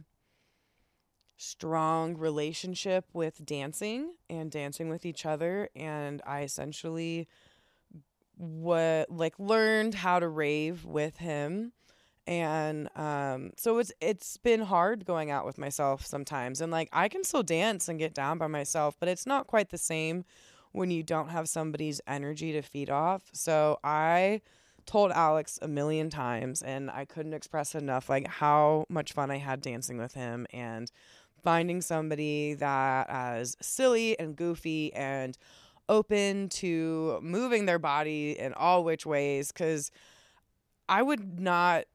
strong 1.37 2.17
relationship 2.17 3.05
with 3.13 3.45
dancing 3.45 4.13
and 4.29 4.49
dancing 4.49 4.89
with 4.89 5.05
each 5.05 5.25
other. 5.25 5.69
And 5.75 6.21
I 6.25 6.43
essentially 6.43 7.27
what 8.37 9.09
like 9.09 9.37
learned 9.39 9.95
how 9.95 10.19
to 10.19 10.27
rave 10.27 10.85
with 10.85 11.17
him 11.17 11.73
and 12.27 12.89
um 12.97 13.51
so 13.55 13.77
it's 13.77 13.91
it's 14.01 14.37
been 14.37 14.61
hard 14.61 15.05
going 15.05 15.29
out 15.29 15.45
with 15.45 15.57
myself 15.57 16.05
sometimes 16.05 16.61
and 16.61 16.71
like 16.71 16.89
I 16.91 17.07
can 17.07 17.23
still 17.23 17.43
dance 17.43 17.87
and 17.87 17.99
get 17.99 18.13
down 18.13 18.37
by 18.37 18.47
myself 18.47 18.95
but 18.99 19.09
it's 19.09 19.25
not 19.25 19.47
quite 19.47 19.69
the 19.69 19.77
same 19.77 20.25
when 20.71 20.91
you 20.91 21.03
don't 21.03 21.29
have 21.29 21.47
somebody's 21.47 22.01
energy 22.07 22.51
to 22.53 22.61
feed 22.61 22.89
off 22.89 23.23
so 23.31 23.79
I 23.83 24.41
told 24.85 25.11
Alex 25.11 25.59
a 25.61 25.67
million 25.67 26.09
times 26.09 26.61
and 26.61 26.89
I 26.91 27.05
couldn't 27.05 27.33
express 27.33 27.75
enough 27.75 28.09
like 28.09 28.27
how 28.27 28.85
much 28.89 29.13
fun 29.13 29.31
I 29.31 29.37
had 29.37 29.61
dancing 29.61 29.97
with 29.97 30.13
him 30.13 30.47
and 30.51 30.91
finding 31.43 31.81
somebody 31.81 32.55
that 32.55 33.07
as 33.09 33.55
silly 33.61 34.19
and 34.19 34.35
goofy 34.35 34.93
and 34.93 35.37
open 35.87 36.49
to 36.49 37.19
moving 37.21 37.67
their 37.67 37.77
body 37.77 38.37
in 38.37 38.53
all 38.53 38.83
which 38.83 39.05
ways 39.05 39.51
cuz 39.51 39.91
I 40.89 41.01
would 41.01 41.39
not 41.39 41.85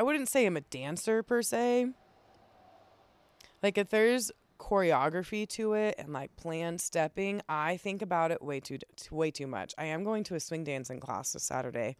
I 0.00 0.02
wouldn't 0.02 0.30
say 0.30 0.46
I'm 0.46 0.56
a 0.56 0.62
dancer 0.62 1.22
per 1.22 1.42
se. 1.42 1.88
Like 3.62 3.76
if 3.76 3.90
there's 3.90 4.32
choreography 4.58 5.46
to 5.50 5.74
it 5.74 5.94
and 5.98 6.10
like 6.10 6.34
planned 6.36 6.80
stepping, 6.80 7.42
I 7.50 7.76
think 7.76 8.00
about 8.00 8.30
it 8.30 8.40
way 8.40 8.60
too 8.60 8.78
way 9.10 9.30
too 9.30 9.46
much. 9.46 9.74
I 9.76 9.84
am 9.84 10.02
going 10.02 10.24
to 10.24 10.36
a 10.36 10.40
swing 10.40 10.64
dancing 10.64 11.00
class 11.00 11.34
this 11.34 11.42
Saturday. 11.42 11.96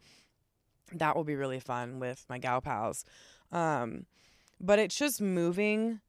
That 0.93 1.15
will 1.15 1.23
be 1.23 1.35
really 1.35 1.59
fun 1.59 1.99
with 1.99 2.25
my 2.27 2.39
gal 2.39 2.59
pals. 2.59 3.05
Um, 3.51 4.07
but 4.59 4.79
it's 4.79 4.97
just 4.97 5.21
moving 5.21 5.99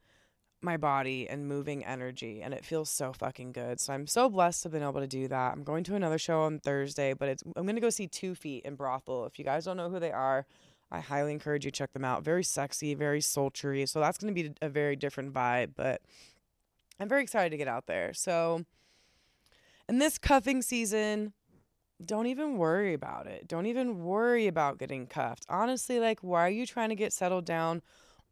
my 0.63 0.79
body 0.79 1.29
and 1.29 1.47
moving 1.47 1.85
energy 1.85 2.41
and 2.41 2.55
it 2.55 2.65
feels 2.65 2.89
so 2.89 3.13
fucking 3.13 3.53
good. 3.53 3.81
So 3.81 3.93
I'm 3.93 4.07
so 4.07 4.31
blessed 4.31 4.63
to 4.63 4.69
have 4.69 4.73
been 4.73 4.83
able 4.83 5.01
to 5.01 5.07
do 5.07 5.29
that. 5.29 5.53
I'm 5.53 5.63
going 5.63 5.85
to 5.85 5.95
another 5.95 6.19
show 6.19 6.41
on 6.41 6.59
Thursday, 6.59 7.13
but 7.13 7.29
it's 7.29 7.43
I'm 7.55 7.67
gonna 7.67 7.83
go 7.83 7.91
see 7.91 8.07
Two 8.07 8.35
Feet 8.35 8.65
in 8.65 8.77
Brothel. 8.77 9.27
If 9.27 9.39
you 9.39 9.45
guys 9.45 9.67
don't 9.67 9.77
know 9.77 9.91
who 9.91 10.01
they 10.01 10.13
are, 10.13 10.47
I 10.93 11.01
highly 11.01 11.33
encourage 11.33 11.65
you 11.65 11.71
check 11.71 11.95
them 11.95 12.05
out. 12.05 12.23
Very 12.23 12.45
sexy, 12.45 12.95
very 12.95 13.23
sultry. 13.23 13.87
So 13.87 13.99
that's 13.99 14.19
going 14.19 14.33
to 14.33 14.43
be 14.43 14.53
a 14.61 14.69
very 14.69 14.95
different 14.95 15.33
vibe, 15.33 15.71
but 15.75 16.03
I'm 17.01 17.09
very 17.09 17.23
excited 17.23 17.51
to 17.51 17.57
get 17.57 17.67
out 17.67 17.87
there. 17.87 18.13
So 18.13 18.67
in 19.89 19.99
this 19.99 20.19
cuffing 20.19 20.61
season, 20.61 21.33
don't 22.05 22.27
even 22.27 22.59
worry 22.59 22.93
about 22.93 23.27
it. 23.27 23.49
Don't 23.49 23.65
even 23.65 24.05
worry 24.05 24.47
about 24.47 24.79
getting 24.79 25.07
cuffed. 25.07 25.47
Honestly, 25.49 25.99
like 25.99 26.21
why 26.21 26.47
are 26.47 26.51
you 26.51 26.67
trying 26.67 26.91
to 26.91 26.95
get 26.95 27.15
settled 27.15 27.47
down 27.47 27.81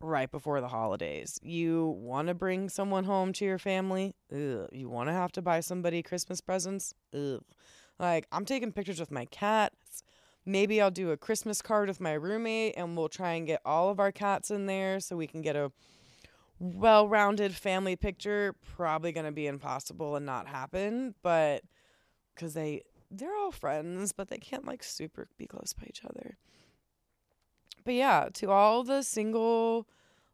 right 0.03 0.31
before 0.31 0.61
the 0.61 0.69
holidays? 0.69 1.41
You 1.43 1.97
want 1.99 2.29
to 2.29 2.35
bring 2.35 2.69
someone 2.69 3.05
home 3.05 3.33
to 3.35 3.45
your 3.47 3.59
family? 3.59 4.15
Ugh. 4.31 4.69
You 4.71 4.91
want 4.91 5.09
to 5.09 5.15
have 5.15 5.33
to 5.33 5.43
buy 5.43 5.61
somebody 5.61 6.03
Christmas 6.03 6.43
presents? 6.43 6.93
Ugh. 7.15 7.43
Like 7.99 8.27
I'm 8.31 8.45
taking 8.45 8.73
pictures 8.73 9.01
with 9.01 9.11
my 9.11 9.25
cats 9.25 10.03
maybe 10.45 10.81
I'll 10.81 10.91
do 10.91 11.11
a 11.11 11.17
Christmas 11.17 11.63
card 11.63 11.89
with 11.89 12.01
my 12.01 12.13
roommate 12.13 12.75
and 12.77 12.97
we'll 12.97 13.09
try 13.09 13.33
and 13.33 13.47
get 13.47 13.61
all 13.65 13.89
of 13.89 14.01
our 14.01 14.13
cats 14.13 14.51
in 14.51 14.67
there 14.67 15.01
so 15.01 15.17
we 15.17 15.27
can 15.27 15.43
get 15.43 15.57
a 15.57 15.73
well 16.59 17.09
rounded 17.09 17.55
family 17.55 17.97
picture. 17.97 18.55
Probably 18.77 19.13
going 19.13 19.27
to 19.27 19.33
be 19.33 19.47
impossible 19.47 20.17
and 20.17 20.27
not 20.27 20.47
happen, 20.47 21.15
but 21.23 21.63
because 22.35 22.55
they. 22.55 22.83
They're 23.13 23.37
all 23.37 23.51
friends, 23.51 24.13
but 24.13 24.29
they 24.29 24.39
can't 24.39 24.65
like 24.65 24.85
super 24.85 25.27
be 25.37 25.49
close 25.49 25.73
by 25.73 25.85
each 25.89 26.05
other. 26.05 26.37
But 27.85 27.95
yeah, 27.95 28.29
to 28.35 28.53
all 28.53 28.85
the 28.85 29.03
single 29.03 29.89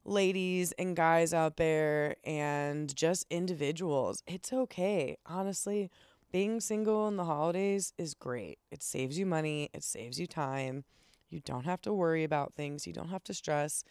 ladies 0.04 0.72
and 0.72 0.94
guys 0.94 1.32
out 1.32 1.57
there 1.57 2.16
and 2.24 2.94
just 2.94 3.26
individuals, 3.30 4.22
it's 4.26 4.52
okay. 4.52 5.16
Honestly, 5.24 5.90
being 6.33 6.61
single 6.61 7.09
in 7.09 7.16
the 7.16 7.24
holidays 7.24 7.93
is 7.97 8.14
great. 8.14 8.59
It 8.70 8.83
saves 8.83 9.18
you 9.18 9.27
money, 9.27 9.70
it 9.72 9.85
saves 9.85 10.18
you 10.18 10.27
time. 10.27 10.85
You 11.31 11.41
don't 11.41 11.64
have 11.64 11.81
to 11.83 11.93
worry 11.93 12.24
about 12.24 12.55
things, 12.55 12.87
you 12.87 12.93
don't 12.93 13.09
have 13.09 13.24
to 13.24 13.35
stress. 13.35 13.85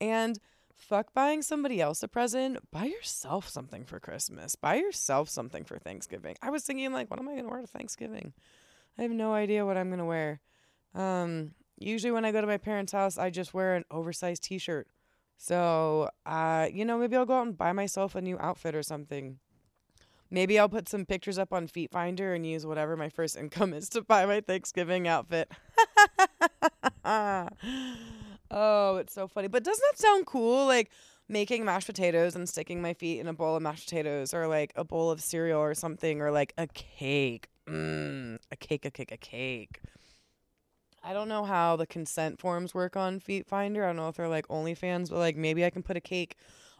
And 0.00 0.38
fuck 0.74 1.12
buying 1.12 1.42
somebody 1.42 1.80
else 1.80 2.02
a 2.02 2.08
present, 2.08 2.58
buy 2.70 2.86
yourself 2.86 3.48
something 3.48 3.84
for 3.84 4.00
Christmas. 4.00 4.56
Buy 4.56 4.76
yourself 4.76 5.28
something 5.28 5.64
for 5.64 5.78
Thanksgiving. 5.78 6.36
I 6.42 6.50
was 6.50 6.64
thinking 6.64 6.92
like, 6.92 7.10
what 7.10 7.20
am 7.20 7.28
I 7.28 7.32
going 7.32 7.44
to 7.44 7.50
wear 7.50 7.60
to 7.60 7.66
Thanksgiving? 7.66 8.32
I 8.98 9.02
have 9.02 9.10
no 9.10 9.32
idea 9.32 9.66
what 9.66 9.76
I'm 9.76 9.88
going 9.88 9.98
to 9.98 10.04
wear. 10.04 10.40
Um, 10.94 11.52
usually 11.78 12.10
when 12.10 12.24
I 12.24 12.32
go 12.32 12.40
to 12.40 12.46
my 12.46 12.58
parents' 12.58 12.92
house, 12.92 13.18
I 13.18 13.30
just 13.30 13.54
wear 13.54 13.76
an 13.76 13.84
oversized 13.90 14.42
t-shirt. 14.42 14.88
So, 15.36 16.10
uh, 16.26 16.68
you 16.72 16.84
know, 16.84 16.98
maybe 16.98 17.16
I'll 17.16 17.26
go 17.26 17.38
out 17.38 17.46
and 17.46 17.56
buy 17.56 17.72
myself 17.72 18.14
a 18.14 18.20
new 18.20 18.38
outfit 18.38 18.74
or 18.74 18.82
something. 18.82 19.38
Maybe 20.30 20.58
I'll 20.58 20.68
put 20.68 20.88
some 20.88 21.04
pictures 21.04 21.38
up 21.38 21.52
on 21.52 21.66
Feet 21.66 21.90
Finder 21.90 22.34
and 22.34 22.46
use 22.46 22.64
whatever 22.64 22.96
my 22.96 23.08
first 23.08 23.36
income 23.38 23.74
is 23.74 23.88
to 23.90 24.02
buy 24.02 24.26
my 24.26 24.40
Thanksgiving 24.40 25.08
outfit. 25.08 25.50
oh, 27.04 28.96
it's 28.96 29.12
so 29.12 29.26
funny. 29.26 29.48
But 29.48 29.64
doesn't 29.64 29.84
that 29.90 29.98
sound 29.98 30.26
cool? 30.26 30.66
Like 30.66 30.90
making 31.28 31.64
mashed 31.64 31.86
potatoes 31.86 32.36
and 32.36 32.48
sticking 32.48 32.82
my 32.82 32.94
feet 32.94 33.20
in 33.20 33.28
a 33.28 33.32
bowl 33.32 33.56
of 33.56 33.62
mashed 33.62 33.88
potatoes 33.88 34.32
or 34.34 34.46
like 34.46 34.72
a 34.76 34.84
bowl 34.84 35.10
of 35.10 35.20
cereal 35.20 35.60
or 35.60 35.74
something 35.74 36.20
or 36.20 36.30
like 36.30 36.52
a 36.58 36.66
cake. 36.68 37.48
Mmm, 37.68 38.38
a 38.50 38.56
cake, 38.56 38.84
a 38.84 38.90
cake, 38.90 39.12
a 39.12 39.16
cake. 39.16 39.80
I 41.02 41.12
don't 41.12 41.28
know 41.28 41.44
how 41.44 41.76
the 41.76 41.86
consent 41.86 42.40
forms 42.40 42.74
work 42.74 42.96
on 42.96 43.20
Feet 43.20 43.46
Finder. 43.46 43.84
I 43.84 43.88
don't 43.88 43.96
know 43.96 44.08
if 44.08 44.16
they're 44.16 44.28
like 44.28 44.46
OnlyFans, 44.48 45.10
but 45.10 45.18
like 45.18 45.36
maybe 45.36 45.64
I 45.64 45.70
can 45.70 45.82
put 45.82 45.96
a 45.96 46.00
cake 46.00 46.36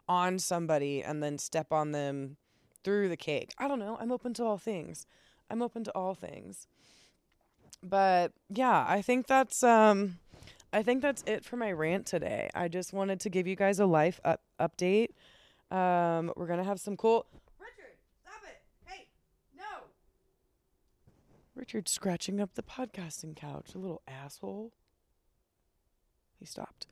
on 0.09 0.39
somebody 0.39 1.03
and 1.03 1.23
then 1.23 1.39
step 1.39 1.73
on 1.73 1.93
them 1.93 2.37
through 2.85 3.09
the 3.09 3.17
cake. 3.17 3.53
I 3.59 3.69
don't 3.69 3.79
know. 3.79 3.97
I'm 4.01 4.13
open 4.13 4.35
to 4.35 4.45
all 4.45 4.59
things. 4.59 5.07
I'm 5.51 5.63
open 5.63 5.85
to 5.85 5.93
all 5.95 6.15
things. 6.15 6.67
But 7.83 8.33
yeah, 8.49 8.85
I 8.89 9.03
think 9.03 9.27
that's 9.27 9.63
um 9.63 10.19
I 10.73 10.83
think 10.83 11.03
that's 11.03 11.25
it 11.27 11.45
for 11.45 11.57
my 11.57 11.73
rant 11.73 12.07
today. 12.07 12.49
I 12.55 12.69
just 12.69 12.93
wanted 12.93 13.21
to 13.21 13.29
give 13.31 13.47
you 13.47 13.57
guys 13.57 13.81
a 13.81 13.87
life 13.87 14.21
up- 14.25 14.43
update. 14.61 15.09
Um, 15.71 16.33
we're 16.37 16.47
gonna 16.47 16.65
have 16.65 16.79
some 16.81 16.97
cool. 16.97 17.27
Richard, 17.59 17.97
stop 18.23 18.43
it! 18.45 18.61
Hey, 18.85 19.07
no. 19.57 19.85
Richard 21.55 21.89
scratching 21.89 22.41
up 22.41 22.55
the 22.55 22.63
podcasting 22.63 23.35
couch, 23.35 23.75
a 23.75 23.79
little 23.79 24.03
asshole. 24.07 24.73
He 26.39 26.47
stopped. 26.47 26.87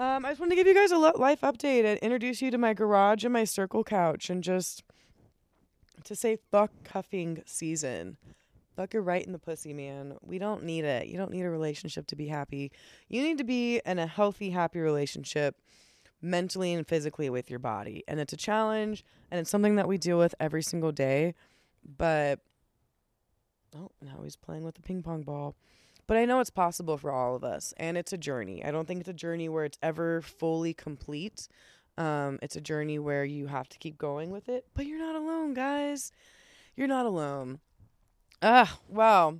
Um, 0.00 0.24
I 0.24 0.30
just 0.30 0.40
wanted 0.40 0.52
to 0.52 0.56
give 0.56 0.66
you 0.66 0.72
guys 0.72 0.92
a 0.92 0.96
life 0.96 1.42
update 1.42 1.84
and 1.84 1.98
introduce 1.98 2.40
you 2.40 2.50
to 2.52 2.56
my 2.56 2.72
garage 2.72 3.22
and 3.22 3.34
my 3.34 3.44
circle 3.44 3.84
couch, 3.84 4.30
and 4.30 4.42
just 4.42 4.82
to 6.04 6.16
say 6.16 6.38
fuck 6.50 6.70
cuffing 6.84 7.42
season. 7.44 8.16
Fuck 8.76 8.94
her 8.94 9.02
right 9.02 9.22
in 9.22 9.32
the 9.32 9.38
pussy, 9.38 9.74
man. 9.74 10.16
We 10.22 10.38
don't 10.38 10.64
need 10.64 10.86
it. 10.86 11.08
You 11.08 11.18
don't 11.18 11.30
need 11.30 11.42
a 11.42 11.50
relationship 11.50 12.06
to 12.06 12.16
be 12.16 12.28
happy. 12.28 12.72
You 13.10 13.20
need 13.20 13.36
to 13.36 13.44
be 13.44 13.82
in 13.84 13.98
a 13.98 14.06
healthy, 14.06 14.48
happy 14.48 14.78
relationship 14.78 15.56
mentally 16.22 16.72
and 16.72 16.88
physically 16.88 17.28
with 17.28 17.50
your 17.50 17.58
body. 17.58 18.02
And 18.08 18.18
it's 18.18 18.32
a 18.32 18.38
challenge 18.38 19.04
and 19.30 19.38
it's 19.38 19.50
something 19.50 19.76
that 19.76 19.86
we 19.86 19.98
deal 19.98 20.16
with 20.16 20.34
every 20.40 20.62
single 20.62 20.92
day. 20.92 21.34
But 21.98 22.38
oh, 23.76 23.90
now 24.00 24.20
he's 24.22 24.36
playing 24.36 24.64
with 24.64 24.76
the 24.76 24.82
ping 24.82 25.02
pong 25.02 25.24
ball. 25.24 25.56
But 26.10 26.18
I 26.18 26.24
know 26.24 26.40
it's 26.40 26.50
possible 26.50 26.98
for 26.98 27.12
all 27.12 27.36
of 27.36 27.44
us 27.44 27.72
and 27.76 27.96
it's 27.96 28.12
a 28.12 28.18
journey. 28.18 28.64
I 28.64 28.72
don't 28.72 28.88
think 28.88 28.98
it's 28.98 29.08
a 29.08 29.12
journey 29.12 29.48
where 29.48 29.64
it's 29.64 29.78
ever 29.80 30.22
fully 30.22 30.74
complete. 30.74 31.46
Um, 31.96 32.40
it's 32.42 32.56
a 32.56 32.60
journey 32.60 32.98
where 32.98 33.24
you 33.24 33.46
have 33.46 33.68
to 33.68 33.78
keep 33.78 33.96
going 33.96 34.32
with 34.32 34.48
it, 34.48 34.66
but 34.74 34.86
you're 34.86 34.98
not 34.98 35.14
alone, 35.14 35.54
guys. 35.54 36.10
You're 36.74 36.88
not 36.88 37.06
alone. 37.06 37.60
Ah, 38.42 38.76
wow. 38.88 39.36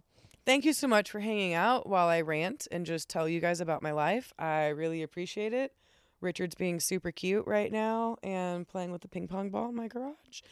Thank 0.47 0.65
you 0.65 0.73
so 0.73 0.87
much 0.87 1.11
for 1.11 1.19
hanging 1.19 1.55
out 1.55 1.89
while 1.89 2.07
I 2.07 2.21
rant 2.21 2.69
and 2.71 2.87
just 2.87 3.11
tell 3.11 3.29
you 3.29 3.41
guys 3.41 3.61
about 3.61 3.83
my 3.83 3.91
life. 3.91 4.33
I 4.39 4.69
really 4.69 5.03
appreciate 5.03 5.53
it. 5.53 5.73
Richard's 6.21 6.55
being 6.55 6.79
super 6.79 7.11
cute 7.11 7.49
right 7.49 7.73
now 7.73 8.17
and 8.23 8.69
playing 8.69 8.93
with 8.93 9.03
the 9.03 9.09
ping 9.09 9.27
pong 9.27 9.51
ball 9.51 9.71
in 9.71 9.75
my 9.75 9.89
garage. 9.89 10.43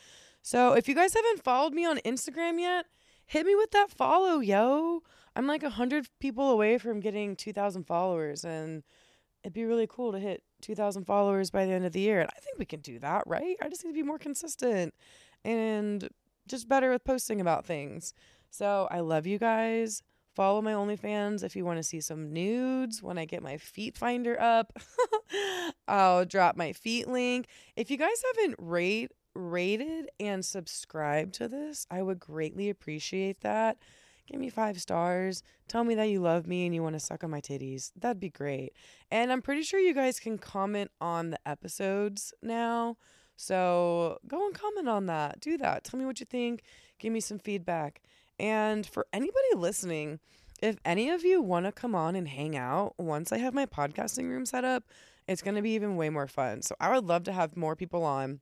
So, 0.42 0.72
if 0.72 0.88
you 0.88 0.96
guys 0.96 1.14
haven't 1.14 1.44
followed 1.44 1.74
me 1.74 1.86
on 1.86 1.98
Instagram 1.98 2.58
yet, 2.58 2.86
hit 3.24 3.46
me 3.46 3.54
with 3.54 3.70
that 3.70 3.92
follow, 3.92 4.40
yo. 4.40 5.04
I'm 5.38 5.46
like 5.46 5.62
a 5.62 5.66
100 5.66 6.08
people 6.18 6.50
away 6.50 6.78
from 6.78 6.98
getting 6.98 7.36
2,000 7.36 7.84
followers, 7.84 8.44
and 8.44 8.82
it'd 9.44 9.52
be 9.52 9.64
really 9.64 9.86
cool 9.86 10.10
to 10.10 10.18
hit 10.18 10.42
2,000 10.62 11.04
followers 11.04 11.52
by 11.52 11.64
the 11.64 11.70
end 11.70 11.86
of 11.86 11.92
the 11.92 12.00
year. 12.00 12.20
And 12.20 12.28
I 12.36 12.40
think 12.40 12.58
we 12.58 12.64
can 12.64 12.80
do 12.80 12.98
that, 12.98 13.22
right? 13.24 13.56
I 13.62 13.68
just 13.68 13.84
need 13.84 13.92
to 13.92 13.94
be 13.94 14.02
more 14.02 14.18
consistent 14.18 14.94
and 15.44 16.08
just 16.48 16.68
better 16.68 16.90
with 16.90 17.04
posting 17.04 17.40
about 17.40 17.64
things. 17.64 18.14
So 18.50 18.88
I 18.90 18.98
love 18.98 19.28
you 19.28 19.38
guys. 19.38 20.02
Follow 20.34 20.60
my 20.60 20.72
OnlyFans 20.72 21.44
if 21.44 21.54
you 21.54 21.64
want 21.64 21.76
to 21.78 21.84
see 21.84 22.00
some 22.00 22.32
nudes 22.32 23.00
when 23.00 23.16
I 23.16 23.24
get 23.24 23.40
my 23.40 23.58
feet 23.58 23.96
finder 23.96 24.40
up. 24.40 24.76
I'll 25.88 26.24
drop 26.24 26.56
my 26.56 26.72
feet 26.72 27.06
link. 27.06 27.46
If 27.76 27.92
you 27.92 27.96
guys 27.96 28.22
haven't 28.34 28.56
rate 28.58 29.12
rated 29.36 30.10
and 30.18 30.44
subscribed 30.44 31.34
to 31.34 31.46
this, 31.46 31.86
I 31.92 32.02
would 32.02 32.18
greatly 32.18 32.70
appreciate 32.70 33.42
that. 33.42 33.78
Give 34.30 34.40
me 34.40 34.50
five 34.50 34.78
stars. 34.80 35.42
Tell 35.68 35.84
me 35.84 35.94
that 35.94 36.10
you 36.10 36.20
love 36.20 36.46
me 36.46 36.66
and 36.66 36.74
you 36.74 36.82
want 36.82 36.94
to 36.94 37.00
suck 37.00 37.24
on 37.24 37.30
my 37.30 37.40
titties. 37.40 37.92
That'd 37.98 38.20
be 38.20 38.28
great. 38.28 38.74
And 39.10 39.32
I'm 39.32 39.40
pretty 39.40 39.62
sure 39.62 39.80
you 39.80 39.94
guys 39.94 40.20
can 40.20 40.36
comment 40.36 40.90
on 41.00 41.30
the 41.30 41.38
episodes 41.46 42.34
now. 42.42 42.98
So 43.36 44.18
go 44.26 44.44
and 44.44 44.54
comment 44.54 44.88
on 44.88 45.06
that. 45.06 45.40
Do 45.40 45.56
that. 45.58 45.84
Tell 45.84 45.98
me 45.98 46.04
what 46.04 46.20
you 46.20 46.26
think. 46.26 46.62
Give 46.98 47.12
me 47.12 47.20
some 47.20 47.38
feedback. 47.38 48.02
And 48.38 48.84
for 48.84 49.06
anybody 49.12 49.54
listening, 49.56 50.20
if 50.60 50.76
any 50.84 51.08
of 51.08 51.24
you 51.24 51.40
want 51.40 51.64
to 51.64 51.72
come 51.72 51.94
on 51.94 52.14
and 52.14 52.28
hang 52.28 52.56
out 52.56 52.94
once 52.98 53.32
I 53.32 53.38
have 53.38 53.54
my 53.54 53.64
podcasting 53.64 54.28
room 54.28 54.44
set 54.44 54.64
up, 54.64 54.84
it's 55.26 55.42
going 55.42 55.54
to 55.54 55.62
be 55.62 55.70
even 55.70 55.96
way 55.96 56.10
more 56.10 56.26
fun. 56.26 56.62
So 56.62 56.74
I 56.80 56.94
would 56.94 57.04
love 57.04 57.24
to 57.24 57.32
have 57.32 57.56
more 57.56 57.76
people 57.76 58.04
on. 58.04 58.40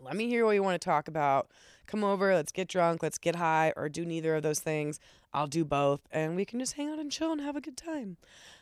Let 0.00 0.14
me 0.14 0.28
hear 0.28 0.44
what 0.44 0.52
you 0.52 0.62
want 0.62 0.80
to 0.80 0.84
talk 0.84 1.08
about. 1.08 1.50
Come 1.88 2.04
over, 2.04 2.34
let's 2.34 2.52
get 2.52 2.68
drunk, 2.68 3.02
let's 3.02 3.16
get 3.16 3.36
high, 3.36 3.72
or 3.74 3.88
do 3.88 4.04
neither 4.04 4.36
of 4.36 4.42
those 4.42 4.60
things. 4.60 5.00
I'll 5.32 5.46
do 5.46 5.64
both, 5.64 6.02
and 6.12 6.36
we 6.36 6.44
can 6.44 6.60
just 6.60 6.74
hang 6.74 6.90
out 6.90 6.98
and 6.98 7.10
chill 7.10 7.32
and 7.32 7.40
have 7.40 7.56
a 7.56 7.62
good 7.62 7.78
time. 7.78 8.18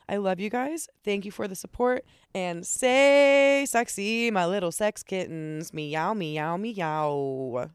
I 0.09 0.17
love 0.17 0.39
you 0.39 0.49
guys. 0.49 0.89
Thank 1.05 1.25
you 1.25 1.33
for 1.33 1.49
the 1.49 1.57
support. 1.57 2.05
And 2.35 2.65
say 2.65 3.67
sexy, 3.67 4.31
my 4.31 4.47
little 4.47 4.71
sex 4.71 5.03
kittens. 5.03 5.75
Meow, 5.75 6.15
meow, 6.15 6.57
meow. 6.57 7.71